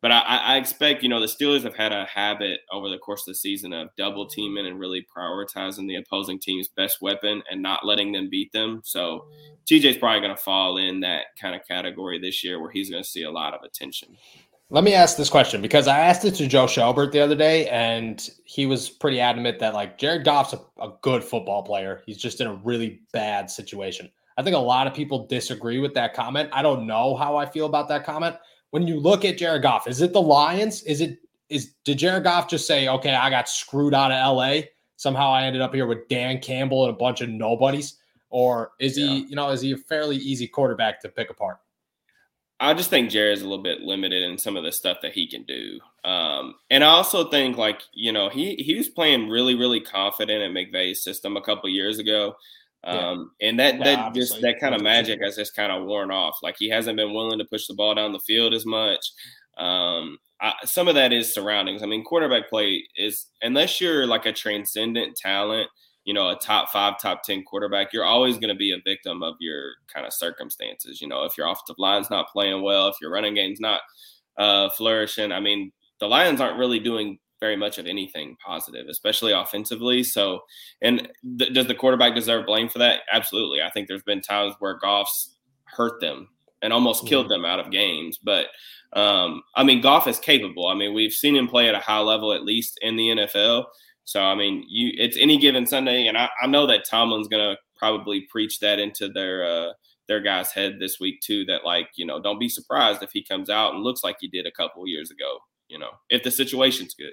but 0.01 0.13
I, 0.13 0.21
I, 0.21 0.57
expect, 0.59 1.03
you 1.03 1.09
know, 1.09 1.21
the 1.21 1.27
Steelers 1.27 1.65
have 1.65 1.75
had 1.75 1.93
a 1.93 2.05
habit 2.05 2.61
over 2.73 2.89
the 2.89 2.99
course 2.99 3.23
of 3.23 3.33
the 3.33 3.35
season 3.35 3.73
of 3.73 3.89
double 3.97 4.29
teaming 4.29 4.67
and 4.67 4.79
really 4.79 5.05
prioritizing 5.17 5.89
the 5.89 5.97
opposing 5.97 6.39
team's 6.39 6.69
best 6.69 7.03
weapon 7.03 7.43
and 7.51 7.63
not 7.63 7.85
letting 7.85 8.13
them 8.13 8.29
beat 8.31 8.53
them. 8.53 8.81
So 8.85 9.27
TJ's 9.69 9.99
probably 9.99 10.21
going 10.21 10.37
to 10.37 10.43
fall 10.43 10.77
in 10.79 11.01
that 11.01 11.27
kind 11.41 11.57
of 11.57 11.67
category 11.67 12.21
this 12.21 12.45
year 12.45 12.61
where 12.61 12.71
he's 12.71 12.91
going 12.91 13.03
to 13.03 13.09
see 13.09 13.25
a 13.25 13.31
lot 13.31 13.55
of 13.55 13.63
attention. 13.65 14.17
Let 14.71 14.85
me 14.85 14.93
ask 14.93 15.17
this 15.17 15.31
question 15.31 15.63
because 15.63 15.89
I 15.89 15.99
asked 15.99 16.27
it 16.27 16.33
to 16.33 16.47
Joe 16.47 16.67
Schobert 16.67 17.13
the 17.13 17.21
other 17.21 17.35
day, 17.35 17.69
and 17.69 18.29
he 18.45 18.67
was 18.67 18.91
pretty 18.91 19.19
adamant 19.19 19.59
that 19.61 19.73
like 19.73 19.97
Jared 19.97 20.25
Goff's 20.25 20.53
a, 20.53 20.61
a 20.79 20.93
good 21.01 21.25
football 21.25 21.63
player. 21.63 22.03
He's 22.05 22.19
just 22.19 22.43
in 22.43 22.47
a 22.47 22.55
really 22.55 23.01
bad 23.13 23.51
situation. 23.51 24.11
I 24.37 24.43
think 24.43 24.55
a 24.55 24.59
lot 24.59 24.87
of 24.87 24.95
people 24.95 25.27
disagree 25.27 25.79
with 25.79 25.95
that 25.95 26.13
comment. 26.13 26.51
I 26.53 26.63
don't 26.63 26.87
know 26.87 27.17
how 27.17 27.37
I 27.37 27.47
feel 27.47 27.67
about 27.67 27.89
that 27.89 28.05
comment 28.05 28.37
when 28.71 28.87
you 28.87 29.01
look 29.01 29.25
at 29.25 29.39
Jared 29.39 29.63
Goff, 29.63 29.87
is 29.89 30.01
it 30.01 30.13
the 30.13 30.23
Lions? 30.23 30.83
Is 30.83 31.01
it 31.01 31.19
is 31.49 31.73
did 31.85 31.99
Jared 31.99 32.25
Goff 32.25 32.49
just 32.49 32.67
say, 32.67 32.89
okay, 32.89 33.15
I 33.15 33.31
got 33.31 33.49
screwed 33.49 33.95
out 33.95 34.13
of 34.13 34.37
LA? 34.37 34.69
Somehow 34.97 35.31
I 35.31 35.45
ended 35.45 35.63
up 35.63 35.75
here 35.75 35.87
with 35.87 36.09
Dan 36.09 36.41
Campbell 36.41 36.85
and 36.85 36.95
a 36.95 36.99
bunch 36.99 37.21
of 37.21 37.31
nobodies? 37.31 37.97
Or 38.31 38.73
is 38.79 38.99
yeah. 38.99 39.07
he, 39.07 39.19
you 39.29 39.37
know, 39.37 39.49
is 39.51 39.63
he 39.63 39.73
a 39.73 39.77
fairly 39.77 40.17
easy 40.17 40.47
quarterback 40.47 41.01
to 41.01 41.09
pick 41.09 41.31
apart? 41.31 41.59
I 42.61 42.75
just 42.75 42.91
think 42.91 43.11
Jared's 43.11 43.43
a 43.43 43.49
little 43.49 43.63
bit 43.63 43.83
limited 43.83 44.25
in 44.25 44.37
some 44.37 44.57
of 44.57 44.65
the 44.65 44.73
stuff 44.73 44.99
that 45.03 45.13
he 45.13 45.29
can 45.29 45.45
do. 45.45 45.79
Um, 46.05 46.55
and 46.71 46.83
I 46.83 46.89
also 46.89 47.31
think 47.31 47.57
like, 47.57 47.83
you 47.93 48.13
know, 48.13 48.29
he 48.29 48.57
he 48.57 48.75
was 48.75 48.89
playing 48.89 49.29
really, 49.29 49.55
really 49.55 49.81
confident 49.81 50.43
in 50.43 50.53
McVay's 50.53 51.05
system 51.05 51.37
a 51.37 51.43
couple 51.43 51.69
years 51.69 51.99
ago. 51.99 52.35
Um, 52.85 53.33
yeah. 53.41 53.49
and 53.49 53.61
that 53.61 53.79
yeah, 53.79 53.85
that 53.85 54.15
just 54.15 54.41
that 54.41 54.61
kind 54.61 54.75
of 54.75 54.83
magic 54.83 55.21
has 55.23 55.37
just 55.37 55.55
kind 55.55 55.71
of 55.71 55.85
worn 55.85 56.11
off. 56.11 56.39
Like 56.43 56.57
he 56.59 56.69
hasn't 56.69 56.97
been 56.97 57.13
willing 57.13 57.39
to 57.39 57.45
push 57.45 57.67
the 57.67 57.75
ball 57.75 57.95
down 57.95 58.13
the 58.13 58.21
field 58.21 58.55
as 58.55 58.67
much. 58.67 59.05
Um, 59.57 60.19
I, 60.41 60.55
some 60.65 60.89
of 60.89 60.95
that 60.95 61.13
is 61.13 61.33
surroundings. 61.33 61.83
I 61.83 61.87
mean, 61.87 62.05
quarterback 62.05 62.49
play 62.49 62.85
is 62.97 63.27
unless 63.43 63.81
you're 63.81 64.07
like 64.07 64.27
a 64.27 64.33
transcendent 64.33 65.17
talent, 65.17 65.69
you 66.09 66.15
know, 66.15 66.31
a 66.31 66.37
top 66.37 66.71
five, 66.71 66.99
top 66.99 67.23
ten 67.23 67.43
quarterback, 67.43 67.93
you're 67.93 68.03
always 68.03 68.39
going 68.39 68.49
to 68.49 68.55
be 68.55 68.73
a 68.73 68.81
victim 68.83 69.23
of 69.23 69.35
your 69.41 69.73
kind 69.93 70.07
of 70.07 70.13
circumstances. 70.15 71.03
You 71.03 71.07
know, 71.07 71.25
if 71.25 71.37
your 71.37 71.47
offensive 71.47 71.77
line's 71.77 72.09
not 72.09 72.31
playing 72.31 72.63
well, 72.63 72.89
if 72.89 72.95
your 72.99 73.11
running 73.11 73.35
game's 73.35 73.61
not 73.61 73.83
uh, 74.39 74.71
flourishing, 74.71 75.33
I 75.33 75.41
mean, 75.41 75.71
the 76.01 76.09
Lions 76.09 76.41
aren't 76.41 76.59
really 76.59 76.79
doing 76.79 77.19
very 77.41 77.57
much 77.57 77.77
of 77.77 77.87
anything 77.87 78.39
positive, 78.43 78.87
especially 78.89 79.33
offensively. 79.33 80.03
So, 80.03 80.41
and 80.81 81.11
th- 81.39 81.53
does 81.53 81.67
the 81.67 81.75
quarterback 81.75 82.15
deserve 82.15 82.47
blame 82.47 82.71
for 82.71 82.79
that? 82.79 83.01
Absolutely. 83.13 83.61
I 83.61 83.69
think 83.69 83.87
there's 83.87 84.03
been 84.03 84.23
times 84.23 84.55
where 84.61 84.79
Goff's 84.79 85.37
hurt 85.65 86.01
them 86.01 86.31
and 86.63 86.73
almost 86.73 87.01
mm-hmm. 87.01 87.09
killed 87.09 87.29
them 87.29 87.45
out 87.45 87.61
of 87.61 87.71
games. 87.71 88.17
But 88.17 88.47
um, 88.95 89.43
I 89.55 89.63
mean, 89.63 89.83
Goff 89.83 90.09
is 90.09 90.19
capable. 90.19 90.69
I 90.69 90.75
mean, 90.75 90.95
we've 90.95 91.13
seen 91.13 91.37
him 91.37 91.49
play 91.49 91.69
at 91.69 91.75
a 91.75 91.81
high 91.81 92.01
level, 92.01 92.33
at 92.33 92.45
least 92.45 92.79
in 92.81 92.97
the 92.97 93.09
NFL. 93.09 93.67
So, 94.09 94.23
I 94.23 94.35
mean, 94.35 94.65
you 94.67 94.93
it's 94.97 95.19
any 95.19 95.37
given 95.37 95.67
Sunday, 95.67 96.07
and 96.07 96.17
I, 96.17 96.31
I 96.43 96.47
know 96.47 96.67
that 96.67 96.87
Tomlin's 96.89 97.29
going 97.29 97.45
to 97.45 97.59
probably 97.77 98.27
preach 98.31 98.59
that 98.61 98.79
into 98.79 99.11
their 99.11 99.45
uh, 99.45 99.73
their 100.07 100.23
guy's 100.23 100.51
head 100.51 100.79
this 100.81 100.99
week 100.99 101.21
too. 101.21 101.45
That 101.45 101.67
like 101.67 101.91
you 101.95 102.07
know, 102.07 102.19
don't 102.19 102.41
be 102.41 102.49
surprised 102.49 103.03
if 103.03 103.11
he 103.13 103.23
comes 103.23 103.51
out 103.51 103.75
and 103.75 103.85
looks 103.85 104.03
like 104.03 104.17
he 104.19 104.27
did 104.27 104.47
a 104.47 104.51
couple 104.51 104.89
years 104.89 105.11
ago. 105.11 105.41
You 105.69 105.79
know, 105.79 105.91
if 106.09 106.23
the 106.23 106.31
situation's 106.31 106.95
good. 106.95 107.13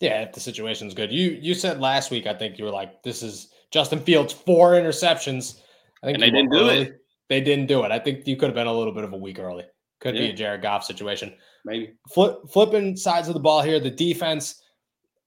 Yeah, 0.00 0.22
if 0.22 0.32
the 0.32 0.40
situation's 0.40 0.94
good. 0.94 1.12
You 1.12 1.38
you 1.42 1.52
said 1.52 1.78
last 1.78 2.10
week, 2.10 2.26
I 2.26 2.32
think 2.32 2.56
you 2.56 2.64
were 2.64 2.70
like, 2.70 3.02
this 3.02 3.22
is 3.22 3.52
Justin 3.70 4.00
Fields 4.00 4.32
four 4.32 4.72
interceptions. 4.72 5.60
I 6.02 6.06
think 6.06 6.14
and 6.14 6.22
they 6.22 6.30
didn't 6.30 6.52
do 6.52 6.60
early. 6.60 6.82
it. 6.84 6.94
They 7.28 7.42
didn't 7.42 7.66
do 7.66 7.84
it. 7.84 7.92
I 7.92 7.98
think 7.98 8.26
you 8.26 8.36
could 8.36 8.46
have 8.46 8.54
been 8.54 8.66
a 8.66 8.72
little 8.72 8.94
bit 8.94 9.04
of 9.04 9.12
a 9.12 9.18
week 9.18 9.38
early. 9.38 9.64
Could 10.00 10.14
yeah. 10.14 10.22
be 10.22 10.30
a 10.30 10.32
Jared 10.32 10.62
Goff 10.62 10.84
situation. 10.84 11.34
Maybe 11.66 11.92
Flip, 12.14 12.38
flipping 12.50 12.96
sides 12.96 13.28
of 13.28 13.34
the 13.34 13.40
ball 13.40 13.60
here. 13.60 13.78
The 13.78 13.90
defense, 13.90 14.62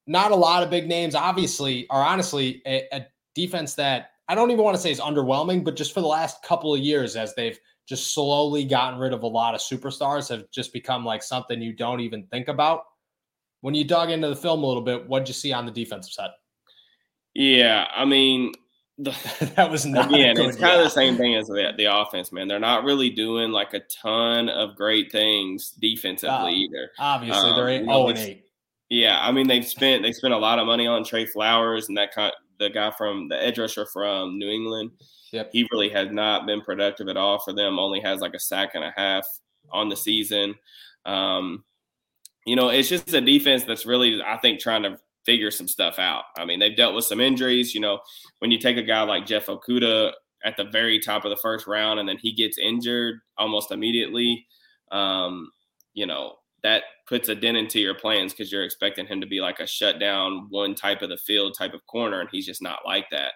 not 0.07 0.31
a 0.31 0.35
lot 0.35 0.63
of 0.63 0.69
big 0.69 0.87
names, 0.87 1.13
obviously, 1.13 1.85
are 1.89 2.03
honestly 2.03 2.61
a, 2.65 2.87
a 2.91 3.05
defense 3.35 3.75
that 3.75 4.11
I 4.29 4.35
don't 4.35 4.51
even 4.51 4.63
want 4.63 4.75
to 4.75 4.81
say 4.81 4.91
is 4.91 4.99
underwhelming, 4.99 5.63
but 5.63 5.75
just 5.75 5.93
for 5.93 6.01
the 6.01 6.07
last 6.07 6.43
couple 6.43 6.73
of 6.73 6.79
years, 6.79 7.15
as 7.15 7.35
they've 7.35 7.59
just 7.87 8.13
slowly 8.13 8.65
gotten 8.65 8.99
rid 8.99 9.13
of 9.13 9.23
a 9.23 9.27
lot 9.27 9.55
of 9.55 9.61
superstars, 9.61 10.29
have 10.29 10.49
just 10.51 10.73
become 10.73 11.05
like 11.05 11.23
something 11.23 11.61
you 11.61 11.73
don't 11.73 12.01
even 12.01 12.23
think 12.27 12.47
about. 12.47 12.83
When 13.61 13.73
you 13.73 13.83
dug 13.83 14.09
into 14.09 14.27
the 14.27 14.35
film 14.35 14.63
a 14.63 14.67
little 14.67 14.81
bit, 14.83 15.07
what 15.07 15.19
did 15.19 15.29
you 15.29 15.33
see 15.33 15.53
on 15.53 15.65
the 15.65 15.71
defensive 15.71 16.13
side? 16.13 16.29
Yeah, 17.33 17.87
I 17.95 18.03
mean, 18.03 18.51
the, 18.97 19.11
that 19.55 19.69
was 19.69 19.85
not 19.85 20.13
again. 20.13 20.37
It's 20.37 20.57
kind 20.57 20.77
of 20.77 20.83
the 20.83 20.89
same 20.89 21.15
thing 21.17 21.35
as 21.35 21.47
the, 21.47 21.71
the 21.77 21.85
offense, 21.85 22.31
man. 22.31 22.47
They're 22.47 22.59
not 22.59 22.83
really 22.83 23.09
doing 23.09 23.51
like 23.51 23.73
a 23.73 23.81
ton 24.01 24.49
of 24.49 24.75
great 24.75 25.11
things 25.11 25.71
defensively 25.71 26.35
uh, 26.35 26.49
either. 26.49 26.91
Obviously, 26.99 27.49
um, 27.49 27.55
they're 27.55 27.69
eight, 27.69 27.85
oh 27.87 28.07
and 28.09 28.17
eight. 28.17 28.46
Yeah, 28.89 29.19
I 29.21 29.31
mean 29.31 29.47
they've 29.47 29.67
spent 29.67 30.03
they 30.03 30.13
spent 30.13 30.33
a 30.33 30.37
lot 30.37 30.59
of 30.59 30.65
money 30.65 30.87
on 30.87 31.03
Trey 31.03 31.25
Flowers 31.25 31.89
and 31.89 31.97
that 31.97 32.13
kind 32.13 32.31
the 32.59 32.69
guy 32.69 32.91
from 32.91 33.27
the 33.27 33.41
edge 33.41 33.59
rusher 33.59 33.85
from 33.85 34.37
New 34.37 34.49
England. 34.49 34.91
Yep. 35.31 35.49
He 35.51 35.67
really 35.71 35.89
has 35.89 36.11
not 36.11 36.45
been 36.45 36.61
productive 36.61 37.07
at 37.07 37.17
all 37.17 37.39
for 37.39 37.53
them. 37.53 37.79
Only 37.79 37.99
has 38.01 38.21
like 38.21 38.33
a 38.33 38.39
sack 38.39 38.71
and 38.73 38.83
a 38.83 38.93
half 38.95 39.25
on 39.71 39.89
the 39.89 39.95
season. 39.95 40.55
Um, 41.05 41.63
you 42.45 42.55
know, 42.55 42.69
it's 42.69 42.89
just 42.89 43.13
a 43.13 43.21
defense 43.21 43.63
that's 43.63 43.85
really, 43.85 44.21
I 44.21 44.37
think, 44.37 44.59
trying 44.59 44.83
to 44.83 44.97
figure 45.25 45.51
some 45.51 45.67
stuff 45.67 45.99
out. 45.99 46.23
I 46.37 46.45
mean, 46.45 46.59
they've 46.59 46.75
dealt 46.75 46.95
with 46.95 47.05
some 47.05 47.19
injuries. 47.19 47.75
You 47.75 47.81
know, 47.81 47.99
when 48.39 48.51
you 48.51 48.57
take 48.57 48.77
a 48.77 48.83
guy 48.83 49.01
like 49.03 49.25
Jeff 49.25 49.47
Okudah 49.47 50.13
at 50.45 50.55
the 50.55 50.63
very 50.65 50.99
top 50.99 51.25
of 51.25 51.29
the 51.29 51.37
first 51.37 51.67
round 51.67 51.99
and 51.99 52.07
then 52.07 52.17
he 52.17 52.33
gets 52.33 52.57
injured 52.57 53.19
almost 53.37 53.71
immediately, 53.71 54.47
um, 54.91 55.49
you 55.93 56.05
know, 56.05 56.35
that 56.63 56.83
puts 57.07 57.29
a 57.29 57.35
dent 57.35 57.57
into 57.57 57.79
your 57.79 57.95
plans 57.95 58.33
because 58.33 58.51
you're 58.51 58.63
expecting 58.63 59.05
him 59.05 59.21
to 59.21 59.27
be 59.27 59.39
like 59.39 59.59
a 59.59 59.67
shutdown 59.67 60.47
one 60.49 60.75
type 60.75 61.01
of 61.01 61.09
the 61.09 61.17
field 61.17 61.55
type 61.57 61.73
of 61.73 61.85
corner, 61.87 62.19
and 62.19 62.29
he's 62.31 62.45
just 62.45 62.61
not 62.61 62.79
like 62.85 63.09
that. 63.11 63.33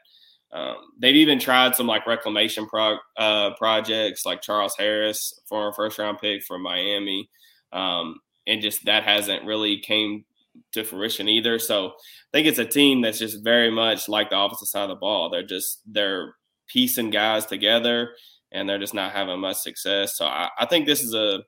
Um, 0.54 0.76
they've 1.00 1.16
even 1.16 1.40
tried 1.40 1.76
some 1.76 1.88
like 1.88 2.06
reclamation 2.06 2.68
pro- 2.68 2.98
uh, 3.18 3.52
projects, 3.56 4.26
like 4.26 4.42
Charles 4.42 4.76
Harris, 4.78 5.40
former 5.48 5.72
first 5.72 5.98
round 5.98 6.18
pick 6.20 6.44
from 6.44 6.62
Miami, 6.62 7.30
um, 7.72 8.20
and 8.48 8.62
just 8.62 8.84
that 8.86 9.04
hasn't 9.04 9.46
really 9.46 9.80
came 9.80 10.26
to 10.74 10.84
fruition 10.84 11.30
either. 11.30 11.58
So 11.58 11.88
I 11.88 11.92
think 12.34 12.48
it's 12.48 12.60
a 12.60 12.66
team 12.66 13.02
that's 13.02 13.20
just 13.20 13.44
very 13.44 13.72
much 13.72 14.10
like 14.10 14.30
the 14.30 14.36
opposite 14.36 14.66
side 14.66 14.84
of 14.84 14.90
the 14.90 14.96
ball. 14.96 15.30
They're 15.30 15.44
just 15.44 15.82
they're 15.86 16.36
piecing 16.68 17.12
guys 17.12 17.46
together, 17.46 18.10
and 18.52 18.68
they're 18.68 18.80
just 18.80 18.94
not 18.94 19.14
having 19.14 19.40
much 19.40 19.58
success. 19.58 20.18
So 20.18 20.26
I, 20.26 20.50
I 20.60 20.66
think 20.66 20.86
this 20.86 21.02
is 21.02 21.14
a 21.14 21.44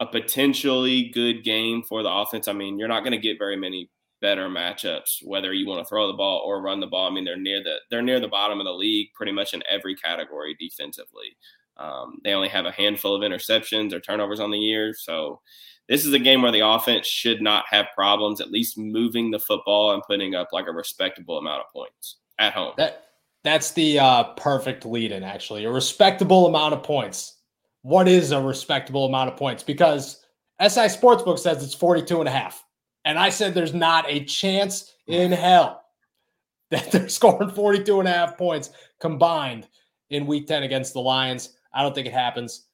a 0.00 0.06
potentially 0.06 1.10
good 1.10 1.44
game 1.44 1.82
for 1.82 2.02
the 2.02 2.10
offense. 2.10 2.48
I 2.48 2.52
mean, 2.52 2.78
you're 2.78 2.88
not 2.88 3.00
going 3.00 3.12
to 3.12 3.18
get 3.18 3.38
very 3.38 3.56
many 3.56 3.90
better 4.20 4.48
matchups 4.48 5.24
whether 5.24 5.52
you 5.52 5.66
want 5.66 5.82
to 5.82 5.88
throw 5.88 6.06
the 6.06 6.12
ball 6.12 6.42
or 6.44 6.60
run 6.60 6.80
the 6.80 6.86
ball. 6.86 7.08
I 7.08 7.14
mean, 7.14 7.24
they're 7.24 7.36
near 7.36 7.62
the 7.62 7.76
they're 7.90 8.02
near 8.02 8.20
the 8.20 8.28
bottom 8.28 8.60
of 8.60 8.66
the 8.66 8.72
league 8.72 9.08
pretty 9.14 9.32
much 9.32 9.54
in 9.54 9.62
every 9.68 9.94
category 9.94 10.56
defensively. 10.58 11.36
Um, 11.76 12.18
they 12.24 12.32
only 12.32 12.48
have 12.48 12.66
a 12.66 12.72
handful 12.72 13.14
of 13.14 13.22
interceptions 13.22 13.92
or 13.92 14.00
turnovers 14.00 14.40
on 14.40 14.50
the 14.50 14.58
year, 14.58 14.92
so 14.94 15.40
this 15.88 16.04
is 16.04 16.12
a 16.12 16.18
game 16.18 16.42
where 16.42 16.52
the 16.52 16.66
offense 16.66 17.06
should 17.06 17.40
not 17.40 17.64
have 17.70 17.86
problems 17.94 18.40
at 18.40 18.50
least 18.50 18.78
moving 18.78 19.30
the 19.30 19.38
football 19.38 19.92
and 19.92 20.02
putting 20.02 20.34
up 20.34 20.48
like 20.52 20.66
a 20.68 20.72
respectable 20.72 21.38
amount 21.38 21.62
of 21.62 21.72
points 21.72 22.18
at 22.38 22.52
home. 22.52 22.74
That 22.76 23.06
that's 23.42 23.72
the 23.72 23.98
uh, 23.98 24.24
perfect 24.34 24.84
lead 24.84 25.12
in 25.12 25.22
actually 25.22 25.64
a 25.64 25.70
respectable 25.70 26.46
amount 26.46 26.74
of 26.74 26.82
points 26.82 27.39
what 27.82 28.08
is 28.08 28.32
a 28.32 28.40
respectable 28.40 29.06
amount 29.06 29.30
of 29.30 29.36
points 29.36 29.62
because 29.62 30.24
SI 30.60 30.88
Sportsbook 30.88 31.38
says 31.38 31.62
it's 31.64 31.74
42 31.74 32.20
and 32.20 32.28
a 32.28 32.32
half. 32.32 32.64
And 33.04 33.18
I 33.18 33.30
said 33.30 33.54
there's 33.54 33.72
not 33.72 34.04
a 34.08 34.24
chance 34.24 34.94
in 35.06 35.32
hell 35.32 35.82
that 36.70 36.92
they're 36.92 37.08
scoring 37.08 37.50
42 37.50 38.00
and 38.00 38.08
a 38.08 38.12
half 38.12 38.36
points 38.36 38.70
combined 39.00 39.66
in 40.10 40.26
week 40.26 40.46
10 40.46 40.62
against 40.62 40.92
the 40.92 41.00
Lions. 41.00 41.56
I 41.72 41.82
don't 41.82 41.94
think 41.94 42.06
it 42.06 42.12
happens. 42.12 42.66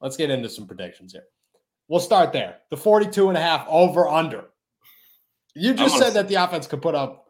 Let's 0.00 0.16
get 0.16 0.30
into 0.30 0.48
some 0.48 0.66
predictions 0.66 1.12
here. 1.12 1.24
We'll 1.88 2.00
start 2.00 2.32
there. 2.32 2.58
The 2.70 2.76
42 2.76 3.28
and 3.28 3.38
a 3.38 3.40
half 3.40 3.66
over 3.68 4.08
under. 4.08 4.46
You 5.54 5.72
just 5.72 5.98
said 5.98 6.10
that 6.10 6.28
the 6.28 6.34
offense 6.34 6.66
could 6.66 6.82
put 6.82 6.94
up 6.94 7.26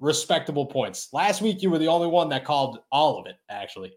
respectable 0.00 0.64
points. 0.64 1.08
Last 1.12 1.42
week, 1.42 1.62
you 1.62 1.70
were 1.70 1.78
the 1.78 1.88
only 1.88 2.06
one 2.06 2.30
that 2.30 2.44
called 2.44 2.78
all 2.90 3.18
of 3.18 3.26
it, 3.26 3.36
actually. 3.50 3.92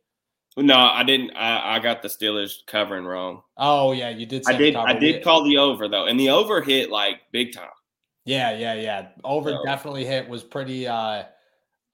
No, 0.61 0.77
I 0.77 1.03
didn't. 1.03 1.31
I, 1.35 1.75
I 1.75 1.79
got 1.79 2.01
the 2.01 2.07
Steelers 2.07 2.65
covering 2.67 3.05
wrong. 3.05 3.41
Oh 3.57 3.91
yeah, 3.91 4.09
you 4.09 4.25
did. 4.25 4.43
I 4.47 4.53
did. 4.53 4.75
I 4.75 4.93
did 4.93 5.15
hit. 5.15 5.23
call 5.23 5.43
the 5.43 5.57
over 5.57 5.87
though, 5.87 6.05
and 6.05 6.19
the 6.19 6.29
over 6.29 6.61
hit 6.61 6.89
like 6.89 7.21
big 7.31 7.53
time. 7.53 7.69
Yeah, 8.25 8.55
yeah, 8.55 8.73
yeah. 8.73 9.07
Over 9.23 9.51
so, 9.51 9.63
definitely 9.65 10.05
hit. 10.05 10.27
Was 10.27 10.43
pretty 10.43 10.87
uh 10.87 11.23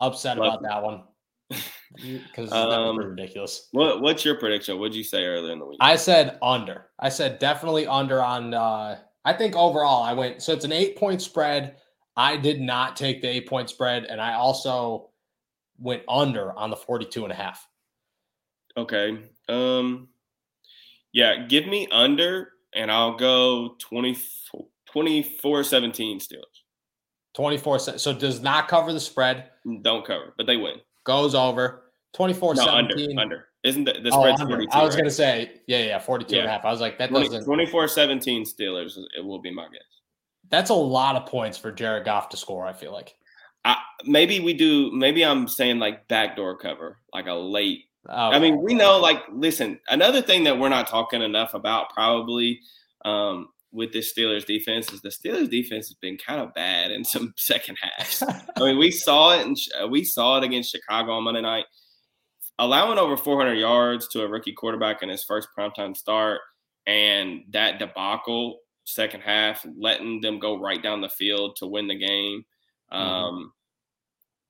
upset 0.02 0.38
about 0.38 0.62
that 0.64 0.84
one 0.84 1.04
because 1.96 2.52
um, 2.52 2.98
that 2.98 3.04
ridiculous. 3.04 3.70
What 3.72 4.02
What's 4.02 4.26
your 4.26 4.36
prediction? 4.36 4.80
What'd 4.80 4.96
you 4.96 5.04
say 5.04 5.26
earlier 5.26 5.54
in 5.54 5.60
the 5.60 5.66
week? 5.66 5.78
I 5.80 5.96
said 5.96 6.38
under. 6.42 6.88
I 7.00 7.10
said 7.10 7.40
definitely 7.40 7.88
under 7.88 8.22
on. 8.22 8.54
uh 8.54 8.98
I 9.24 9.34
think 9.34 9.56
overall 9.56 10.04
I 10.04 10.14
went. 10.14 10.42
So 10.42 10.54
it's 10.54 10.66
an 10.66 10.72
eight 10.72 10.98
point 10.98 11.22
spread. 11.22 11.78
I 12.18 12.38
did 12.38 12.62
not 12.62 12.96
take 12.96 13.22
the 13.22 13.28
eight 13.28 13.48
point 13.48 13.70
spread, 13.70 14.06
and 14.06 14.22
I 14.22 14.34
also 14.34 15.10
went 15.78 16.04
under 16.08 16.54
on 16.54 16.70
the 16.70 16.76
42 16.76 17.24
and 17.24 17.34
a 17.34 17.36
half. 17.36 17.68
Okay. 18.78 19.18
Um 19.50 20.10
yeah, 21.14 21.46
give 21.48 21.66
me 21.68 21.88
under 21.92 22.52
and 22.74 22.92
I'll 22.92 23.16
go 23.16 23.76
24 23.80 24.66
24 24.92 25.64
17 25.64 26.20
Steelers. 26.20 26.42
24 27.36 27.80
so 27.80 28.14
does 28.14 28.42
not 28.42 28.68
cover 28.68 28.94
the 28.94 29.00
spread. 29.00 29.50
Don't 29.82 30.06
cover, 30.06 30.34
but 30.38 30.48
they 30.48 30.58
win. 30.58 30.76
Goes 31.04 31.36
over 31.36 31.92
24 32.14 32.56
no, 32.56 32.66
17. 32.66 33.10
Under, 33.10 33.22
under. 33.22 33.46
Isn't 33.64 33.84
the, 33.84 33.94
the 33.94 34.12
spread's 34.12 34.42
oh, 34.42 34.48
42? 34.48 34.72
I 34.72 34.84
was 34.84 34.94
right? 34.94 35.02
going 35.02 35.10
to 35.10 35.12
say, 35.12 35.52
yeah, 35.68 35.80
yeah, 35.80 36.00
42 36.00 36.34
yeah. 36.34 36.42
and 36.42 36.50
a 36.50 36.52
half. 36.52 36.64
I 36.64 36.72
was 36.72 36.80
like, 36.80 36.98
that 37.00 37.10
20, 37.10 37.26
doesn't 37.26 37.46
24 37.46 37.88
17 37.88 38.46
Steelers, 38.46 38.98
it 39.18 39.26
will 39.26 39.42
be 39.42 39.52
my 39.52 39.64
guess. 39.64 39.82
That's 40.50 40.70
a 40.70 40.76
lot 40.76 41.16
of 41.16 41.26
points 41.26 41.58
for 41.58 41.72
Jared 41.72 42.06
Goff 42.06 42.30
to 42.30 42.38
score, 42.38 42.66
I 42.66 42.74
feel 42.74 42.94
like. 42.94 43.16
I, 43.66 43.78
maybe 44.06 44.40
we 44.40 44.54
do, 44.54 44.92
maybe 44.92 45.26
I'm 45.26 45.48
saying 45.48 45.80
like 45.80 46.08
backdoor 46.08 46.58
cover, 46.58 47.00
like 47.14 47.26
a 47.26 47.34
late 47.34 47.86
Oh, 47.86 47.95
I 48.10 48.40
mean, 48.40 48.62
we 48.62 48.74
know, 48.74 49.00
like, 49.00 49.24
listen, 49.32 49.80
another 49.90 50.22
thing 50.22 50.44
that 50.44 50.60
we're 50.60 50.70
not 50.70 50.88
talking 50.88 51.22
enough 51.22 51.54
about 51.54 51.90
probably 51.90 52.62
um, 53.04 53.50
with 53.72 53.94
this 53.94 54.14
Steelers 54.14 54.46
defense 54.46 54.92
is 54.92 55.02
the 55.02 55.10
Steelers 55.10 55.50
defense 55.50 55.88
has 55.88 55.96
been 55.96 56.18
kind 56.18 56.42
of 56.42 56.54
bad 56.54 56.92
in 56.92 57.04
some 57.04 57.34
second 57.38 57.78
halves. 57.82 58.24
I 58.56 58.60
mean, 58.60 58.78
we 58.78 58.92
saw 58.92 59.38
it 59.38 59.46
and 59.46 59.92
we 59.92 60.04
saw 60.04 60.38
it 60.38 60.44
against 60.44 60.72
Chicago 60.72 61.14
on 61.14 61.24
Monday 61.24 61.42
night, 61.42 61.66
allowing 62.60 63.00
over 63.00 63.18
400 63.18 63.54
yards 63.54 64.08
to 64.10 64.24
a 64.24 64.28
rookie 64.28 64.54
quarterback 64.54 65.04
in 65.04 65.10
his 65.10 65.24
first 65.24 65.50
primetime 65.58 65.96
start, 65.96 66.42
and 66.86 67.42
that 67.52 67.80
debacle 67.80 68.60
second 68.86 69.22
half, 69.22 69.66
letting 69.78 70.22
them 70.22 70.40
go 70.40 70.60
right 70.60 70.82
down 70.82 71.02
the 71.02 71.10
field 71.10 71.56
to 71.58 71.68
win 71.68 71.88
the 71.88 71.98
game. 71.98 72.46
Mm-hmm. 72.94 72.98
Um, 72.98 73.54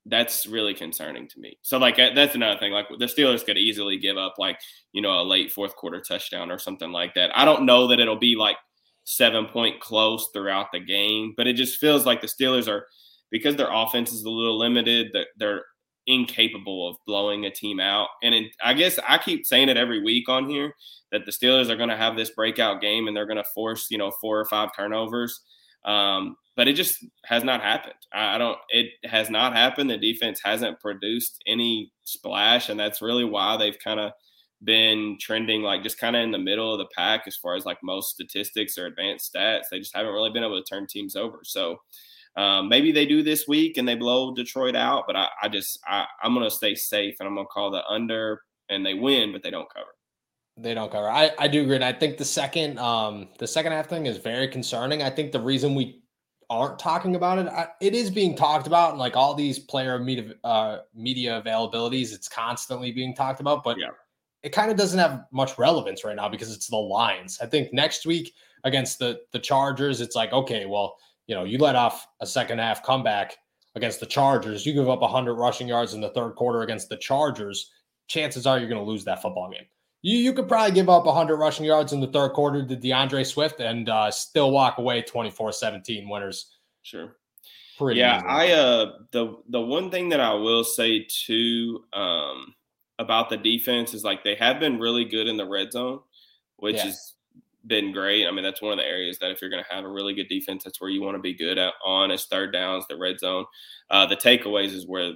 that's 0.06 0.46
really 0.46 0.74
concerning 0.74 1.28
to 1.28 1.40
me. 1.40 1.58
So 1.62 1.78
like 1.78 1.98
that's 1.98 2.36
another 2.36 2.60
thing. 2.60 2.72
Like 2.72 2.88
the 2.90 3.06
Steelers 3.06 3.46
could 3.46 3.58
easily 3.58 3.98
give 3.98 4.18
up 4.18 4.36
like 4.38 4.60
you 4.92 5.02
know 5.02 5.22
a 5.22 5.24
late 5.24 5.52
fourth 5.52 5.76
quarter 5.76 6.02
touchdown 6.02 6.52
or 6.52 6.60
something 6.60 6.92
like 6.92 7.16
that. 7.16 7.36
I 7.36 7.46
don't 7.46 7.66
know 7.66 7.88
that 7.88 8.00
it'll 8.00 8.16
be 8.16 8.36
like 8.36 8.58
seven 9.04 9.46
point 9.46 9.80
close 9.80 10.30
throughout 10.34 10.68
the 10.72 10.80
game, 10.80 11.34
but 11.36 11.48
it 11.48 11.54
just 11.54 11.80
feels 11.80 12.06
like 12.06 12.22
the 12.22 12.28
Steelers 12.28 12.68
are 12.68 12.86
because 13.32 13.56
their 13.56 13.72
offense 13.72 14.14
is 14.14 14.24
a 14.24 14.30
little 14.30 14.60
limited. 14.60 15.10
That 15.14 15.28
they're 15.38 15.64
incapable 16.08 16.88
of 16.88 16.98
blowing 17.08 17.46
a 17.46 17.52
team 17.52 17.80
out. 17.80 18.10
And 18.22 18.36
it, 18.36 18.56
I 18.64 18.74
guess 18.74 19.00
I 19.08 19.18
keep 19.18 19.44
saying 19.44 19.70
it 19.70 19.78
every 19.78 20.04
week 20.04 20.30
on 20.30 20.48
here 20.48 20.72
that 21.12 21.26
the 21.26 21.32
Steelers 21.32 21.70
are 21.70 21.78
going 21.78 21.90
to 21.90 21.98
have 21.98 22.16
this 22.16 22.30
breakout 22.30 22.80
game 22.80 23.08
and 23.08 23.18
they're 23.18 23.26
going 23.26 23.38
to 23.38 23.50
force 23.56 23.88
you 23.90 23.98
know 23.98 24.12
four 24.22 24.40
or 24.40 24.46
five 24.46 24.70
turnovers. 24.76 25.42
Um, 25.84 26.36
but 26.56 26.68
it 26.68 26.74
just 26.74 27.06
has 27.26 27.44
not 27.44 27.62
happened. 27.62 27.96
I, 28.14 28.38
don't. 28.38 28.58
It 28.70 28.92
has 29.04 29.30
not 29.30 29.54
happened. 29.54 29.90
The 29.90 29.98
defense 29.98 30.40
hasn't 30.44 30.80
produced 30.80 31.42
any 31.46 31.92
splash, 32.04 32.70
and 32.70 32.80
that's 32.80 33.02
really 33.02 33.26
why 33.26 33.58
they've 33.58 33.78
kind 33.84 34.00
of 34.00 34.12
been 34.64 35.18
trending 35.20 35.62
like 35.62 35.84
just 35.84 36.00
kind 36.00 36.16
of 36.16 36.24
in 36.24 36.32
the 36.32 36.38
middle 36.38 36.72
of 36.72 36.80
the 36.80 36.88
pack 36.96 37.24
as 37.28 37.36
far 37.36 37.56
as 37.56 37.66
like 37.66 37.78
most 37.84 38.10
statistics 38.10 38.78
or 38.78 38.86
advanced 38.86 39.34
stats. 39.34 39.64
They 39.70 39.80
just 39.80 39.96
haven't 39.96 40.14
really 40.14 40.32
been 40.32 40.44
able 40.44 40.62
to 40.62 40.68
turn 40.68 40.88
teams 40.88 41.16
over. 41.16 41.40
So 41.44 41.78
um, 42.38 42.70
maybe 42.70 42.92
they 42.92 43.06
do 43.06 43.22
this 43.22 43.48
week 43.48 43.78
and 43.78 43.88
they 43.88 43.96
blow 43.96 44.34
Detroit 44.34 44.76
out, 44.76 45.04
but 45.08 45.16
I, 45.16 45.28
I 45.44 45.50
just 45.50 45.80
I, 45.86 46.06
I'm 46.24 46.34
gonna 46.34 46.50
stay 46.50 46.76
safe 46.76 47.16
and 47.20 47.28
I'm 47.28 47.36
gonna 47.36 47.48
call 47.48 47.72
the 47.72 47.86
under 47.88 48.42
and 48.70 48.86
they 48.86 48.94
win, 48.94 49.32
but 49.32 49.44
they 49.44 49.52
don't 49.52 49.72
cover. 49.74 49.90
They 50.58 50.74
don't 50.74 50.92
cover. 50.92 51.10
I, 51.10 51.32
I 51.38 51.50
do 51.50 51.64
agree. 51.64 51.76
And 51.76 51.84
I 51.84 51.92
think 51.92 52.18
the 52.18 52.26
second 52.26 52.80
um 52.80 53.28
the 53.40 53.48
second 53.48 53.74
half 53.74 53.88
thing 53.88 54.06
is 54.06 54.18
very 54.18 54.48
concerning. 54.48 55.04
I 55.04 55.10
think 55.10 55.32
the 55.32 55.42
reason 55.42 55.76
we 55.76 56.02
aren't 56.50 56.80
talking 56.80 57.16
about 57.16 57.38
it, 57.40 57.48
I, 57.48 57.68
it 57.82 57.94
is 57.94 58.10
being 58.10 58.36
talked 58.36 58.68
about, 58.68 58.92
and 58.92 59.00
like 59.00 59.16
all 59.16 59.34
these 59.34 59.60
player 59.60 60.00
media 60.00 60.34
uh, 60.44 60.80
media 60.94 61.42
availabilities, 61.44 62.14
it's 62.14 62.28
constantly 62.28 62.92
being 62.92 63.16
talked 63.16 63.40
about. 63.40 63.64
But 63.64 63.78
yeah. 63.80 63.90
it 64.44 64.50
kind 64.50 64.72
of 64.72 64.78
doesn't 64.78 65.00
have 65.00 65.26
much 65.32 65.58
relevance 65.58 66.04
right 66.04 66.16
now 66.16 66.30
because 66.30 66.54
it's 66.54 66.68
the 66.68 66.78
Lions. 66.78 67.40
I 67.42 67.46
think 67.46 67.74
next 67.74 68.06
week 68.06 68.34
against 68.64 69.00
the 69.00 69.22
the 69.32 69.40
Chargers, 69.40 70.02
it's 70.02 70.16
like 70.16 70.34
okay, 70.34 70.66
well, 70.66 70.98
you 71.28 71.36
know, 71.36 71.44
you 71.44 71.58
let 71.58 71.76
off 71.76 72.08
a 72.22 72.26
second 72.26 72.60
half 72.60 72.84
comeback 72.84 73.38
against 73.76 74.00
the 74.00 74.06
Chargers, 74.06 74.66
you 74.66 74.74
give 74.74 74.90
up 74.90 75.02
100 75.02 75.34
rushing 75.36 75.68
yards 75.68 75.94
in 75.94 76.02
the 76.02 76.12
third 76.12 76.36
quarter 76.36 76.62
against 76.62 76.90
the 76.90 76.98
Chargers. 76.98 77.72
Chances 78.08 78.46
are 78.46 78.60
you're 78.60 78.70
going 78.70 78.84
to 78.84 78.90
lose 78.90 79.04
that 79.04 79.22
football 79.22 79.50
game 79.52 79.66
you, 80.06 80.20
you 80.20 80.34
could 80.34 80.48
probably 80.48 80.72
give 80.72 80.88
up 80.88 81.06
100 81.06 81.36
rushing 81.36 81.66
yards 81.66 81.92
in 81.92 82.00
the 82.00 82.06
third 82.06 82.34
quarter 82.34 82.64
to 82.64 82.76
D'Andre 82.76 83.24
Swift 83.24 83.60
and 83.60 83.90
uh, 83.90 84.12
still 84.12 84.52
walk 84.52 84.78
away 84.78 85.02
24-17 85.02 86.08
winners. 86.08 86.52
Sure. 86.84 87.16
Pretty 87.80 88.00
yeah, 88.00 88.20
easy. 88.20 88.28
I 88.28 88.52
uh 88.54 88.92
the 89.12 89.36
the 89.50 89.60
one 89.60 89.92
thing 89.92 90.08
that 90.10 90.22
I 90.22 90.34
will 90.34 90.64
say 90.64 91.06
too 91.10 91.84
um 91.92 92.56
about 93.00 93.30
the 93.30 93.36
defense 93.36 93.94
is 93.94 94.04
like 94.06 94.24
they 94.24 94.36
have 94.36 94.62
been 94.62 94.80
really 94.80 95.04
good 95.04 95.28
in 95.28 95.36
the 95.36 95.46
red 95.46 95.74
zone, 95.74 96.00
which 96.56 96.78
yeah. 96.78 96.86
has 96.86 97.16
been 97.68 97.92
great. 97.92 98.28
I 98.28 98.32
mean, 98.32 98.44
that's 98.46 98.62
one 98.62 98.72
of 98.72 98.78
the 98.78 98.88
areas 98.88 99.20
that 99.20 99.32
if 99.32 99.42
you're 99.42 99.50
going 99.50 99.64
to 99.64 99.76
have 99.76 99.84
a 99.84 99.90
really 99.90 100.14
good 100.14 100.30
defense, 100.30 100.64
that's 100.64 100.80
where 100.80 100.90
you 100.90 101.02
want 101.02 101.16
to 101.16 101.22
be 101.22 101.34
good 101.34 101.58
at 101.58 101.74
on 101.84 102.12
is 102.12 102.26
third 102.26 102.54
downs, 102.54 102.86
the 102.88 102.96
red 102.96 103.20
zone. 103.20 103.44
Uh, 103.90 104.06
the 104.06 104.16
takeaways 104.16 104.72
is 104.72 104.88
where 104.88 105.12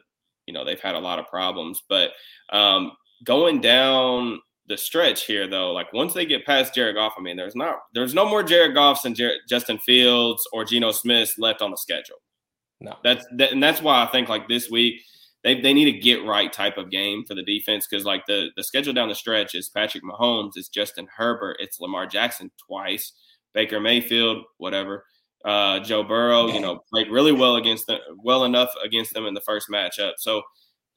you 0.45 0.53
know 0.53 0.65
they've 0.65 0.81
had 0.81 0.95
a 0.95 0.99
lot 0.99 1.19
of 1.19 1.27
problems, 1.27 1.83
but 1.87 2.09
um, 2.51 2.91
going 3.23 3.61
down 3.61 4.41
the 4.69 4.77
stretch 4.77 5.25
here, 5.25 5.47
though, 5.47 5.71
like 5.73 5.91
once 5.91 6.13
they 6.13 6.25
get 6.25 6.45
past 6.45 6.75
Jared 6.75 6.95
Goff, 6.95 7.15
I 7.17 7.21
mean, 7.21 7.35
there's 7.35 7.55
not 7.55 7.79
there's 7.93 8.13
no 8.13 8.29
more 8.29 8.43
Jared 8.43 8.75
Goffs 8.75 9.03
and 9.03 9.15
Jared, 9.15 9.39
Justin 9.49 9.79
Fields 9.79 10.47
or 10.53 10.63
Geno 10.63 10.91
Smith 10.91 11.33
left 11.37 11.61
on 11.61 11.71
the 11.71 11.77
schedule. 11.77 12.17
No, 12.79 12.95
that's 13.03 13.25
that, 13.37 13.51
and 13.51 13.61
that's 13.61 13.81
why 13.81 14.03
I 14.03 14.05
think 14.07 14.29
like 14.29 14.47
this 14.47 14.69
week 14.69 15.01
they 15.43 15.59
they 15.59 15.73
need 15.73 15.87
a 15.93 15.99
get 15.99 16.23
right 16.23 16.53
type 16.53 16.77
of 16.77 16.91
game 16.91 17.25
for 17.27 17.33
the 17.33 17.43
defense 17.43 17.87
because 17.89 18.05
like 18.05 18.25
the 18.27 18.49
the 18.55 18.63
schedule 18.63 18.93
down 18.93 19.09
the 19.09 19.15
stretch 19.15 19.55
is 19.55 19.69
Patrick 19.69 20.03
Mahomes, 20.03 20.51
it's 20.55 20.69
Justin 20.69 21.07
Herbert, 21.17 21.57
it's 21.59 21.79
Lamar 21.79 22.05
Jackson 22.05 22.51
twice, 22.65 23.11
Baker 23.53 23.79
Mayfield, 23.79 24.43
whatever. 24.57 25.03
Uh, 25.43 25.79
Joe 25.79 26.03
Burrow, 26.03 26.47
you 26.47 26.59
know, 26.59 26.81
played 26.91 27.09
really 27.09 27.31
well 27.31 27.55
against 27.55 27.87
them, 27.87 27.99
well 28.21 28.43
enough 28.43 28.69
against 28.83 29.13
them 29.13 29.25
in 29.25 29.33
the 29.33 29.41
first 29.41 29.67
matchup. 29.69 30.13
So 30.17 30.43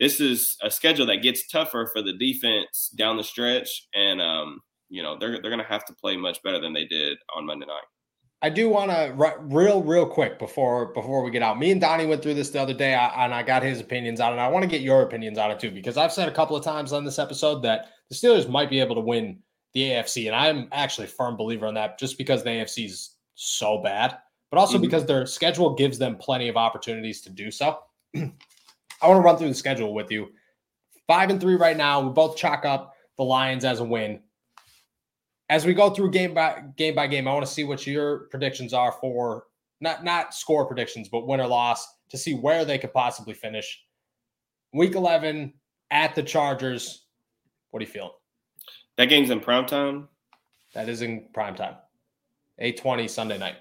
this 0.03 0.19
is 0.19 0.57
a 0.61 0.69
schedule 0.69 1.07
that 1.07 1.23
gets 1.23 1.47
tougher 1.47 1.89
for 1.93 2.03
the 2.03 2.13
defense 2.15 2.93
down 2.99 3.17
the 3.17 3.23
stretch, 3.23 3.87
and 3.95 4.21
um, 4.21 4.59
you 4.89 5.01
know 5.01 5.17
they're 5.17 5.41
they're 5.41 5.51
going 5.51 5.59
to 5.59 5.65
have 5.65 5.85
to 5.85 5.93
play 5.95 6.17
much 6.17 6.43
better 6.43 6.61
than 6.61 6.73
they 6.73 6.85
did 6.85 7.19
on 7.37 7.47
Monday 7.47 7.67
night. 7.67 7.85
I 8.43 8.51
do 8.51 8.69
want 8.69 8.91
to 8.91 9.15
real 9.43 9.81
real 9.81 10.05
quick 10.05 10.41
before 10.41 10.87
before 10.87 11.23
we 11.23 11.31
get 11.31 11.43
out. 11.43 11.57
Me 11.57 11.71
and 11.71 11.81
Donnie 11.81 12.07
went 12.07 12.21
through 12.21 12.35
this 12.35 12.51
the 12.51 12.61
other 12.61 12.75
day, 12.75 12.95
and 12.95 13.33
I 13.33 13.45
got 13.45 13.63
his 13.63 13.79
opinions 13.79 14.19
on 14.19 14.33
it. 14.33 14.39
I 14.39 14.49
want 14.49 14.65
to 14.65 14.69
get 14.69 14.81
your 14.81 15.03
opinions 15.03 15.39
on 15.39 15.53
it 15.53 15.61
too, 15.61 15.71
because 15.71 15.97
I've 15.97 16.13
said 16.13 16.27
a 16.27 16.33
couple 16.35 16.57
of 16.57 16.65
times 16.65 16.93
on 16.93 17.05
this 17.05 17.21
episode 17.21 17.63
that 17.63 17.91
the 18.09 18.17
Steelers 18.17 18.49
might 18.49 18.71
be 18.71 18.81
able 18.81 18.97
to 18.97 19.01
win 19.01 19.39
the 19.73 19.83
AFC, 19.83 20.27
and 20.27 20.35
I'm 20.35 20.67
actually 20.73 21.05
a 21.05 21.11
firm 21.11 21.37
believer 21.37 21.69
in 21.69 21.75
that, 21.75 22.01
just 22.01 22.19
because 22.19 22.43
the 22.43 22.51
AFC 22.51 22.87
is 22.87 23.15
so 23.37 23.81
bad, 23.81 24.19
but 24.51 24.59
also 24.59 24.75
mm-hmm. 24.75 24.83
because 24.83 25.07
their 25.07 25.27
schedule 25.27 25.77
gives 25.77 25.97
them 25.97 26.17
plenty 26.17 26.49
of 26.49 26.57
opportunities 26.57 27.21
to 27.21 27.31
do 27.31 27.53
so. 27.53 27.79
I 29.03 29.09
want 29.09 29.19
to 29.19 29.25
run 29.25 29.37
through 29.37 29.49
the 29.49 29.55
schedule 29.55 29.93
with 29.95 30.11
you. 30.11 30.29
Five 31.07 31.31
and 31.31 31.41
three 31.41 31.57
right 31.57 31.77
now. 31.77 32.01
We 32.01 32.11
both 32.11 32.37
chalk 32.37 32.65
up 32.65 32.95
the 33.19 33.25
Lions 33.25 33.65
as 33.65 33.81
a 33.81 33.85
win. 33.85 34.21
As 35.49 35.67
we 35.67 35.75
go 35.75 35.91
through 35.91 36.11
game 36.13 36.35
by 36.35 36.63
game 36.77 36.95
by 36.95 37.07
game, 37.07 37.29
I 37.29 37.33
want 37.33 37.45
to 37.45 37.53
see 37.53 37.65
what 37.65 37.87
your 37.87 38.29
predictions 38.31 38.73
are 38.73 38.93
for 38.93 39.45
not 39.81 40.05
not 40.05 40.35
score 40.35 40.65
predictions, 40.65 41.09
but 41.09 41.27
win 41.27 41.41
or 41.41 41.47
loss 41.47 41.87
to 42.11 42.17
see 42.17 42.35
where 42.35 42.65
they 42.65 42.79
could 42.79 42.93
possibly 42.93 43.35
finish. 43.35 43.85
Week 44.73 44.95
eleven 44.95 45.53
at 45.91 46.15
the 46.15 46.23
Chargers. 46.23 47.07
What 47.71 47.81
do 47.81 47.87
you 47.87 47.91
feel? 47.91 48.15
That 48.97 49.07
game's 49.07 49.31
in 49.31 49.41
prime 49.41 49.67
time. 49.67 50.09
That 50.75 50.89
is 50.89 51.03
in 51.03 51.29
prime 51.35 51.55
time. 51.55 51.77
820 52.59 53.09
Sunday 53.09 53.39
night. 53.39 53.57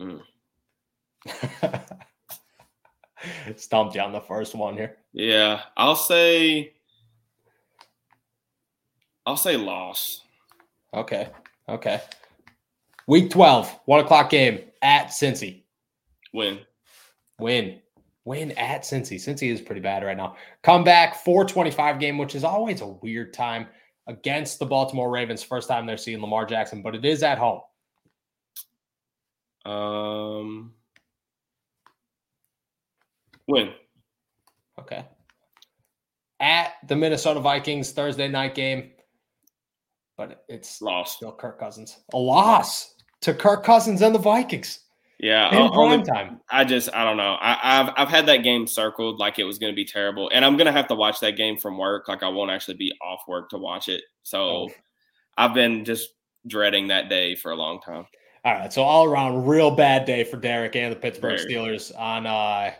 Mm. 0.00 0.20
Stumped 3.56 3.94
you 3.94 4.00
on 4.00 4.12
the 4.12 4.20
first 4.20 4.54
one 4.54 4.74
here. 4.74 4.96
Yeah, 5.12 5.62
I'll 5.76 5.96
say. 5.96 6.74
I'll 9.26 9.36
say 9.36 9.56
loss. 9.56 10.22
Okay. 10.94 11.28
Okay. 11.68 12.00
Week 13.06 13.30
12, 13.30 13.80
one 13.86 14.00
o'clock 14.00 14.30
game 14.30 14.60
at 14.82 15.08
Cincy. 15.08 15.62
Win. 16.32 16.60
Win. 17.38 17.80
Win 18.24 18.52
at 18.52 18.82
Cincy. 18.82 19.16
Cincy 19.16 19.52
is 19.52 19.60
pretty 19.60 19.80
bad 19.80 20.04
right 20.04 20.16
now. 20.16 20.36
Come 20.62 20.84
back 20.84 21.16
425 21.24 21.98
game, 21.98 22.18
which 22.18 22.34
is 22.34 22.44
always 22.44 22.80
a 22.80 22.86
weird 22.86 23.32
time 23.32 23.66
against 24.06 24.58
the 24.58 24.66
Baltimore 24.66 25.10
Ravens. 25.10 25.42
First 25.42 25.68
time 25.68 25.86
they're 25.86 25.96
seeing 25.96 26.20
Lamar 26.20 26.44
Jackson, 26.46 26.82
but 26.82 26.94
it 26.94 27.04
is 27.04 27.22
at 27.22 27.38
home. 27.38 27.60
Um 29.64 30.72
Win. 33.50 33.72
Okay. 34.78 35.04
At 36.40 36.72
the 36.86 36.96
Minnesota 36.96 37.40
Vikings 37.40 37.92
Thursday 37.92 38.28
night 38.28 38.54
game, 38.54 38.90
but 40.16 40.44
it's 40.48 40.80
lost. 40.80 41.16
Still 41.16 41.32
Kirk 41.32 41.58
Cousins. 41.58 41.98
A 42.14 42.18
loss 42.18 42.94
to 43.20 43.34
Kirk 43.34 43.64
Cousins 43.64 44.00
and 44.00 44.14
the 44.14 44.18
Vikings. 44.18 44.80
Yeah, 45.18 45.54
in 45.54 45.70
prime 45.70 46.02
time. 46.02 46.40
I 46.50 46.64
just 46.64 46.88
I 46.94 47.04
don't 47.04 47.18
know. 47.18 47.36
I, 47.38 47.58
have 47.62 47.92
I've 47.94 48.08
had 48.08 48.24
that 48.26 48.38
game 48.38 48.66
circled 48.66 49.18
like 49.18 49.38
it 49.38 49.44
was 49.44 49.58
going 49.58 49.70
to 49.70 49.76
be 49.76 49.84
terrible, 49.84 50.30
and 50.32 50.44
I'm 50.44 50.56
going 50.56 50.66
to 50.66 50.72
have 50.72 50.88
to 50.88 50.94
watch 50.94 51.20
that 51.20 51.36
game 51.36 51.58
from 51.58 51.76
work. 51.76 52.08
Like 52.08 52.22
I 52.22 52.28
won't 52.28 52.50
actually 52.50 52.78
be 52.78 52.92
off 53.02 53.20
work 53.28 53.50
to 53.50 53.58
watch 53.58 53.90
it. 53.90 54.02
So 54.22 54.40
oh. 54.40 54.68
I've 55.36 55.52
been 55.52 55.84
just 55.84 56.14
dreading 56.46 56.88
that 56.88 57.10
day 57.10 57.34
for 57.34 57.50
a 57.50 57.56
long 57.56 57.82
time. 57.82 58.06
All 58.46 58.54
right, 58.54 58.72
so 58.72 58.82
all 58.82 59.04
around 59.04 59.46
real 59.46 59.70
bad 59.70 60.06
day 60.06 60.24
for 60.24 60.38
Derek 60.38 60.74
and 60.74 60.90
the 60.90 60.96
Pittsburgh. 60.96 61.38
Steelers 61.38 61.92
on 61.98 62.26
uh 62.26 62.70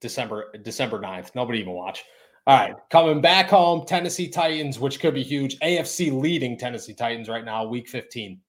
December 0.00 0.52
December 0.62 1.00
9th. 1.00 1.34
Nobody 1.34 1.60
even 1.60 1.72
watch. 1.72 2.04
All 2.46 2.56
right, 2.56 2.74
coming 2.90 3.20
back 3.20 3.50
home, 3.50 3.84
Tennessee 3.84 4.28
Titans, 4.28 4.78
which 4.78 5.00
could 5.00 5.12
be 5.12 5.22
huge. 5.22 5.58
AFC 5.58 6.18
leading 6.18 6.56
Tennessee 6.56 6.94
Titans 6.94 7.28
right 7.28 7.44
now, 7.44 7.66
week 7.66 7.88
15. 7.88 8.40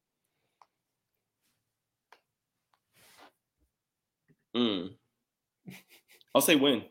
Mm. 4.55 4.93
I'll 6.33 6.41
say 6.41 6.55
win. 6.55 6.83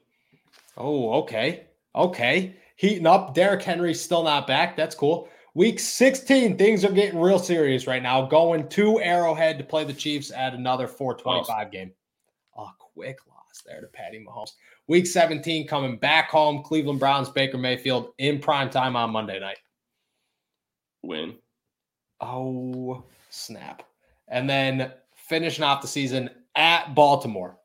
Oh, 0.77 1.13
okay. 1.21 1.67
Okay. 1.95 2.57
Heating 2.77 3.07
up. 3.07 3.35
Derrick 3.35 3.63
Henry 3.63 3.95
still 3.95 4.23
not 4.23 4.47
back. 4.47 4.77
That's 4.77 4.95
cool. 4.95 5.29
Week 5.55 5.81
16, 5.81 6.57
things 6.57 6.85
are 6.85 6.93
getting 6.93 7.21
real 7.21 7.39
serious 7.39 7.87
right 7.87 8.03
now. 8.03 8.27
Going 8.27 8.69
to 8.69 9.01
Arrowhead 9.01 9.59
to 9.59 9.65
play 9.65 9.83
the 9.83 9.93
Chiefs 9.93 10.31
at 10.31 10.55
another 10.55 10.87
425 10.87 11.49
awesome. 11.49 11.71
game. 11.71 11.93
Oh, 12.57 12.71
quick 12.79 13.19
there 13.63 13.81
to 13.81 13.87
Patty 13.89 14.25
Mahomes. 14.25 14.53
Week 14.87 15.07
17 15.07 15.67
coming 15.67 15.97
back 15.97 16.31
home. 16.31 16.63
Cleveland 16.63 17.01
Browns, 17.01 17.29
Baker 17.29 17.59
Mayfield 17.59 18.13
in 18.19 18.39
prime 18.39 18.71
time 18.71 18.97
on 18.97 19.11
Monday 19.11 19.39
night. 19.39 19.59
Win. 21.03 21.37
Oh, 22.21 23.05
snap. 23.31 23.83
And 24.29 24.49
then 24.49 24.93
finishing 25.15 25.65
off 25.65 25.83
the 25.83 25.89
season 25.89 26.31
at 26.55 26.95
Baltimore. 26.95 27.57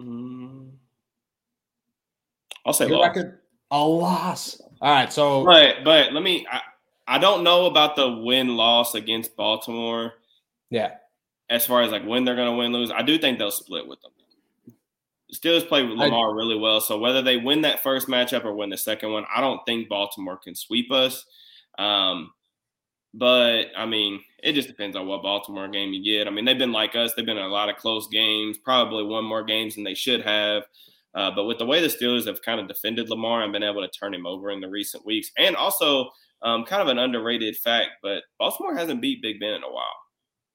Mm. 0.00 0.70
I'll 2.66 2.72
say 2.72 2.86
loss. 2.86 3.06
Record, 3.06 3.40
a 3.70 3.78
loss. 3.78 4.60
All 4.80 4.94
right. 4.94 5.12
So, 5.12 5.44
but, 5.44 5.84
but 5.84 6.12
let 6.12 6.22
me, 6.22 6.46
I, 6.50 6.60
I 7.06 7.18
don't 7.18 7.44
know 7.44 7.66
about 7.66 7.96
the 7.96 8.10
win 8.10 8.56
loss 8.56 8.94
against 8.94 9.36
Baltimore. 9.36 10.14
Yeah 10.70 10.94
as 11.54 11.64
far 11.64 11.82
as 11.82 11.92
like 11.92 12.04
when 12.04 12.24
they're 12.24 12.36
going 12.36 12.50
to 12.50 12.56
win 12.56 12.72
lose. 12.72 12.90
I 12.90 13.02
do 13.02 13.16
think 13.16 13.38
they'll 13.38 13.50
split 13.50 13.86
with 13.86 14.00
them. 14.02 14.10
The 15.30 15.36
Steelers 15.36 15.66
play 15.66 15.82
with 15.82 15.96
Lamar 15.96 16.30
I, 16.30 16.34
really 16.34 16.58
well, 16.58 16.80
so 16.80 16.98
whether 16.98 17.22
they 17.22 17.36
win 17.36 17.62
that 17.62 17.82
first 17.82 18.08
matchup 18.08 18.44
or 18.44 18.54
win 18.54 18.70
the 18.70 18.76
second 18.76 19.12
one, 19.12 19.24
I 19.34 19.40
don't 19.40 19.60
think 19.66 19.88
Baltimore 19.88 20.36
can 20.36 20.54
sweep 20.54 20.90
us. 20.92 21.24
Um, 21.78 22.32
but 23.14 23.66
I 23.76 23.86
mean, 23.86 24.20
it 24.42 24.52
just 24.52 24.68
depends 24.68 24.96
on 24.96 25.06
what 25.06 25.22
Baltimore 25.22 25.68
game 25.68 25.92
you 25.92 26.04
get. 26.04 26.26
I 26.26 26.30
mean, 26.30 26.44
they've 26.44 26.58
been 26.58 26.72
like 26.72 26.96
us; 26.96 27.14
they've 27.14 27.24
been 27.24 27.38
in 27.38 27.44
a 27.44 27.48
lot 27.48 27.68
of 27.68 27.76
close 27.76 28.08
games, 28.08 28.58
probably 28.58 29.04
won 29.04 29.24
more 29.24 29.44
games 29.44 29.76
than 29.76 29.84
they 29.84 29.94
should 29.94 30.22
have. 30.22 30.64
Uh, 31.14 31.30
but 31.34 31.44
with 31.44 31.58
the 31.58 31.66
way 31.66 31.80
the 31.80 31.86
Steelers 31.86 32.26
have 32.26 32.42
kind 32.42 32.60
of 32.60 32.66
defended 32.66 33.08
Lamar 33.08 33.42
and 33.42 33.52
been 33.52 33.62
able 33.62 33.82
to 33.82 33.88
turn 33.88 34.12
him 34.12 34.26
over 34.26 34.50
in 34.50 34.60
the 34.60 34.68
recent 34.68 35.06
weeks, 35.06 35.30
and 35.38 35.54
also 35.54 36.10
um, 36.42 36.64
kind 36.64 36.82
of 36.82 36.88
an 36.88 36.98
underrated 36.98 37.56
fact, 37.56 37.90
but 38.02 38.24
Baltimore 38.38 38.76
hasn't 38.76 39.00
beat 39.00 39.22
Big 39.22 39.38
Ben 39.38 39.54
in 39.54 39.62
a 39.62 39.70
while. 39.70 40.03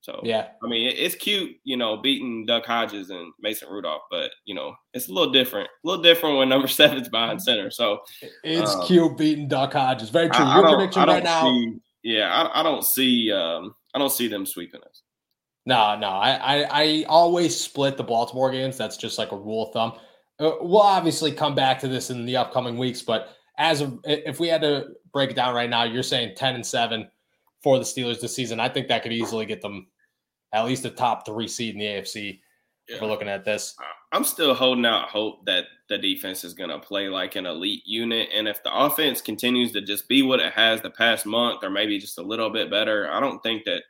So 0.02 0.22
yeah, 0.24 0.48
I 0.64 0.68
mean, 0.68 0.94
it's 0.96 1.16
cute, 1.16 1.58
you 1.66 1.76
know, 1.76 1.98
beating 1.98 2.46
Duck 2.46 2.66
Hodges 2.66 3.10
and 3.10 3.34
Mason 3.42 3.70
Rudolph, 3.70 4.04
but 4.10 4.32
you 4.46 4.56
know, 4.56 4.74
it's 4.94 5.10
a 5.10 5.14
little 5.14 5.32
different, 5.32 5.68
a 5.68 5.88
little 5.88 6.02
different 6.02 6.38
when 6.38 6.48
number 6.48 6.68
seven's 6.70 7.10
behind 7.10 7.42
center. 7.42 7.70
So 7.70 8.00
it's 8.44 8.74
um, 8.74 8.86
cute 8.86 9.18
beating 9.18 9.48
Duck 9.48 9.74
Hodges. 9.74 10.10
Very 10.10 10.30
true. 10.30 10.46
I, 10.46 10.56
Your 10.56 10.68
I 10.68 10.76
prediction 10.76 11.04
right 11.04 11.24
now? 11.24 11.44
See, 11.44 11.76
yeah, 12.04 12.32
I, 12.32 12.62
I, 12.62 12.64
don't 12.64 12.86
see, 12.86 13.32
um, 13.32 13.76
I 13.94 14.00
don't 14.00 14.12
see 14.12 14.30
them 14.30 14.46
sweeping 14.46 14.82
us. 14.82 15.04
No, 15.66 15.98
no, 15.98 16.08
I, 16.08 16.32
I, 16.32 16.68
I 16.72 17.06
always 17.10 17.60
split 17.60 17.98
the 17.98 18.04
Baltimore 18.04 18.52
games. 18.52 18.78
That's 18.78 18.96
just 18.96 19.18
like 19.18 19.34
a 19.34 19.38
rule 19.38 19.68
of 19.68 19.74
thumb. 19.74 19.94
Uh, 20.40 20.56
we'll 20.62 20.80
obviously 20.80 21.34
come 21.34 21.54
back 21.54 21.80
to 21.80 21.90
this 21.90 22.10
in 22.10 22.26
the 22.26 22.38
upcoming 22.38 22.78
weeks, 22.78 23.02
but 23.02 23.36
as 23.58 23.82
of 23.82 24.00
if 24.06 24.40
we 24.40 24.48
had 24.48 24.62
to 24.62 24.88
break 25.12 25.32
it 25.32 25.36
down 25.36 25.54
right 25.54 25.70
now, 25.70 25.84
you're 25.84 26.02
saying 26.02 26.34
ten 26.36 26.56
and 26.56 26.66
seven 26.66 27.10
for 27.62 27.78
the 27.78 27.84
Steelers 27.84 28.22
this 28.22 28.36
season. 28.36 28.60
I 28.60 28.70
think 28.70 28.88
that 28.88 29.04
could 29.04 29.14
easily 29.14 29.46
get 29.46 29.62
them 29.62 29.88
at 30.54 30.66
least 30.66 30.86
a 30.86 30.90
top 30.90 31.26
three 31.26 31.48
seed 31.48 31.76
in 31.76 31.80
the 31.80 31.86
AFC. 31.86 32.40
Yeah. 32.88 32.96
If 32.96 33.02
we're 33.02 33.08
looking 33.08 33.30
at 33.30 33.46
this, 33.46 33.76
uh, 33.80 33.84
I'm 34.12 34.24
still 34.24 34.56
holding 34.56 34.86
out 34.86 35.10
hope 35.10 35.46
that 35.46 35.66
the 35.90 35.98
defense 35.98 36.44
is 36.44 36.54
going 36.54 36.72
to 36.72 36.80
play 36.80 37.08
like 37.08 37.36
an 37.36 37.46
elite 37.46 37.84
unit, 37.86 38.30
and 38.34 38.48
if 38.48 38.64
the 38.64 38.76
offense 38.76 39.22
continues 39.22 39.72
to 39.74 39.82
just 39.82 40.08
be 40.08 40.24
what 40.24 40.40
it 40.40 40.54
has 40.54 40.82
the 40.82 40.90
past 40.90 41.26
month, 41.26 41.64
or 41.64 41.70
maybe 41.70 42.00
just 42.00 42.18
a 42.18 42.24
little 42.24 42.50
bit 42.50 42.72
better, 42.72 43.10
I 43.12 43.20
don't 43.20 43.42
think 43.44 43.66
that. 43.66 43.84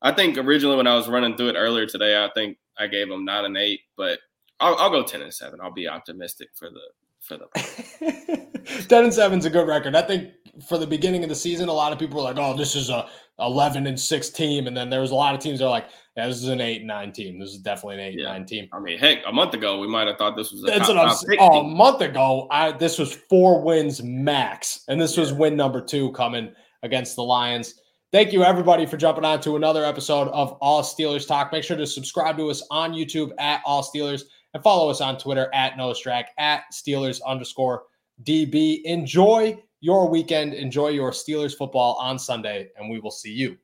I 0.00 0.12
think 0.12 0.38
originally 0.38 0.76
when 0.76 0.86
I 0.86 0.94
was 0.94 1.08
running 1.08 1.36
through 1.36 1.48
it 1.48 1.56
earlier 1.56 1.84
today, 1.84 2.24
I 2.24 2.30
think 2.32 2.56
I 2.78 2.86
gave 2.86 3.08
them 3.08 3.24
nine 3.24 3.44
and 3.44 3.56
eight, 3.56 3.80
but 3.96 4.20
I'll, 4.60 4.76
I'll 4.76 4.90
go 4.90 5.02
ten 5.02 5.22
and 5.22 5.34
seven. 5.34 5.60
I'll 5.60 5.72
be 5.72 5.88
optimistic 5.88 6.50
for 6.54 6.70
the 6.70 6.80
for 7.28 7.38
the 7.38 8.86
10 8.88 9.04
and 9.04 9.14
7 9.14 9.38
is 9.38 9.44
a 9.44 9.50
good 9.50 9.68
record. 9.68 9.94
I 9.94 10.02
think 10.02 10.30
for 10.66 10.78
the 10.78 10.86
beginning 10.86 11.22
of 11.22 11.28
the 11.28 11.34
season, 11.34 11.68
a 11.68 11.72
lot 11.72 11.92
of 11.92 11.98
people 11.98 12.16
were 12.16 12.24
like, 12.24 12.38
oh, 12.38 12.56
this 12.56 12.74
is 12.74 12.90
a 12.90 13.06
11 13.38 13.86
and 13.86 13.98
6 13.98 14.30
team. 14.30 14.66
And 14.66 14.76
then 14.76 14.90
there 14.90 15.00
was 15.00 15.10
a 15.10 15.14
lot 15.14 15.34
of 15.34 15.40
teams 15.40 15.60
that 15.60 15.66
are 15.66 15.70
like, 15.70 15.88
yeah, 16.16 16.26
this 16.26 16.38
is 16.38 16.48
an 16.48 16.60
8 16.60 16.78
and 16.78 16.88
9 16.88 17.12
team. 17.12 17.38
This 17.38 17.50
is 17.50 17.58
definitely 17.58 17.96
an 17.96 18.00
8 18.00 18.14
yeah. 18.18 18.26
and 18.30 18.38
9 18.40 18.46
team. 18.46 18.68
I 18.72 18.80
mean, 18.80 18.98
heck, 18.98 19.18
a 19.26 19.32
month 19.32 19.54
ago, 19.54 19.78
we 19.78 19.86
might 19.86 20.08
have 20.08 20.16
thought 20.16 20.36
this 20.36 20.50
was 20.50 20.64
a 20.64 20.66
That's 20.66 20.88
top, 20.88 20.96
what 20.96 21.08
I'm 21.08 21.14
saying. 21.14 21.38
Oh, 21.40 21.60
a 21.60 21.64
month 21.64 22.00
ago, 22.00 22.48
I, 22.50 22.72
this 22.72 22.98
was 22.98 23.14
four 23.14 23.62
wins 23.62 24.02
max. 24.02 24.84
And 24.88 25.00
this 25.00 25.16
yeah. 25.16 25.20
was 25.20 25.32
win 25.32 25.56
number 25.56 25.80
two 25.80 26.10
coming 26.12 26.52
against 26.82 27.14
the 27.14 27.22
Lions. 27.22 27.74
Thank 28.10 28.32
you, 28.32 28.42
everybody, 28.42 28.86
for 28.86 28.96
jumping 28.96 29.26
on 29.26 29.40
to 29.42 29.56
another 29.56 29.84
episode 29.84 30.28
of 30.28 30.52
All 30.62 30.82
Steelers 30.82 31.28
Talk. 31.28 31.52
Make 31.52 31.62
sure 31.62 31.76
to 31.76 31.86
subscribe 31.86 32.38
to 32.38 32.50
us 32.50 32.66
on 32.70 32.92
YouTube 32.92 33.32
at 33.38 33.60
All 33.66 33.82
Steelers 33.82 34.22
and 34.54 34.62
follow 34.62 34.90
us 34.90 35.00
on 35.00 35.18
Twitter 35.18 35.50
at 35.52 35.74
Nostrack 35.74 36.26
at 36.38 36.64
Steelers 36.72 37.20
underscore 37.26 37.84
DB. 38.24 38.82
Enjoy 38.84 39.58
your 39.80 40.08
weekend. 40.08 40.54
Enjoy 40.54 40.88
your 40.88 41.10
Steelers 41.10 41.56
football 41.56 41.94
on 41.94 42.18
Sunday, 42.18 42.70
and 42.76 42.90
we 42.90 42.98
will 43.00 43.10
see 43.10 43.32
you 43.32 43.56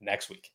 next 0.00 0.30
week. 0.30 0.52